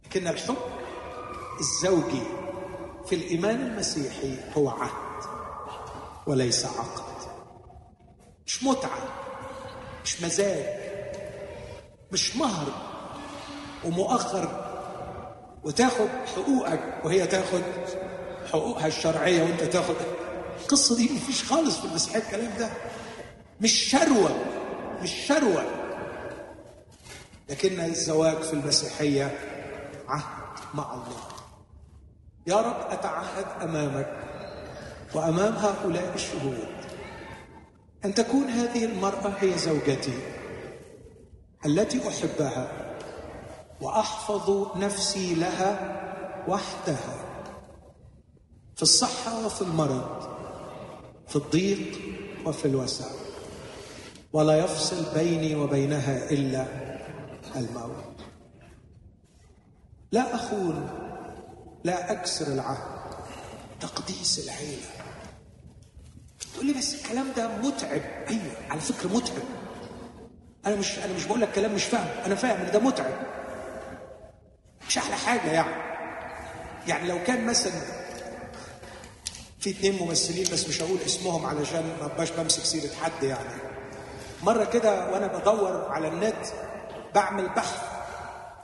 لكن 0.05 0.27
الحب 0.27 0.57
الزوجي 1.59 2.23
في 3.05 3.15
الإيمان 3.15 3.61
المسيحي 3.61 4.35
هو 4.57 4.69
عهد 4.69 5.23
وليس 6.27 6.65
عقد. 6.65 7.29
مش 8.45 8.63
متعة 8.63 8.99
مش 10.03 10.21
مزاج. 10.21 10.88
مش 12.11 12.35
مهر 12.35 12.67
ومؤخر 13.85 14.65
وتاخد 15.63 16.07
حقوقك 16.35 16.79
وهي 17.03 17.27
تاخد 17.27 17.61
حقوقها 18.51 18.87
الشرعية 18.87 19.43
وانت 19.43 19.63
تاخد. 19.63 19.95
القصة 20.61 20.95
دي 20.95 21.09
مفيش 21.13 21.43
خالص 21.43 21.77
في 21.77 21.85
المسيحيه 21.85 22.19
الكلام 22.19 22.57
ده. 22.59 22.69
مش 23.61 23.71
شروة 23.71 24.35
مش 25.01 25.11
شروة. 25.11 25.65
لكن 27.49 27.79
الزواج 27.79 28.37
في 28.41 28.53
المسيحية 28.53 29.39
عهد 30.07 30.59
مع 30.73 30.93
الله. 30.93 31.21
يا 32.47 32.55
رب 32.55 32.91
أتعهد 32.91 33.45
أمامك 33.61 34.17
وأمام 35.15 35.53
هؤلاء 35.55 36.11
الشهود. 36.15 36.67
أن 38.05 38.13
تكون 38.13 38.43
هذه 38.49 38.85
المرأة 38.85 39.33
هي 39.39 39.57
زوجتي. 39.57 40.38
التي 41.65 42.07
أحبها 42.07 42.95
وأحفظ 43.81 44.77
نفسي 44.77 45.35
لها 45.35 45.99
وحدها 46.47 47.25
في 48.75 48.81
الصحة 48.81 49.45
وفي 49.45 49.61
المرض 49.61 50.29
في 51.27 51.35
الضيق 51.35 51.99
وفي 52.45 52.65
الوسع. 52.65 53.05
ولا 54.33 54.57
يفصل 54.57 55.13
بيني 55.13 55.55
وبينها 55.55 56.31
إلا 56.31 56.65
الموت. 57.55 58.21
لا 60.11 60.35
أخون 60.35 60.89
لا 61.83 62.11
أكسر 62.11 62.47
العهد 62.47 63.13
تقديس 63.79 64.39
العيلة. 64.39 64.89
تقول 66.53 66.65
لي 66.65 66.73
بس 66.73 66.95
الكلام 66.95 67.27
ده 67.37 67.47
متعب. 67.57 68.01
أيوه 68.27 68.53
على 68.69 68.81
فكرة 68.81 69.07
متعب. 69.09 69.58
أنا 70.69 70.77
مش 70.77 70.99
أنا 70.99 71.13
مش 71.13 71.25
بقول 71.25 71.41
لك 71.41 71.51
كلام 71.51 71.73
مش 71.75 71.83
فاهم. 71.83 72.07
أنا 72.25 72.35
فاهم 72.35 72.61
إن 72.65 72.71
ده 72.71 72.79
متعب. 72.79 73.13
مش 74.87 74.97
أحلى 74.97 75.15
حاجة 75.15 75.51
يعني. 75.51 75.75
يعني 76.87 77.07
لو 77.07 77.23
كان 77.23 77.45
مثلا 77.45 77.73
في 79.59 79.69
اتنين 79.69 79.97
ممثلين 80.01 80.45
بس 80.53 80.67
مش 80.69 80.81
هقول 80.81 80.97
اسمهم 81.05 81.45
علشان 81.45 81.83
ما 81.99 82.05
ابقاش 82.05 82.31
بمسك 82.31 82.63
سيرة 82.63 82.93
حد 83.03 83.23
يعني. 83.23 83.49
مرة 84.43 84.63
كده 84.65 85.11
وأنا 85.11 85.27
بدور 85.27 85.85
على 85.89 86.07
النت 86.07 86.45
بعمل 87.15 87.49
بحث 87.49 87.81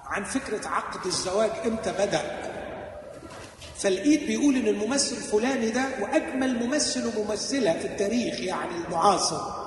عن 0.06 0.24
فكرة 0.24 0.68
عقد 0.68 1.06
الزواج 1.06 1.51
إمتى 1.66 1.91
بدأ. 1.91 2.51
فلقيت 3.78 4.24
بيقول 4.24 4.56
إن 4.56 4.68
الممثل 4.68 5.16
الفلاني 5.16 5.70
ده 5.72 5.86
وأجمل 6.01 6.66
ممثل 6.66 7.18
وممثلة 7.18 7.74
في 7.80 7.88
التاريخ 7.88 8.39
يعني 8.39 8.76
المعاصر. 8.88 9.64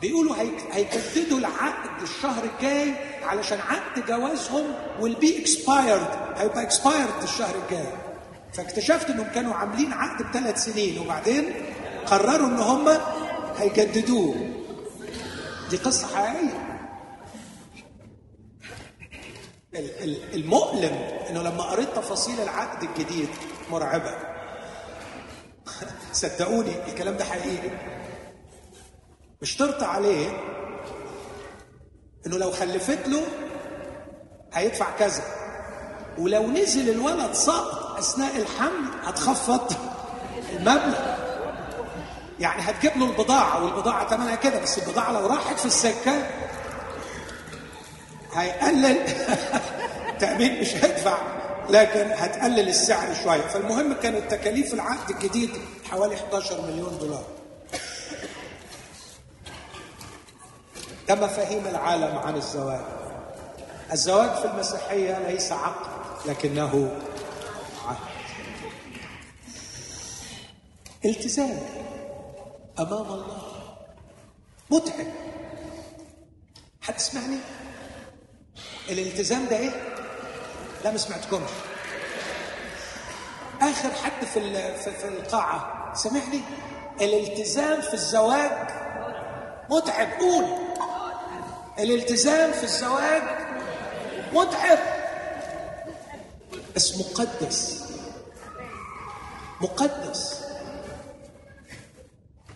بيقولوا 0.00 0.36
هيجددوا 0.72 1.38
العقد 1.38 2.02
الشهر 2.02 2.44
الجاي 2.44 2.94
علشان 3.22 3.58
عقد 3.58 4.06
جوازهم 4.06 4.74
will 5.00 5.16
be 5.24 5.44
expired. 5.44 6.38
هيبقى 6.38 6.70
expired 6.70 7.22
الشهر 7.22 7.54
الجاي. 7.64 7.92
فاكتشفت 8.52 9.10
إنهم 9.10 9.26
كانوا 9.34 9.54
عاملين 9.54 9.92
عقد 9.92 10.30
بثلاث 10.30 10.64
سنين 10.64 10.98
وبعدين 10.98 11.54
قرروا 12.06 12.48
إن 12.48 12.58
هم 12.58 12.88
هيجددوه. 13.56 14.34
دي 15.70 15.76
قصة 15.76 16.06
حقيقية. 16.06 16.74
المؤلم 20.34 20.94
إنه 21.30 21.42
لما 21.42 21.62
قريت 21.62 21.88
تفاصيل 21.96 22.40
العقد 22.40 22.82
الجديد 22.82 23.28
مرعبة. 23.70 24.14
صدقوني 26.12 26.88
الكلام 26.88 27.16
ده 27.16 27.24
حقيقي. 27.24 27.70
مش 29.42 29.56
ترطى 29.56 29.84
عليه 29.84 30.40
انه 32.26 32.38
لو 32.38 32.50
خلفت 32.50 33.08
له 33.08 33.22
هيدفع 34.52 34.86
كذا. 34.98 35.22
ولو 36.18 36.46
نزل 36.46 36.90
الولد 36.90 37.32
سقط 37.32 37.98
اثناء 37.98 38.36
الحمل 38.36 38.88
هتخفض 39.04 39.72
المبلغ. 40.52 41.16
يعني 42.40 42.62
هتجيب 42.62 42.96
له 42.96 43.06
البضاعة 43.10 43.64
والبضاعة 43.64 44.08
ثمنها 44.08 44.34
كده 44.34 44.58
بس 44.60 44.78
البضاعة 44.78 45.12
لو 45.12 45.26
راحت 45.26 45.58
في 45.58 45.66
السكة 45.66 46.12
هيقلل. 48.32 48.98
التأمين 50.14 50.60
مش 50.60 50.74
هيدفع 50.74 51.18
لكن 51.70 52.06
هتقلل 52.10 52.68
السعر 52.68 53.14
شوية. 53.24 53.40
فالمهم 53.40 53.92
كانت 53.92 54.30
تكاليف 54.30 54.74
العقد 54.74 55.10
الجديد 55.10 55.50
حوالي 55.90 56.14
11 56.14 56.60
مليون 56.60 56.98
دولار. 56.98 57.24
ده 61.08 61.14
مفاهيم 61.14 61.66
العالم 61.66 62.18
عن 62.18 62.36
الزواج. 62.36 62.80
الزواج 63.92 64.30
في 64.30 64.44
المسيحية 64.44 65.18
ليس 65.28 65.52
عقد 65.52 65.86
لكنه 66.26 67.00
عهد. 67.86 67.96
التزام 71.04 71.58
أمام 72.78 73.12
الله. 73.12 73.42
متعب. 74.70 75.06
حد 76.82 76.98
سمعني 76.98 77.38
الالتزام 78.88 79.46
ده 79.46 79.56
إيه؟ 79.56 79.70
لا 80.84 80.90
ما 80.90 80.98
سمعتكمش. 80.98 81.50
آخر 83.62 83.90
حد 83.90 84.24
في 84.24 84.40
في 84.82 85.08
القاعة. 85.08 85.92
سامحني 85.94 86.40
الالتزام 87.00 87.80
في 87.80 87.94
الزواج 87.94 88.68
متعب. 89.70 90.08
قول. 90.20 90.44
الالتزام 91.78 92.52
في 92.52 92.64
الزواج 92.64 93.22
متعب. 94.32 94.78
بس 96.76 96.98
مقدس. 96.98 97.84
مقدس. 99.60 100.44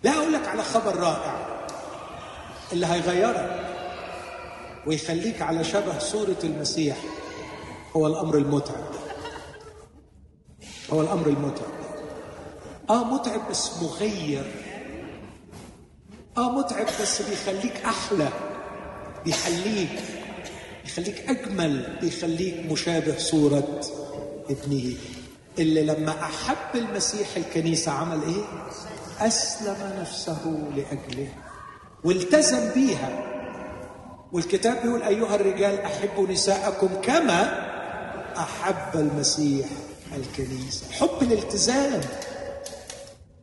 لا 0.03 0.11
أقول 0.12 0.33
لك 0.33 0.49
على 0.49 0.62
خبر 0.62 0.97
رائع 0.97 1.66
اللي 2.73 2.87
هيغيرك 2.87 3.69
ويخليك 4.87 5.43
على 5.43 5.64
شبه 5.64 5.99
صورة 5.99 6.37
المسيح 6.45 6.97
هو 7.97 8.07
الأمر 8.07 8.37
المتعب. 8.37 8.85
هو 10.93 11.01
الأمر 11.01 11.27
المتعب. 11.27 11.79
آه 12.91 13.05
متعب 13.05 13.51
بس 13.51 13.71
مغير. 13.83 14.53
آه 16.37 16.51
متعب 16.51 16.87
بس 17.01 17.23
بيخليك 17.23 17.85
أحلى. 17.85 18.29
بيخليك 19.29 19.89
بيخليك 20.85 21.31
أجمل 21.31 21.99
بيخليك 22.01 22.72
مشابه 22.72 23.18
صورة 23.18 23.81
ابنه. 24.51 24.95
اللي 25.59 25.83
لما 25.83 26.11
أحب 26.22 26.74
المسيح 26.74 27.29
الكنيسة 27.37 27.93
عمل 27.93 28.22
إيه؟ 28.22 28.45
أسلم 29.26 29.76
نفسه 30.01 30.70
لأجله 30.76 31.29
والتزم 32.05 32.70
بيها. 32.74 33.24
والكتاب 34.33 34.83
بيقول 34.83 35.03
أيها 35.03 35.35
الرجال 35.35 35.81
أحبوا 35.81 36.29
نساءكم 36.29 36.89
كما 37.03 37.68
أحب 38.37 39.01
المسيح 39.01 39.66
الكنيسة. 40.16 40.93
حب 40.93 41.22
الالتزام. 41.22 42.01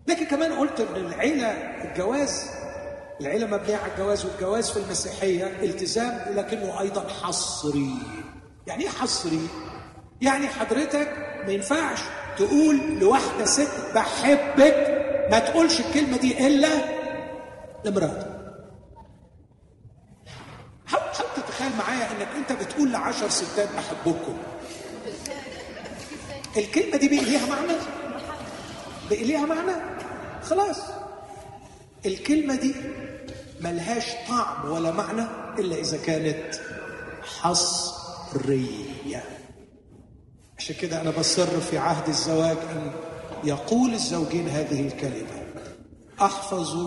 لكن 0.08 0.26
كمان 0.26 0.54
قلت 0.54 0.80
إن 0.80 1.06
العيلة 1.06 1.48
الجواز 1.48 2.44
العيلة 3.22 3.48
مبنية 3.48 3.76
على 3.78 3.92
الجواز 3.92 4.26
والجواز 4.26 4.70
في 4.72 4.78
المسيحية 4.80 5.46
التزام 5.64 6.22
لكنه 6.36 6.82
أيضا 6.82 7.08
حصري 7.24 7.94
يعني 8.68 8.84
إيه 8.84 8.90
حصري؟ 8.90 9.48
يعني 10.22 10.48
حضرتك 10.48 11.14
ما 11.46 11.52
ينفعش 11.52 12.00
تقول 12.38 13.00
لواحدة 13.00 13.46
ست 13.46 13.92
بحبك 13.96 15.02
ما 15.32 15.40
تقولش 15.40 15.80
الكلمة 15.80 16.18
دي 16.18 16.48
إلا 16.48 16.70
لمراتك 17.86 18.36
حاول 20.88 21.04
حاول 21.16 21.30
تتخيل 21.36 21.72
معايا 21.78 22.12
إنك 22.12 22.28
أنت 22.38 22.52
بتقول 22.64 22.92
لعشر 22.92 23.30
ستات 23.30 23.70
بحبكم 23.76 24.38
الكلمة 26.58 26.98
دي 26.98 27.08
بقي 27.08 27.20
ليها 27.26 27.46
معنى؟ 27.50 27.74
بقي 29.10 29.24
ليها 29.24 29.46
معنى؟ 29.46 29.72
خلاص 30.44 30.78
الكلمة 32.06 32.56
دي 32.56 32.76
ملهاش 33.62 34.04
طعم 34.30 34.72
ولا 34.72 34.92
معنى 34.92 35.26
إلا 35.60 35.76
إذا 35.76 35.98
كانت 35.98 36.56
حصرية. 37.24 39.24
عشان 40.58 40.76
كده 40.76 41.02
أنا 41.02 41.10
بصر 41.10 41.60
في 41.62 41.78
عهد 41.78 42.10
الزواج 42.10 42.58
أن 42.58 42.92
يقول 43.44 43.94
الزوجين 43.94 44.50
هذه 44.50 44.88
الكلمة 44.88 45.46
أحفظ 46.22 46.78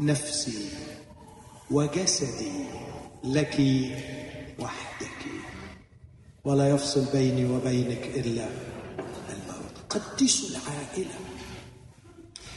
نفسي 0.00 0.68
وجسدي 1.70 2.52
لك 3.24 3.60
وحدك 4.58 5.18
ولا 6.44 6.68
يفصل 6.70 7.04
بيني 7.12 7.44
وبينك 7.50 8.04
إلا 8.16 8.44
الموت. 9.32 9.74
قدسوا 9.90 10.48
العائلة. 10.48 11.14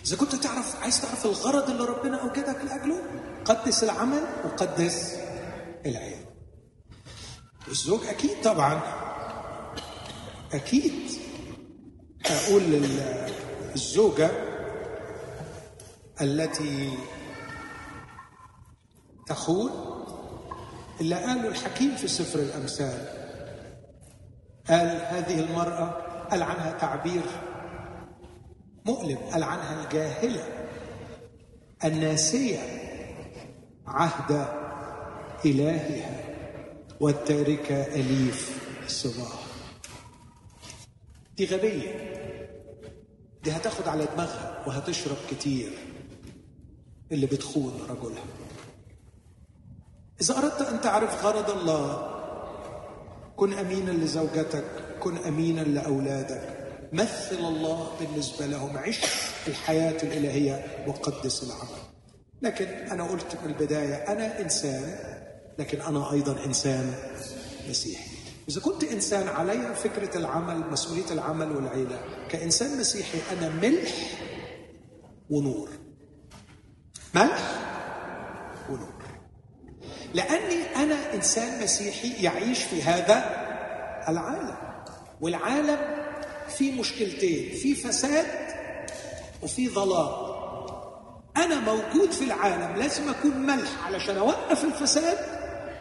إذا 0.06 0.16
كنت 0.18 0.36
تعرف 0.36 0.76
عايز 0.82 1.01
تعرف 1.01 1.26
الغرض 1.26 1.70
اللي 1.70 1.84
ربنا 1.84 2.22
أوجدك 2.22 2.58
لأجله 2.66 3.01
قدس 3.45 3.84
العمل 3.84 4.24
وقدس 4.45 5.16
العيلة 5.86 6.26
الزوج 7.68 8.06
أكيد 8.06 8.41
طبعا 8.43 8.82
أكيد. 10.53 11.12
أقول 12.26 12.64
للزوجة 13.74 14.32
التي 16.22 16.97
تخون 19.28 19.72
إلا 21.01 21.18
قاله 21.18 21.47
الحكيم 21.47 21.95
في 21.95 22.08
سفر 22.08 22.39
الأمثال. 22.39 23.08
قال 24.70 24.88
هذه 24.88 25.39
المرأة 25.39 25.89
قال 26.32 26.43
عنها 26.43 26.72
تعبير 26.72 27.24
مؤلم 28.86 29.17
قال 29.17 29.43
عنها 29.43 29.83
الجاهلة 29.83 30.43
الناسية 31.83 32.59
عهد 33.88 34.47
إلهها 35.45 36.23
والتاركة 36.99 37.83
أليف 37.83 38.61
الصباح 38.86 39.45
دي 41.38 41.45
غبية. 41.45 42.15
دي 43.43 43.51
هتاخد 43.51 43.88
على 43.88 44.05
دماغها 44.13 44.63
وهتشرب 44.67 45.17
كتير 45.31 45.71
اللي 47.11 47.25
بتخون 47.25 47.73
رجلها. 47.89 48.23
إذا 50.21 50.38
أردت 50.38 50.61
أن 50.61 50.81
تعرف 50.81 51.25
غرض 51.25 51.49
الله 51.49 52.11
كن 53.36 53.53
أمينا 53.53 53.91
لزوجتك 53.91 54.65
كن 54.99 55.17
أمينا 55.17 55.61
لأولادك. 55.61 56.55
مثل 56.95 57.35
الله 57.39 57.91
بالنسبة 57.99 58.45
لهم 58.45 58.77
عش 58.77 59.01
الحياة 59.47 60.03
الإلهية 60.03 60.85
وقدس 60.87 61.43
العمل. 61.43 61.81
لكن 62.41 62.65
أنا 62.65 63.03
قلت 63.03 63.37
من 63.43 63.49
البداية 63.49 63.95
أنا 63.95 64.41
إنسان 64.41 64.97
لكن 65.59 65.81
أنا 65.81 66.11
أيضا 66.11 66.45
إنسان 66.45 66.93
مسيحي. 67.69 68.11
إذا 68.49 68.61
كنت 68.61 68.83
إنسان 68.83 69.27
علي 69.27 69.75
فكرة 69.75 70.17
العمل 70.17 70.71
مسؤولية 70.71 71.11
العمل 71.11 71.51
والعيلة. 71.51 71.99
كإنسان 72.29 72.79
مسيحي 72.79 73.17
أنا 73.31 73.49
ملح 73.49 73.91
ونور. 75.29 75.69
ملح 77.15 77.51
ونور. 78.69 78.93
لأني 80.13 80.75
أنا 80.75 81.13
إنسان 81.13 81.63
مسيحي 81.63 82.23
يعيش 82.23 82.63
في 82.63 82.83
هذا 82.83 83.15
العالم. 84.07 84.55
والعالم 85.21 86.05
فيه 86.49 86.79
مشكلتين 86.79 87.55
في 87.57 87.75
فساد 87.75 88.25
وفي 89.43 89.69
ظلام 89.69 90.35
أنا 91.37 91.59
موجود 91.59 92.11
في 92.11 92.23
العالم 92.23 92.76
لازم 92.76 93.09
أكون 93.09 93.38
ملح 93.38 93.85
علشان 93.85 94.17
أوقف 94.17 94.63
الفساد 94.63 95.17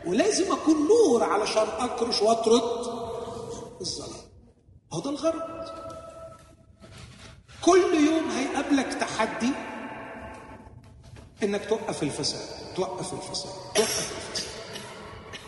ولازم 0.07 0.53
أكون 0.53 0.77
نور 0.89 1.23
علشان 1.25 1.67
أكرش 1.79 2.23
وأطرد 2.23 2.63
الظلام. 3.81 4.21
هو 4.93 5.01
ده 5.01 5.11
الغرض. 5.11 5.43
كل 7.63 7.95
يوم 8.07 8.31
هيقابلك 8.31 8.95
تحدي 8.95 9.51
إنك 11.43 11.69
توقف 11.69 12.03
الفساد 12.03 12.75
توقف 12.77 13.13
الفساد 13.13 13.53
توقف 13.75 14.13
الفساد. 14.17 14.45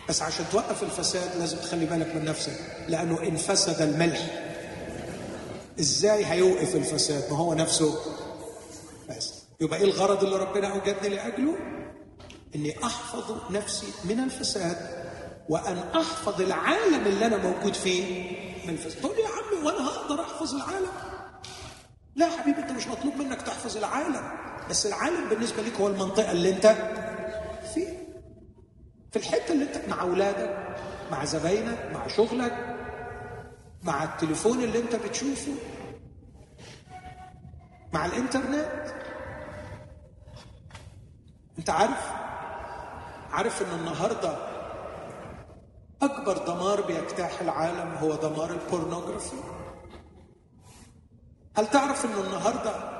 بس 0.09 0.21
عشان 0.21 0.45
توقف 0.51 0.83
الفساد 0.83 1.39
لازم 1.39 1.57
تخلي 1.57 1.85
بالك 1.85 2.15
من 2.15 2.25
نفسك 2.25 2.59
لأنه 2.87 3.23
إن 3.23 3.35
فسد 3.37 3.81
الملح 3.81 4.46
إزاي 5.79 6.25
هيوقف 6.25 6.75
الفساد؟ 6.75 7.31
ما 7.31 7.37
هو 7.37 7.53
نفسه. 7.53 7.95
فاسد 9.07 9.33
يبقى 9.61 9.79
إيه 9.79 9.85
الغرض 9.85 10.23
اللي 10.23 10.35
ربنا 10.35 10.67
أوجدني 10.67 11.15
لأجله؟ 11.15 11.55
إني 12.55 12.83
أحفظ 12.83 13.51
نفسي 13.51 13.87
من 14.05 14.19
الفساد 14.19 14.77
وأن 15.49 15.77
أحفظ 15.77 16.41
العالم 16.41 17.05
اللي 17.07 17.25
أنا 17.25 17.37
موجود 17.37 17.73
فيه 17.73 18.31
من 18.67 18.73
الفساد. 18.73 19.01
تقول 19.01 19.15
يا 19.19 19.27
عمي 19.27 19.65
وأنا 19.67 19.87
هقدر 19.87 20.21
أحفظ 20.21 20.55
العالم؟ 20.55 20.87
لا 22.15 22.25
يا 22.27 22.31
حبيبي 22.37 22.59
أنت 22.59 22.71
مش 22.71 22.87
مطلوب 22.87 23.15
منك 23.15 23.41
تحفظ 23.41 23.77
العالم. 23.77 24.31
بس 24.69 24.85
العالم 24.85 25.29
بالنسبة 25.29 25.61
ليك 25.63 25.73
هو 25.75 25.87
المنطقة 25.87 26.31
اللي 26.31 26.49
أنت 26.49 26.75
فيها 27.73 27.93
في 29.11 29.19
الحتة 29.19 29.53
اللي 29.53 29.63
أنت 29.65 29.89
مع 29.89 30.01
أولادك 30.01 30.75
مع 31.11 31.25
زباينك 31.25 31.89
مع 31.93 32.07
شغلك 32.07 32.75
مع 33.87 34.03
التليفون 34.03 34.63
اللي 34.63 34.79
انت 34.79 34.95
بتشوفه 34.95 35.51
مع 37.93 38.05
الإنترنت. 38.05 38.93
انت 41.59 41.69
عارف 41.69 42.11
عارف 43.31 43.61
إن 43.61 43.79
النهارده 43.79 44.37
أكبر 46.01 46.37
دمار 46.37 46.81
بيجتاح 46.81 47.41
العالم 47.41 47.95
هو 47.95 48.15
دمار 48.15 48.51
البورنوغرافي؟ 48.51 49.35
هل 51.57 51.67
تعرف 51.67 52.05
إن 52.05 52.11
النهارده 52.25 52.97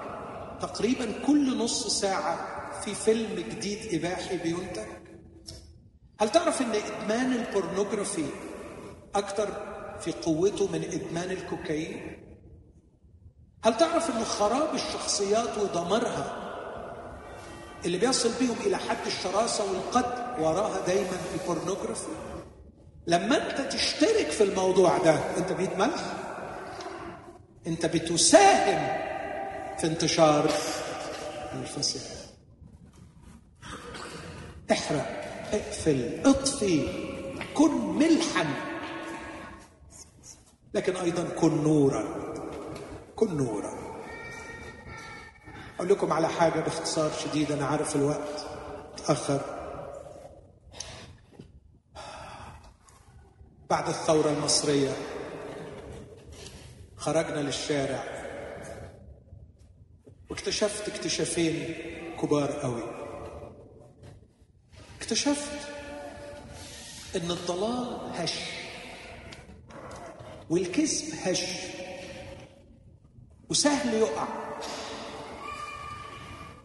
تقريبا 0.60 1.26
كل 1.26 1.58
نص 1.58 1.88
ساعة 2.02 2.38
في 2.82 2.96
فيلم 2.96 3.36
جديد 3.36 3.94
إباحي 3.94 4.38
بينتج؟ 4.38 4.88
هل 6.20 6.30
تعرف 6.30 6.62
إن 6.62 6.72
إدمان 6.72 7.34
ال 7.34 7.41
pornography 7.41 8.26
أكتر 9.16 9.67
في 10.02 10.12
قوته 10.12 10.68
من 10.72 10.84
إدمان 10.84 11.32
الكوكايين؟ 11.32 12.24
هل 13.64 13.78
تعرف 13.78 14.10
إن 14.10 14.24
خراب 14.24 14.76
الشخصيات 14.76 15.58
ودمارها 15.58 16.44
اللي 17.86 17.98
بيصل 17.98 18.32
بيهم 18.40 18.56
إلى 18.66 18.78
حد 18.78 19.06
الشراسة 19.06 19.72
والقتل 19.72 20.42
وراها 20.42 20.86
دايما 20.88 21.18
ال 21.34 21.40
pornography 21.40 22.08
لما 23.08 23.52
أنت 23.52 23.74
تشترك 23.74 24.30
في 24.32 24.44
الموضوع 24.44 24.98
ده 24.98 25.38
أنت 25.38 25.52
بقيت 25.52 25.78
ملح. 25.78 26.14
أنت 27.68 27.86
بتساهم 27.86 28.88
في 29.78 29.88
انتشار 29.88 30.52
الفساد. 31.54 32.18
احرق 34.72 35.22
اقفل 35.54 36.22
اطفي 36.26 36.88
كن 37.54 37.72
ملحا. 37.72 38.46
لكن 40.78 40.96
أيضا 40.96 41.24
كن 41.24 41.64
نورا. 41.64 42.34
كن 43.16 43.38
نورا. 43.38 43.74
أقول 45.76 45.90
لكم 45.90 46.14
على 46.14 46.28
حاجة 46.30 46.60
باختصار 46.60 47.12
شديد 47.12 47.52
أنا 47.52 47.66
عارف 47.66 47.96
الوقت 47.96 48.46
تأخر. 48.98 49.42
بعد 53.70 53.88
الثورة 53.88 54.30
المصرية 54.30 54.92
خرجنا 56.98 57.40
للشارع. 57.40 58.04
واكتشفت 60.30 60.90
اكتشافين 60.90 61.76
كبار 62.22 62.52
قوي. 62.52 62.84
اكتشفت 65.00 65.60
إن 67.16 67.32
الضلال 67.32 68.00
هش. 68.16 68.67
والكذب 70.50 71.14
هش. 71.24 71.44
وسهل 73.50 73.94
يقع. 73.94 74.28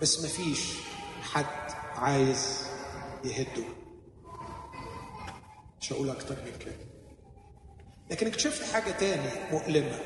بس 0.00 0.24
مفيش 0.24 0.60
حد 1.22 1.72
عايز 1.96 2.66
يهده. 3.24 3.64
مش 5.80 5.92
هقول 5.92 6.10
أكتر 6.10 6.34
من 6.34 6.58
كده. 6.58 6.72
لكن 8.10 8.26
اكتشفت 8.26 8.72
حاجة 8.72 8.90
تاني 8.90 9.30
مؤلمة. 9.50 9.98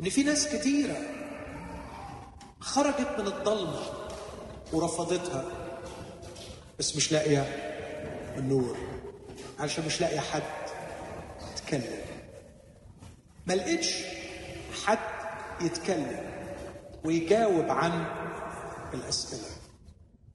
إن 0.00 0.08
في 0.10 0.22
ناس 0.22 0.48
كتيرة 0.56 0.96
خرجت 2.60 3.16
من 3.18 3.26
الضلمة 3.26 3.82
ورفضتها. 4.72 5.44
بس 6.78 6.96
مش 6.96 7.12
لاقية 7.12 7.40
النور. 8.36 8.76
علشان 9.58 9.86
مش 9.86 10.00
لاقية 10.00 10.20
حد 10.20 10.42
يتكلم 11.52 12.09
ما 13.50 13.54
لقيتش 13.54 13.94
حد 14.86 14.98
يتكلم 15.60 16.20
ويجاوب 17.04 17.70
عن 17.70 18.04
الأسئلة. 18.94 19.42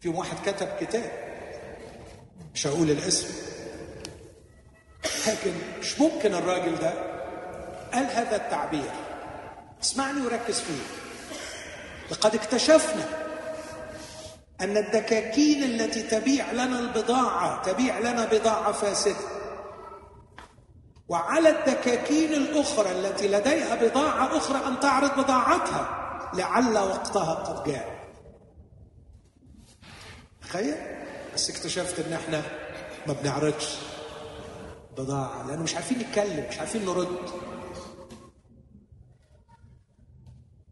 في 0.02 0.10
واحد 0.10 0.38
كتب 0.50 0.68
كتاب 0.80 1.12
مش 2.54 2.68
هقول 2.68 2.92
الاسم 2.92 3.28
لكن 5.28 5.52
مش 5.80 6.00
ممكن 6.00 6.34
الراجل 6.34 6.76
ده 6.76 6.94
قال 7.94 8.06
هذا 8.06 8.36
التعبير. 8.36 8.92
اسمعني 9.84 10.22
وركز 10.22 10.60
فيه. 10.60 10.82
لقد 12.12 12.36
اكتشفنا 12.36 13.06
أن 14.62 14.78
الدكاكين 14.78 15.64
التي 15.64 16.04
تبيع 16.04 16.52
لنا 16.52 16.80
البضاعة 16.80 17.64
تبيع 17.72 18.00
لنا 18.00 18.26
بضاعة 18.26 18.72
فاسدة 18.72 19.35
وعلى 21.10 21.50
الدكاكين 21.50 22.34
الأخرى 22.34 22.92
التي 22.92 23.28
لديها 23.28 23.76
بضاعة 23.76 24.38
أخرى 24.38 24.68
أن 24.68 24.80
تعرض 24.80 25.20
بضاعتها 25.24 25.90
لعل 26.34 26.78
وقتها 26.78 27.34
قد 27.34 27.64
جاء. 27.72 28.06
تخيل؟ 30.42 30.76
بس 31.34 31.50
اكتشفت 31.50 32.00
إن 32.00 32.14
إحنا 32.14 32.42
ما 33.08 33.14
بنعرضش 33.14 33.76
بضاعة 34.98 35.48
لأنه 35.48 35.64
مش 35.64 35.76
عارفين 35.76 36.00
نتكلم 36.00 36.46
مش 36.50 36.60
عارفين 36.60 36.86
نرد. 36.86 37.18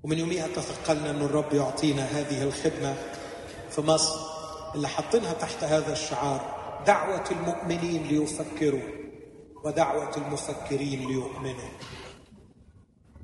ومن 0.03 0.19
يوميها 0.19 0.47
تثقلنا 0.47 1.10
أن 1.10 1.22
الرب 1.22 1.53
يعطينا 1.53 2.03
هذه 2.03 2.43
الخدمة 2.43 2.95
في 3.69 3.81
مصر 3.81 4.19
اللي 4.76 4.88
حاطينها 4.88 5.34
تحت 5.34 5.64
هذا 5.64 5.91
الشعار 5.93 6.53
دعوة 6.88 7.23
المؤمنين 7.31 8.03
ليفكروا. 8.03 9.03
ودعوة 9.64 10.18
المفكرين 10.18 11.07
ليؤمنوا. 11.07 11.69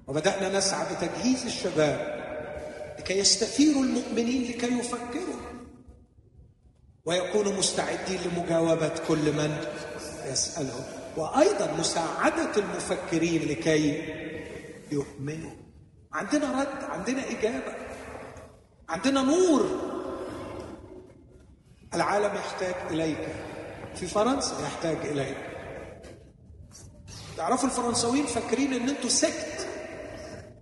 وبدأنا 0.08 0.58
نسعى 0.58 0.96
بتجهيز 0.96 1.46
الشباب 1.46 2.20
لكي 3.00 3.18
يستثيروا 3.20 3.84
المؤمنين 3.84 4.52
لكي 4.52 4.80
يفكروا. 4.80 5.40
ويكونوا 7.06 7.52
مستعدين 7.52 8.20
لمجاوبة 8.26 8.92
كل 9.08 9.34
من 9.34 9.64
يسألهم. 10.32 10.84
وأيضا 11.18 11.74
مساعدة 11.80 12.52
المفكرين 12.58 13.42
لكي 13.42 14.04
يؤمنوا. 14.92 15.52
عندنا 16.14 16.62
رد 16.62 16.84
عندنا 16.84 17.30
إجابة 17.30 17.74
عندنا 18.90 19.22
نور. 19.22 19.66
العالم 21.94 22.36
يحتاج 22.36 22.76
إليك. 22.92 23.28
في 23.96 24.08
فرنسا 24.08 24.62
يحتاج 24.64 24.98
إليك. 24.98 25.49
تعرفوا 27.40 27.70
الفرنساويين 27.70 28.26
فاكرين 28.26 28.74
إن 28.74 28.90
أنتوا 28.90 29.10
سكت. 29.10 29.68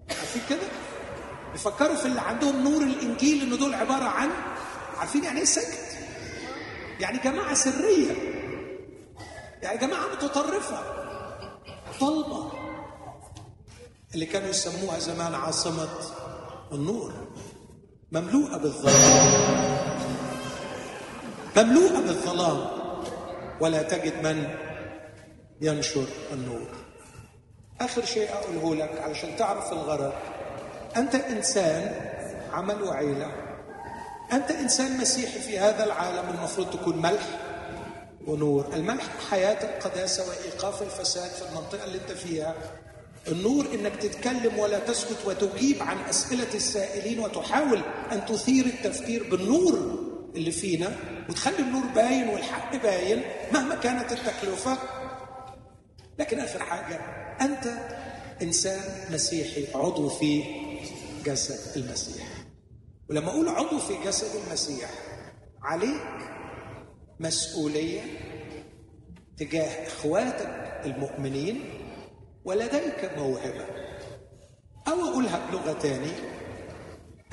عارفين 0.09 0.41
كده؟ 0.49 0.67
بيفكروا 1.51 1.95
في 1.95 2.05
اللي 2.05 2.21
عندهم 2.21 2.63
نور 2.63 2.81
الإنجيل 2.83 3.41
إن 3.41 3.57
دول 3.59 3.73
عبارة 3.73 4.03
عن 4.03 4.29
عارفين 4.97 5.23
يعني 5.23 5.39
إيه 5.39 5.45
سكت؟ 5.45 5.97
يعني 6.99 7.17
جماعة 7.17 7.53
سرية. 7.53 8.11
يعني 9.61 9.77
جماعة 9.77 10.07
متطرفة. 10.07 10.79
طلبة. 11.99 12.51
اللي 14.13 14.25
كانوا 14.25 14.49
يسموها 14.49 14.99
زمان 14.99 15.35
عاصمة 15.35 15.89
النور. 16.71 17.13
مملوءة 18.11 18.57
بالظلام. 18.57 19.31
مملوءة 21.57 21.99
بالظلام. 22.01 22.67
ولا 23.61 23.81
تجد 23.81 24.23
من 24.27 24.66
ينشر 25.61 26.05
النور. 26.33 26.67
آخر 27.81 28.05
شيء 28.05 28.29
أقوله 28.33 28.75
لك 28.75 29.01
علشان 29.01 29.35
تعرف 29.37 29.73
الغرض. 29.73 30.13
أنت 30.97 31.15
إنسان 31.15 31.95
عمل 32.53 32.83
وعيلة. 32.83 33.31
أنت 34.33 34.51
إنسان 34.51 34.97
مسيحي 34.97 35.39
في 35.39 35.59
هذا 35.59 35.83
العالم 35.83 36.29
المفروض 36.29 36.69
تكون 36.69 37.01
ملح 37.01 37.27
ونور. 38.27 38.65
الملح 38.73 39.03
حياة 39.29 39.63
القداسة 39.63 40.23
وإيقاف 40.29 40.81
الفساد 40.81 41.31
في 41.31 41.41
المنطقة 41.49 41.83
اللي 41.83 41.97
أنت 41.97 42.11
فيها. 42.11 42.55
النور 43.27 43.65
إنك 43.73 43.95
تتكلم 43.95 44.59
ولا 44.59 44.79
تسكت 44.79 45.25
وتجيب 45.25 45.83
عن 45.83 45.97
أسئلة 46.09 46.53
السائلين 46.55 47.19
وتحاول 47.19 47.81
أن 48.11 48.25
تثير 48.25 48.65
التفكير 48.65 49.29
بالنور 49.31 49.99
اللي 50.35 50.51
فينا 50.51 50.95
وتخلي 51.29 51.59
النور 51.59 51.83
باين 51.95 52.29
والحق 52.29 52.75
باين 52.75 53.21
مهما 53.53 53.75
كانت 53.75 54.11
التكلفة. 54.11 54.77
لكن 56.19 56.39
آخر 56.39 56.63
حاجة 56.63 56.95
أنت 57.41 57.67
إنسان 58.41 59.13
مسيحي 59.13 59.67
عضو 59.75 60.09
في 60.09 60.43
جسد 61.25 61.77
المسيح. 61.77 62.27
ولما 63.09 63.29
أقول 63.29 63.49
عضو 63.49 63.77
في 63.79 63.93
جسد 64.05 64.41
المسيح 64.47 64.89
عليك 65.63 66.01
مسؤولية 67.19 68.01
تجاه 69.37 69.87
إخواتك 69.87 70.81
المؤمنين 70.85 71.63
ولديك 72.45 73.11
موهبة. 73.17 73.65
أو 74.87 75.07
أقولها 75.09 75.49
بلغة 75.51 75.73
تاني 75.73 76.11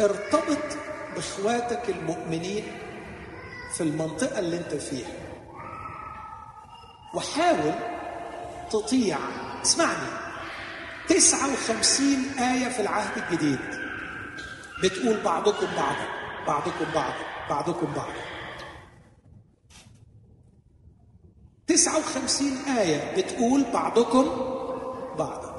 ارتبط 0.01 0.77
باخواتك 1.15 1.91
المؤمنين 1.91 2.65
في 3.75 3.81
المنطقة 3.81 4.39
اللي 4.39 4.57
أنت 4.57 4.75
فيها. 4.75 5.13
وحاول 7.15 7.94
تطيع. 8.71 9.19
اسمعني. 9.63 10.09
59 11.09 12.39
آية 12.39 12.69
في 12.69 12.83
العهد 12.83 13.23
الجديد. 13.23 13.59
بتقول 14.83 15.21
بعضكم 15.21 15.67
بعضا. 15.67 16.07
بعضكم 16.47 16.85
بعضا. 16.95 17.15
بعضكم 17.51 17.87
بعضا. 17.93 18.15
59 21.67 22.57
آية 22.79 23.17
بتقول 23.23 23.65
بعضكم 23.73 24.25
بعضا. 25.19 25.55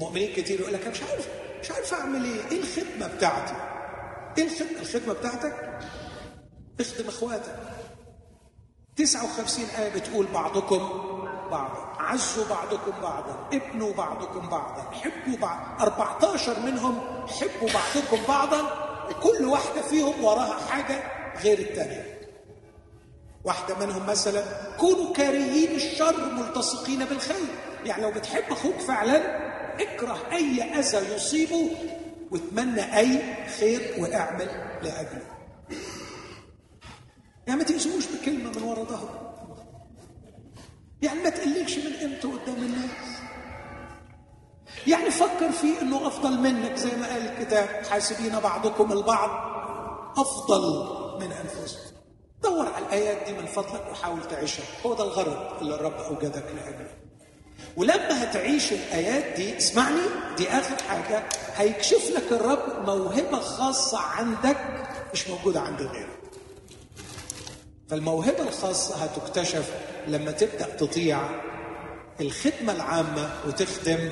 مؤمنين 0.00 0.32
كتير 0.36 0.60
يقول 0.60 0.72
لك 0.72 0.80
أنا 0.82 0.90
مش 0.90 1.02
عارف 1.02 1.28
مش 1.62 1.70
عارف 1.70 1.94
أعمل 1.94 2.24
إيه. 2.24 2.40
إيه 2.52 2.60
الخدمة 2.62 3.16
بتاعتي؟ 3.16 3.54
إيه 4.38 4.44
الخدمة 4.44 4.80
الخدمة 4.80 5.12
بتاعتك؟ 5.14 5.80
اخدم 6.80 7.08
إخواتك. 7.08 7.56
59 8.96 9.64
آية 9.78 9.94
بتقول 9.94 10.26
بعضكم 10.26 10.88
بعضا 11.50 11.92
عزوا 11.98 12.44
بعضكم 12.50 12.92
بعضا 13.02 13.48
ابنوا 13.52 13.92
بعضكم 13.92 14.48
بعضا 14.48 14.90
حبوا 14.92 15.36
بعض 15.40 15.80
14 15.80 16.60
منهم 16.60 17.00
حبوا 17.28 17.68
بعضكم 17.74 18.18
بعضا 18.28 18.60
وكل 19.10 19.44
واحدة 19.44 19.82
فيهم 19.82 20.24
وراها 20.24 20.58
حاجة 20.70 21.02
غير 21.42 21.58
الثانية 21.58 22.16
واحدة 23.44 23.86
منهم 23.86 24.06
مثلا 24.06 24.44
كونوا 24.80 25.12
كارهين 25.12 25.74
الشر 25.76 26.32
ملتصقين 26.32 27.04
بالخير. 27.04 27.46
يعني 27.84 28.02
لو 28.02 28.10
بتحب 28.10 28.44
أخوك 28.52 28.76
فعلا 28.78 29.16
اكره 29.82 30.18
أي 30.32 30.62
أذى 30.62 31.14
يصيبه 31.14 31.70
واتمنى 32.30 32.98
أي 32.98 33.22
خير 33.60 33.94
واعمل 33.98 34.78
لاجله 34.82 35.22
يعني 37.46 37.58
ما 37.58 37.64
تأذوش 37.64 38.04
بكلمة 38.06 38.50
من 38.56 38.62
ورا 38.62 38.84
ظهره 38.84 39.25
يعني 41.06 41.22
ما 41.22 41.30
تقللش 41.30 41.76
من 41.78 41.92
قيمته 42.00 42.32
قدام 42.32 42.56
الناس. 42.56 42.90
يعني 44.86 45.10
فكر 45.10 45.52
فيه 45.52 45.80
إنه 45.82 46.06
أفضل 46.06 46.38
منك 46.40 46.76
زي 46.76 46.96
ما 46.96 47.06
قال 47.08 47.22
الكتاب 47.28 47.68
حاسبين 47.90 48.38
بعضكم 48.40 48.92
البعض 48.92 49.30
أفضل 50.18 50.86
من 51.20 51.32
أنفسكم. 51.32 51.96
دور 52.42 52.66
على 52.66 52.84
الآيات 52.86 53.26
دي 53.28 53.32
من 53.40 53.46
فضلك 53.46 53.84
وحاول 53.92 54.28
تعيشها. 54.30 54.64
هو 54.86 54.94
ده 54.94 55.04
الغرض 55.04 55.60
اللي 55.62 55.74
الرب 55.74 55.92
أوجدك 56.00 56.44
لاجله 56.56 56.90
ولما 57.76 58.22
هتعيش 58.22 58.72
الآيات 58.72 59.36
دي 59.36 59.56
اسمعني 59.56 60.00
دي 60.36 60.48
آخر 60.48 60.76
حاجة 60.88 61.22
هيكشف 61.56 62.10
لك 62.10 62.32
الرب 62.32 62.86
موهبة 62.86 63.40
خاصة 63.40 63.98
عندك 63.98 64.56
مش 65.12 65.28
موجودة 65.28 65.60
عند 65.60 65.82
غيرك 65.82 66.18
فالموهبة 67.90 68.42
الخاصة 68.42 68.96
هتكتشف 69.04 69.74
لما 70.08 70.30
تبدأ 70.30 70.76
تطيع 70.76 71.20
الخدمة 72.20 72.72
العامة 72.72 73.30
وتخدم 73.46 74.10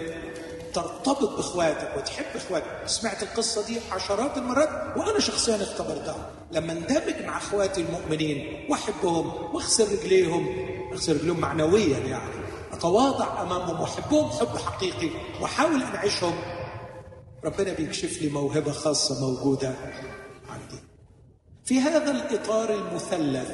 ترتبط 0.74 1.36
بإخواتك 1.36 1.96
وتحب 1.96 2.24
إخواتك. 2.36 2.86
سمعت 2.86 3.22
القصة 3.22 3.66
دي 3.66 3.80
عشرات 3.92 4.36
المرات 4.36 4.96
وأنا 4.96 5.20
شخصيا 5.20 5.56
اختبرتها. 5.56 6.30
لما 6.52 6.72
اندمج 6.72 7.22
مع 7.26 7.38
إخواتي 7.38 7.80
المؤمنين 7.80 8.66
وأحبهم 8.70 9.26
وأغسل 9.54 9.92
رجليهم 9.98 10.68
أغسل 10.92 11.16
رجليهم 11.16 11.40
معنويا 11.40 11.98
يعني 11.98 12.44
أتواضع 12.72 13.42
أمامهم 13.42 13.80
وأحبهم 13.80 14.30
حب 14.30 14.56
حقيقي 14.56 15.10
وأحاول 15.40 15.82
انعشهم 15.82 16.34
ربنا 17.44 17.72
بيكشف 17.72 18.22
لي 18.22 18.28
موهبة 18.28 18.72
خاصة 18.72 19.20
موجودة 19.20 19.74
عندي. 20.50 20.82
في 21.64 21.80
هذا 21.80 22.10
الإطار 22.10 22.74
المثلث 22.74 23.50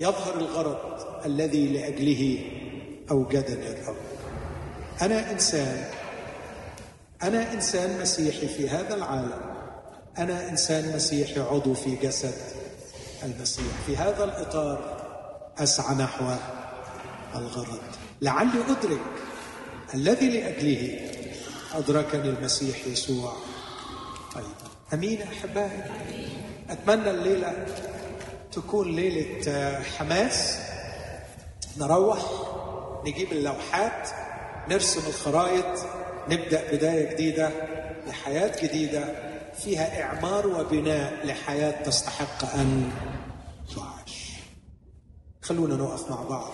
يظهر 0.00 0.34
الغرض 0.34 0.78
الذي 1.26 1.66
لأجله 1.68 2.44
أوجدني 3.10 3.68
الرب 3.68 3.96
أنا 5.02 5.30
إنسان 5.32 5.84
أنا 7.22 7.52
إنسان 7.52 8.00
مسيحي 8.00 8.48
في 8.48 8.68
هذا 8.68 8.94
العالم. 8.94 9.40
أنا 10.18 10.48
إنسان 10.48 10.96
مسيحي 10.96 11.40
عضو 11.40 11.74
في 11.74 11.96
جسد 11.96 12.34
المسيح. 13.22 13.64
في 13.86 13.96
هذا 13.96 14.24
الإطار 14.24 15.02
أسعى 15.58 15.94
نحو 15.94 16.24
الغرض. 17.34 17.80
لعلي 18.22 18.60
أدرك 18.68 19.00
الذي 19.94 20.28
لأجله 20.28 21.10
أدركني 21.74 22.28
المسيح 22.28 22.86
يسوع 22.86 23.32
أيضا. 24.36 24.70
أمين 24.94 25.22
أحبائي. 25.22 25.82
أتمنى 26.70 27.10
الليلة 27.10 27.66
تكون 28.52 28.96
ليلة 28.96 29.80
حماس. 29.98 30.58
نروح 31.78 32.18
نجيب 33.06 33.32
اللوحات 33.32 34.08
نرسم 34.68 35.00
الخرائط 35.08 35.86
نبدأ 36.28 36.72
بداية 36.72 37.14
جديدة 37.14 37.50
لحياة 38.08 38.62
جديدة 38.62 39.04
فيها 39.58 40.02
إعمار 40.02 40.46
وبناء 40.46 41.26
لحياة 41.26 41.82
تستحق 41.82 42.54
أن 42.54 42.90
تعاش 43.76 44.32
خلونا 45.42 45.74
نقف 45.74 46.10
مع 46.10 46.22
بعض. 46.22 46.52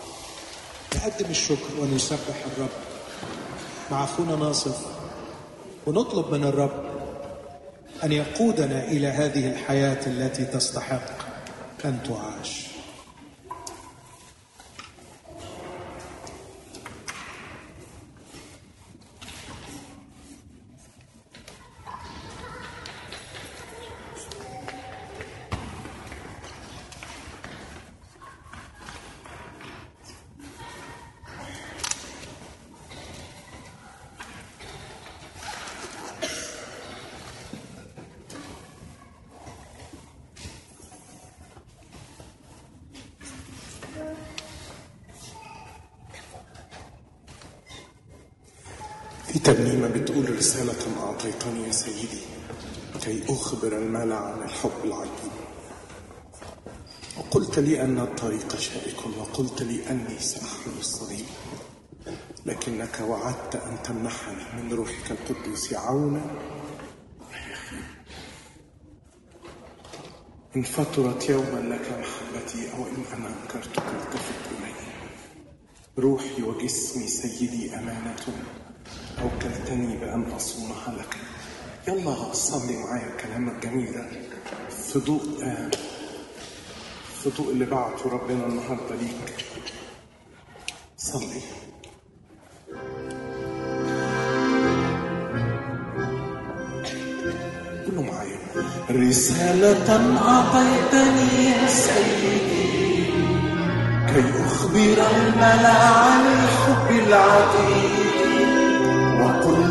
نقدم 0.97 1.31
الشكر 1.31 1.81
ونسبح 1.81 2.45
الرب. 2.57 2.69
مع 3.91 4.05
أخونا 4.05 4.37
ناصف. 4.37 4.87
ونطلب 5.87 6.35
من 6.35 6.45
الرب 6.45 6.85
أن 8.05 8.13
يقودنا 8.13 8.85
إلى 8.85 9.07
هذه 9.07 9.53
الحياة 9.53 10.07
التي 10.07 10.45
تستحق. 10.45 11.28
ان 11.85 12.68
ترنيمة 49.39 49.89
بتقول 49.89 50.37
رسالة 50.39 51.03
أعطيتني 51.03 51.67
يا 51.67 51.73
سيدي 51.73 52.19
كي 53.05 53.23
أخبر 53.33 53.79
المال 53.79 54.13
عن 54.13 54.43
الحب 54.43 54.85
العجيب 54.85 55.33
وقلت 57.19 57.59
لي 57.59 57.83
أن 57.83 57.99
الطريق 57.99 58.57
شائك 58.57 58.97
وقلت 59.19 59.63
لي 59.63 59.91
أني 59.91 60.19
سأحمل 60.19 60.79
الصليب. 60.79 61.27
لكنك 62.47 63.01
وعدت 63.01 63.57
أن 63.57 63.83
تمنحني 63.85 64.63
من 64.63 64.73
روحك 64.73 65.11
القدوس 65.11 65.75
عونا. 65.75 66.21
إن 70.57 70.63
فترت 70.63 71.29
يوما 71.29 71.75
لك 71.75 71.87
محبتي 72.01 72.73
أو 72.73 72.87
إن 72.87 73.05
أنا 73.15 73.29
أنكرتك 73.43 73.83
التفت 73.83 74.41
إلي. 74.51 74.75
روحي 75.99 76.43
وجسمي 76.43 77.07
سيدي 77.09 77.75
أمانة. 77.75 78.17
أوكلتني 79.23 79.97
بأن 79.97 80.33
أصونها 80.33 80.95
لك 80.99 81.17
يلا 81.89 82.33
صلي 82.33 82.77
معايا 82.77 83.07
الكلام 83.13 83.49
الجميل 83.49 83.93
ده. 83.93 84.07
في 84.71 84.99
ضوء 84.99 85.21
في 87.23 87.31
ضوء 87.39 87.51
اللي 87.53 87.65
بعته 87.65 88.11
ربنا 88.11 88.47
النهارده 88.47 88.95
ليك. 88.95 89.45
صلي. 90.97 91.41
قولوا 97.87 98.03
معايا. 98.13 98.39
رسالة 98.91 100.19
أعطيتني 100.29 101.45
يا 101.51 101.67
سيدي. 101.69 102.69
كي 104.09 104.45
أخبر 104.47 104.99
الملأ 105.17 105.85
عن 105.89 106.27
الحب 106.27 106.91
العتيد 106.91 107.88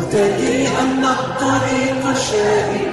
وقلت 0.08 0.40
لي 0.40 0.68
أن 0.68 1.04
الطريق 1.04 2.16
شائك 2.16 2.92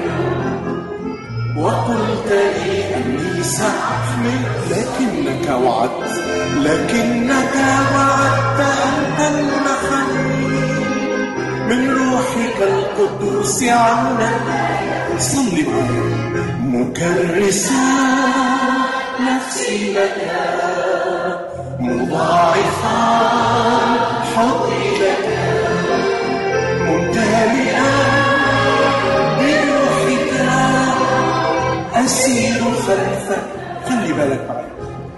وقلت 1.57 2.31
لي 2.31 2.95
أني 2.95 3.43
سأحمل 3.43 4.41
لكنك 4.69 5.49
وعدت 5.49 6.23
لكنك 6.57 7.55
وعدت 7.95 8.59
أن 8.59 8.95
تمنحني 9.17 10.47
من 11.69 11.89
روحك 11.89 12.59
القدوس 12.61 13.63
عونا 13.63 14.31
معي 14.47 15.17
مكرسا 16.63 17.85
نفسي 19.19 19.93
لك 19.93 20.17
مضاعفا. 21.79 23.05
بالك 34.17 34.45
معي 34.49 34.65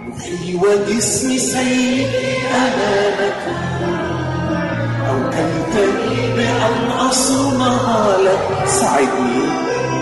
روحي 0.08 0.54
وجسمي 0.54 1.38
سيدي 1.38 2.36
أمامك. 2.54 3.38
أوكلتني 5.08 6.34
بأن 6.36 6.90
أصونها 7.10 8.16
لك 8.18 8.68
ساعدني 8.68 9.48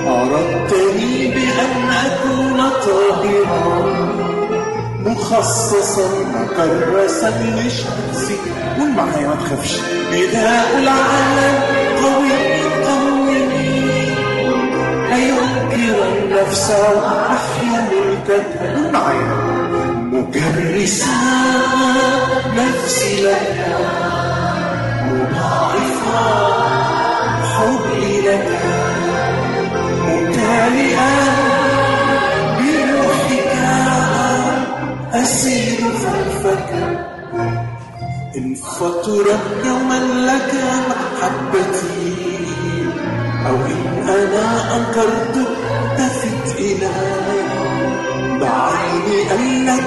أردتني 0.07 1.29
بأن 1.29 1.91
أكون 2.07 2.71
طاهرا. 2.87 3.97
مخصصا 5.07 6.09
مكرسا 6.35 7.31
لشخصي 7.57 8.37
قول 8.79 8.91
معايا 8.91 9.29
ما 9.29 9.35
تخافش. 9.35 9.81
نداء 10.13 10.79
العالم 10.79 11.63
قوي. 12.03 12.56
النفس 16.37 16.71
واحيا 16.71 17.89
ملكك 17.91 18.47
قول 18.61 18.93
معايا 18.93 19.35
مكرسا 20.13 21.07
نفسي 22.57 23.23
لك 23.23 23.67
مضاعفا 25.05 26.27
حبي 27.43 28.21
لك 28.21 28.49
ممتلئا 30.07 31.11
بروحك 32.59 33.57
أسير 35.15 35.79
خلفك. 35.81 36.71
إن 38.37 38.55
فطرت 38.55 39.41
يوما 39.65 40.01
لك 40.27 40.55
محبتي 40.89 42.15
أو 43.47 43.55
إن 43.55 44.09
أنا 44.09 44.77
أنكرت 44.77 45.49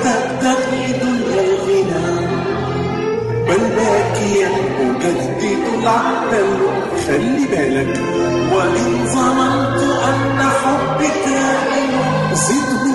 تبتغي 0.03 0.93
دنيا 1.01 1.41
الغنى 1.41 2.27
بل 3.47 3.63
باكيا 3.75 4.49
أجدد 4.79 5.63
العهد 5.79 6.31
خلي 7.07 7.45
بالك. 7.51 7.99
وإن 8.53 9.05
ظننت 9.05 9.81
أن 10.09 10.39
حبك 10.39 11.13
كائن 11.25 11.91
زده 12.33 12.85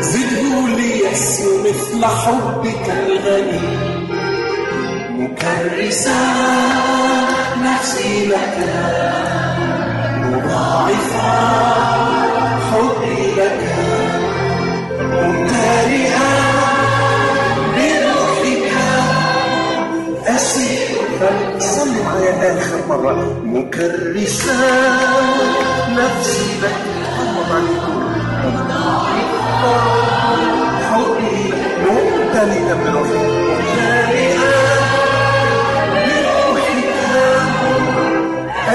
زده 0.00 0.76
ليسر 0.76 1.50
مثل 1.64 2.04
حبك 2.04 2.86
الغني. 3.06 3.92
مكرسا 5.18 6.22
نفسي 7.62 8.26
لك 8.26 8.58
مضاعفا 10.16 11.91
ممتلئا 15.92 16.32
بروحك 17.76 18.72
أسير 20.26 20.88
صلوا 21.58 22.04
معايا 22.04 22.58
آخر 22.58 22.78
مرة 22.88 23.40
مكرسا 23.44 24.52
نفسي 25.90 26.60
الله 27.24 27.46
عليكم 27.54 28.02
حبي 30.90 31.52
ممتلئا 31.84 32.74
بروحك 32.74 33.42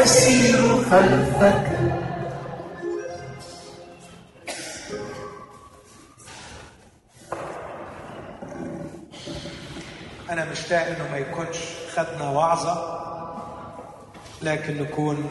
أسير 0.03 0.61
خلفك 0.91 1.76
ما 11.17 11.21
يكونش 11.21 11.57
خدنا 11.95 12.29
وعظة 12.29 12.99
لكن 14.41 14.81
نكون 14.83 15.29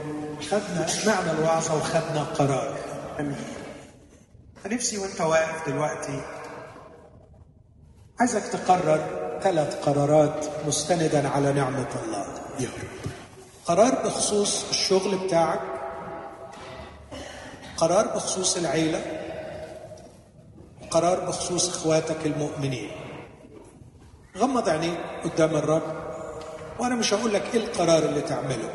خدنا 0.50 0.86
سمعنا 0.86 1.32
الوعظة 1.32 1.76
وخدنا 1.76 2.22
قرار. 2.22 2.76
أمين 3.20 3.36
فنفسي 4.64 4.98
وأنت 4.98 5.20
واقف 5.20 5.68
دلوقتي. 5.68 6.20
عايزك 8.20 8.42
تقرر 8.42 9.00
ثلاث 9.42 9.88
قرارات 9.88 10.46
مستندا 10.66 11.28
على 11.28 11.52
نعمة 11.52 11.88
الله. 12.04 12.26
يا 12.60 12.68
رب. 12.68 13.10
قرار 13.66 14.06
بخصوص 14.06 14.68
الشغل 14.70 15.18
بتاعك. 15.18 15.60
قرار 17.76 18.06
بخصوص 18.06 18.56
العيلة. 18.56 19.02
قرار 20.90 21.20
بخصوص 21.20 21.68
إخواتك 21.68 22.26
المؤمنين. 22.26 23.05
غمض 24.36 24.68
عينيك 24.68 24.98
قدام 25.24 25.56
الرب 25.56 25.82
وأنا 26.78 26.94
مش 26.94 27.14
هقول 27.14 27.34
لك 27.34 27.54
إيه 27.54 27.60
القرار 27.60 28.02
اللي 28.02 28.20
تعمله. 28.20 28.74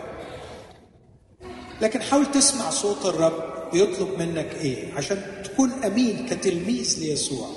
لكن 1.82 2.02
حاول 2.02 2.26
تسمع 2.26 2.70
صوت 2.70 3.06
الرب 3.06 3.72
بيطلب 3.72 4.20
منك 4.20 4.56
إيه 4.56 4.94
عشان 4.94 5.42
تكون 5.44 5.72
أمين 5.72 6.26
كتلميذ 6.30 7.00
ليسوع. 7.00 7.48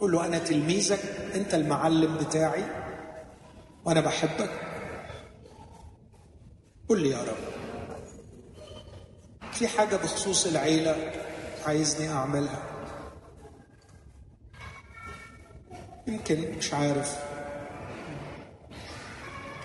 قول 0.00 0.12
له 0.12 0.26
أنا 0.26 0.38
تلميذك 0.38 1.00
أنت 1.34 1.54
المعلم 1.54 2.16
بتاعي 2.16 2.64
وأنا 3.84 4.00
بحبك. 4.00 4.50
قل 6.88 7.02
لي 7.02 7.10
يا 7.10 7.18
رب 7.22 7.50
في 9.52 9.68
حاجة 9.68 9.96
بخصوص 9.96 10.46
العيلة 10.46 11.12
عايزني 11.66 12.08
أعملها؟ 12.08 12.62
يمكن 16.10 16.58
مش 16.58 16.74
عارف. 16.74 17.18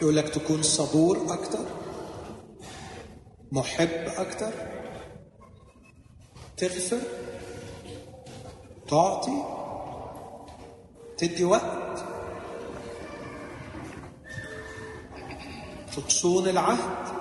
يقول 0.01 0.15
لك 0.15 0.29
تكون 0.29 0.61
صبور 0.63 1.33
أكتر 1.33 1.65
محب 3.51 3.89
أكتر 4.17 4.51
تغفر 6.57 6.99
تعطي 8.89 9.43
تدي 11.17 11.43
وقت. 11.43 12.03
تصون 16.07 16.47
العهد. 16.47 17.15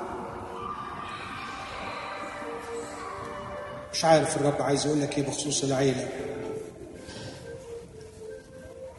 مش 3.93 4.05
عارف 4.05 4.37
الرب 4.37 4.63
عايز 4.63 4.87
يقول 4.87 5.01
لك 5.01 5.19
إيه 5.19 5.27
بخصوص 5.27 5.65
العيلة. 5.65 6.34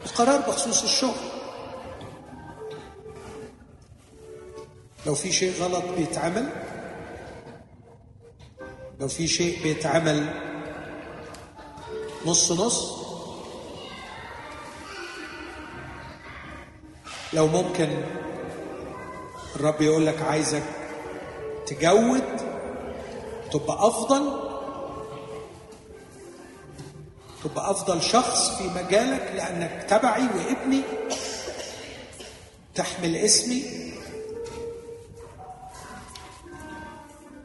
القرار 0.06 0.40
بخصوص 0.40 0.82
الشغل. 0.82 1.14
لو 5.06 5.14
في 5.14 5.32
شيء 5.32 5.62
غلط 5.62 5.84
بيتعمل 5.96 6.48
لو 9.00 9.08
في 9.08 9.28
شيء 9.28 9.62
بيتعمل 9.62 10.34
نص 12.26 12.52
نص 12.52 13.06
لو 17.32 17.46
ممكن 17.46 18.02
الرب 19.56 19.82
يقول 19.82 20.06
لك 20.06 20.22
عايزك 20.22 20.62
تجود 21.66 22.22
تبقى 23.52 23.86
أفضل 23.88 24.45
تبقى 27.44 27.70
أفضل 27.70 28.02
شخص 28.02 28.50
في 28.58 28.68
مجالك 28.68 29.32
لأنك 29.34 29.86
تبعي 29.88 30.22
وابني 30.22 30.82
تحمل 32.74 33.16
اسمي 33.16 33.92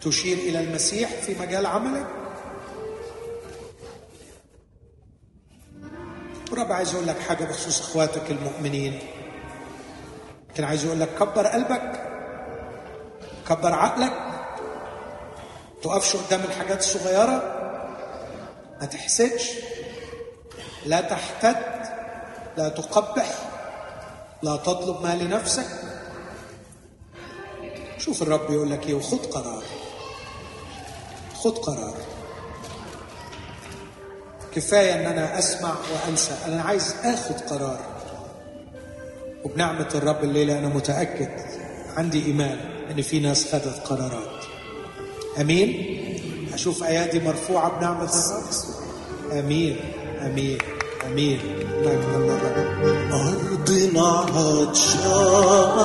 تشير 0.01 0.38
إلى 0.38 0.59
المسيح 0.59 1.09
في 1.09 1.35
مجال 1.39 1.65
عملك. 1.65 2.07
ورب 6.51 6.72
عايز 6.72 6.93
يقول 6.93 7.07
لك 7.07 7.19
حاجة 7.19 7.43
بخصوص 7.43 7.80
إخواتك 7.80 8.31
المؤمنين. 8.31 8.99
كان 10.55 10.65
عايز 10.65 10.85
يقول 10.85 10.99
لك 10.99 11.09
كبر 11.19 11.47
قلبك 11.47 12.09
كبر 13.49 13.73
عقلك. 13.73 14.13
تقفش 15.84 16.15
قدام 16.15 16.41
الحاجات 16.41 16.80
الصغيرة. 16.80 17.57
ما 18.81 18.85
تحسدش. 18.88 19.51
لا 20.85 21.01
تحتد 21.01 21.55
لا 22.57 22.69
تقبح 22.69 23.27
لا 24.43 24.55
تطلب 24.55 25.01
ما 25.03 25.15
لنفسك. 25.15 25.67
شوف 27.97 28.21
الرب 28.21 28.51
يقول 28.51 28.71
لك 28.71 28.87
إيه 28.87 28.93
وخد 28.93 29.25
قرار. 29.25 29.63
خد 31.35 31.57
قرار. 31.57 31.97
كفاية 34.55 34.93
إن 34.93 35.05
أنا 35.05 35.39
أسمع 35.39 35.75
وأنسى. 35.93 36.31
أنا 36.45 36.61
عايز 36.61 36.95
آخد 37.03 37.35
قرار. 37.35 37.79
وبنعمة 39.43 39.89
الرب 39.95 40.23
الليلة 40.23 40.59
أنا 40.59 40.67
متأكد 40.67 41.29
عندي 41.97 42.25
إيمان 42.25 42.59
إن 42.91 43.01
في 43.01 43.19
ناس 43.19 43.55
خدت 43.55 43.87
قرارات. 43.87 44.43
آمين؟ 45.39 45.97
أشوف 46.53 46.83
أيادي 46.83 47.19
مرفوعة 47.19 47.79
بنعمة 47.79 48.09
الرب؟ 48.13 48.43
آمين. 49.31 50.01
امين 50.26 50.57
امين 51.07 51.39
مجد 51.81 52.10
الله. 52.15 52.35
الرب 52.35 52.84
أرضنا 53.14 54.07
عطشانة 54.35 55.76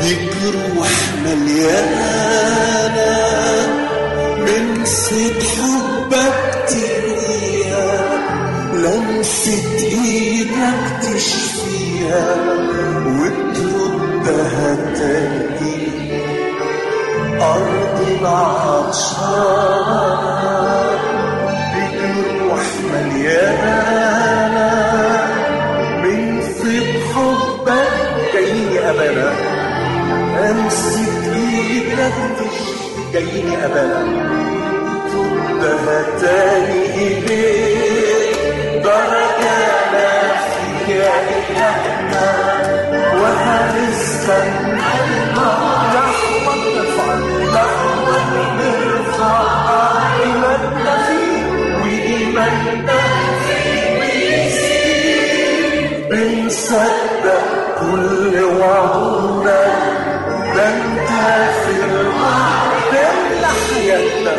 بجروح 0.00 0.92
مليانة 1.24 3.12
من 4.38 4.64
صيد 4.84 5.40
حبك 5.42 6.38
ترويها 6.68 7.88
لمسة 8.74 9.76
إيدك 9.78 10.82
تشفيها 11.02 12.26
وتردها 13.06 14.70
تاني 14.94 15.82
أرضنا 17.42 18.28
عطشانة 18.64 20.04
حبك 32.10 32.52
جايين 33.12 33.48
أبدا 33.64 34.02
تبتها 35.12 36.18
تاني 36.20 36.82
إليك 36.96 38.36
بركانا 38.84 40.08
فيك 40.44 40.88
يا 40.96 41.12
إلهنا 41.50 42.26
وهنستنى 43.20 44.82
نحوك 45.34 46.46
نرفع 46.74 47.14
نحوك 47.54 48.08
نرفع 48.58 49.38
إيماننا 50.22 50.94
فيك 51.06 51.46
وإيماننا 51.82 53.00
بيزيد 54.00 55.88
بنصدق 56.10 57.44
كل 57.80 58.34
في 61.64 61.70
الوعد 61.70 61.83
تملى 62.90 63.48
حياتنا 63.68 64.34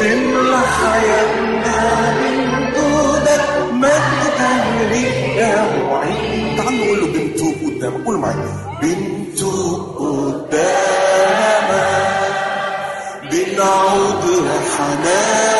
تملى 0.00 0.60
حياتنا 0.78 2.12
من 2.20 2.72
جودك 2.74 3.44
مجدا 3.72 4.52
ليك 4.90 5.36
يا 5.36 5.64
بنعود 13.30 14.24
لحنانك 14.24 15.53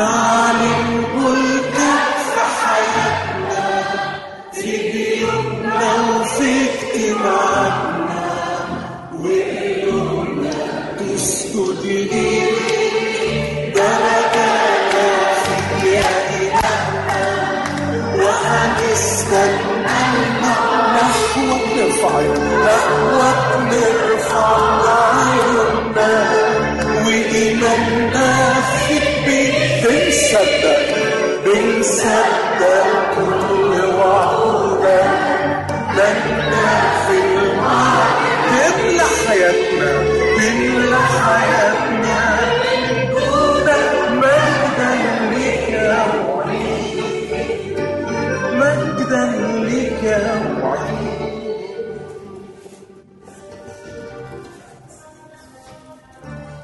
نعلن 0.00 1.04
ملكك 1.16 2.16
في 2.34 2.40
حياتنا 2.60 3.82
في 4.52 4.72
بيوتنا 4.92 5.88
وفي 6.20 6.50
اجتماعاتنا 6.70 8.20
وقلوبنا 9.12 10.50
تسجد 10.98 11.80
ليك 11.84 13.74
بركاتك 13.74 14.94
فيك 15.44 15.84
يا 15.94 16.10
إلهنا. 16.40 17.20
وهنستنى 18.16 20.00
نحوك 20.94 21.64
نرفع 21.76 22.14
نحوك 22.20 23.09
بنصدق 30.30 31.44
بنصدق 31.44 33.14
كل 33.16 33.84
وعودك 33.94 35.10
لنا 35.94 36.80
في 37.06 37.16
المعاد 37.18 38.20
تملى 38.50 39.02
حياتنا 39.28 39.90
تملى 40.36 40.96
حياتنا. 40.96 42.40
جودك 43.10 43.92
مجدا 44.10 44.90
ليك 45.30 45.68
يا 45.68 46.06
معين 46.06 46.84
مجدا 48.58 49.24
ليك 49.58 50.02
يا 50.02 50.34
معين 50.62 51.10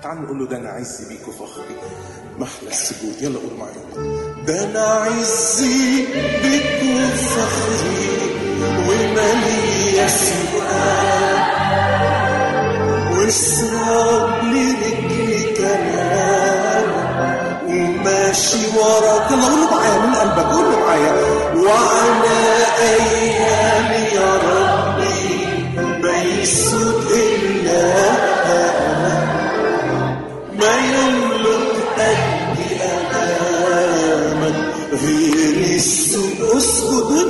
تعال 0.03 0.23
نقول 0.23 0.39
له 0.39 0.47
ده 0.47 0.57
أنا 0.57 0.69
عزي 0.71 1.09
بيك 1.09 1.29
وفخري 1.29 1.77
محلى 2.39 2.71
السجود. 2.71 3.17
يلا 3.21 3.39
قول 3.39 3.53
معايا. 3.59 3.83
ده 4.47 4.65
أنا 4.65 4.81
عزي 4.85 6.07
بيك 6.43 6.81
وفخري 6.83 8.09
ومالي 8.89 10.09
سواك 10.09 11.47
واسراب 13.13 14.45
لرجلي 14.45 15.43
كمان. 15.59 16.87
وماشي 17.67 18.63
وراك 18.77 19.31
يلا 19.31 19.47
قول 19.47 19.61
له 19.61 19.71
معايا 19.71 19.99
من 19.99 20.15
قلبك؟ 20.15 20.47
قول 20.53 20.65
له 20.65 20.79
معايا. 20.81 21.13
وعلى 21.57 22.39
أيام 22.83 23.89
يا 24.15 24.31
ربي 24.35 24.66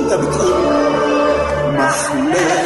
اسكت 0.07 0.13
وانت 0.13 0.13
بتقول 0.13 1.73
محلى 1.73 2.63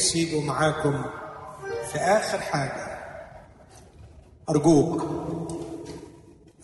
أسيبه 0.00 0.40
معاكم 0.40 1.04
في 1.92 1.98
آخر 1.98 2.38
حاجة. 2.38 2.98
أرجوك 4.50 5.06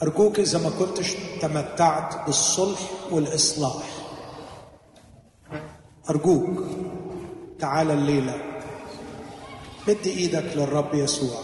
أرجوك 0.02 0.38
إذا 0.38 0.58
ما 0.58 0.70
كنتش 0.70 1.14
تمتعت 1.42 2.26
بالصلح 2.26 2.80
والإصلاح. 3.10 3.84
أرجوك 6.10 6.64
تعال 7.58 7.90
الليلة. 7.90 8.34
مد 9.88 10.06
إيدك 10.06 10.56
للرب 10.56 10.94
يسوع. 10.94 11.40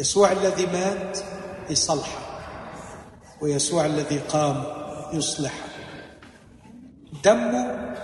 يسوع 0.00 0.32
الذي 0.32 0.66
مات 0.66 1.18
يصلحك 1.70 2.28
ويسوع 3.40 3.86
الذي 3.86 4.18
قام 4.18 4.64
يصلحك 5.12 5.70
دمه 7.24 7.94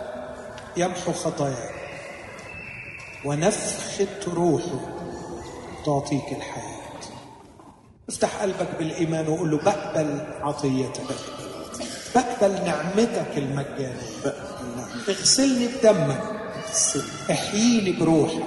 يمحو 0.76 1.12
خطاياك. 1.12 1.73
ونفخة 3.24 4.32
روحه 4.34 4.80
تعطيك 5.86 6.28
الحياة. 6.32 6.74
افتح 8.08 8.42
قلبك 8.42 8.68
بالإيمان 8.78 9.28
وقول 9.28 9.50
له 9.50 9.56
بقبل 9.56 10.20
عطيتك 10.42 11.02
بقبل. 12.14 12.64
نعمتك 12.64 13.32
المجانية. 13.36 14.00
اغسلني 15.08 15.66
بدمك. 15.66 16.22
احييني 17.30 17.92
بروحك. 17.92 18.42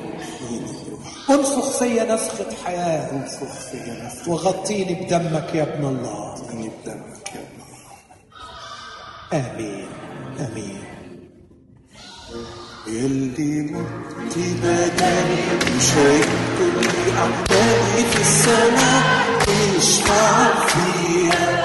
انفخ 1.30 1.70
فيا 1.70 2.14
نفخة 2.14 2.46
حياة. 2.66 3.12
انفخ 3.12 3.54
فيا 3.54 4.06
نفخ 4.06 4.28
وغطيني 4.28 4.94
بدمك 4.94 5.56
يا 5.56 5.64
ابن 5.64 5.86
الله. 5.86 6.50
عني 6.50 6.70
بدمك 6.70 7.36
يا 7.36 7.42
ابن 7.42 7.62
الله. 7.68 7.88
آمين. 9.34 9.88
آمين. 10.40 10.84
يلي 12.88 13.62
مت 13.62 14.07
بدني 14.64 15.44
وشايف 15.78 16.28
كل 16.60 16.88
أعدائي 17.18 18.06
في 18.12 18.22
السماء 18.22 19.04
تشفع 19.46 20.54
فيا 20.68 21.57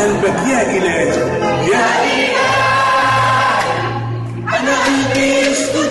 قلبك 0.00 0.48
يا 0.48 0.62
إلهي. 0.62 1.08
يا 1.72 1.86
أنا 4.58 4.74
قلبي 4.86 5.38
يسجد 5.38 5.89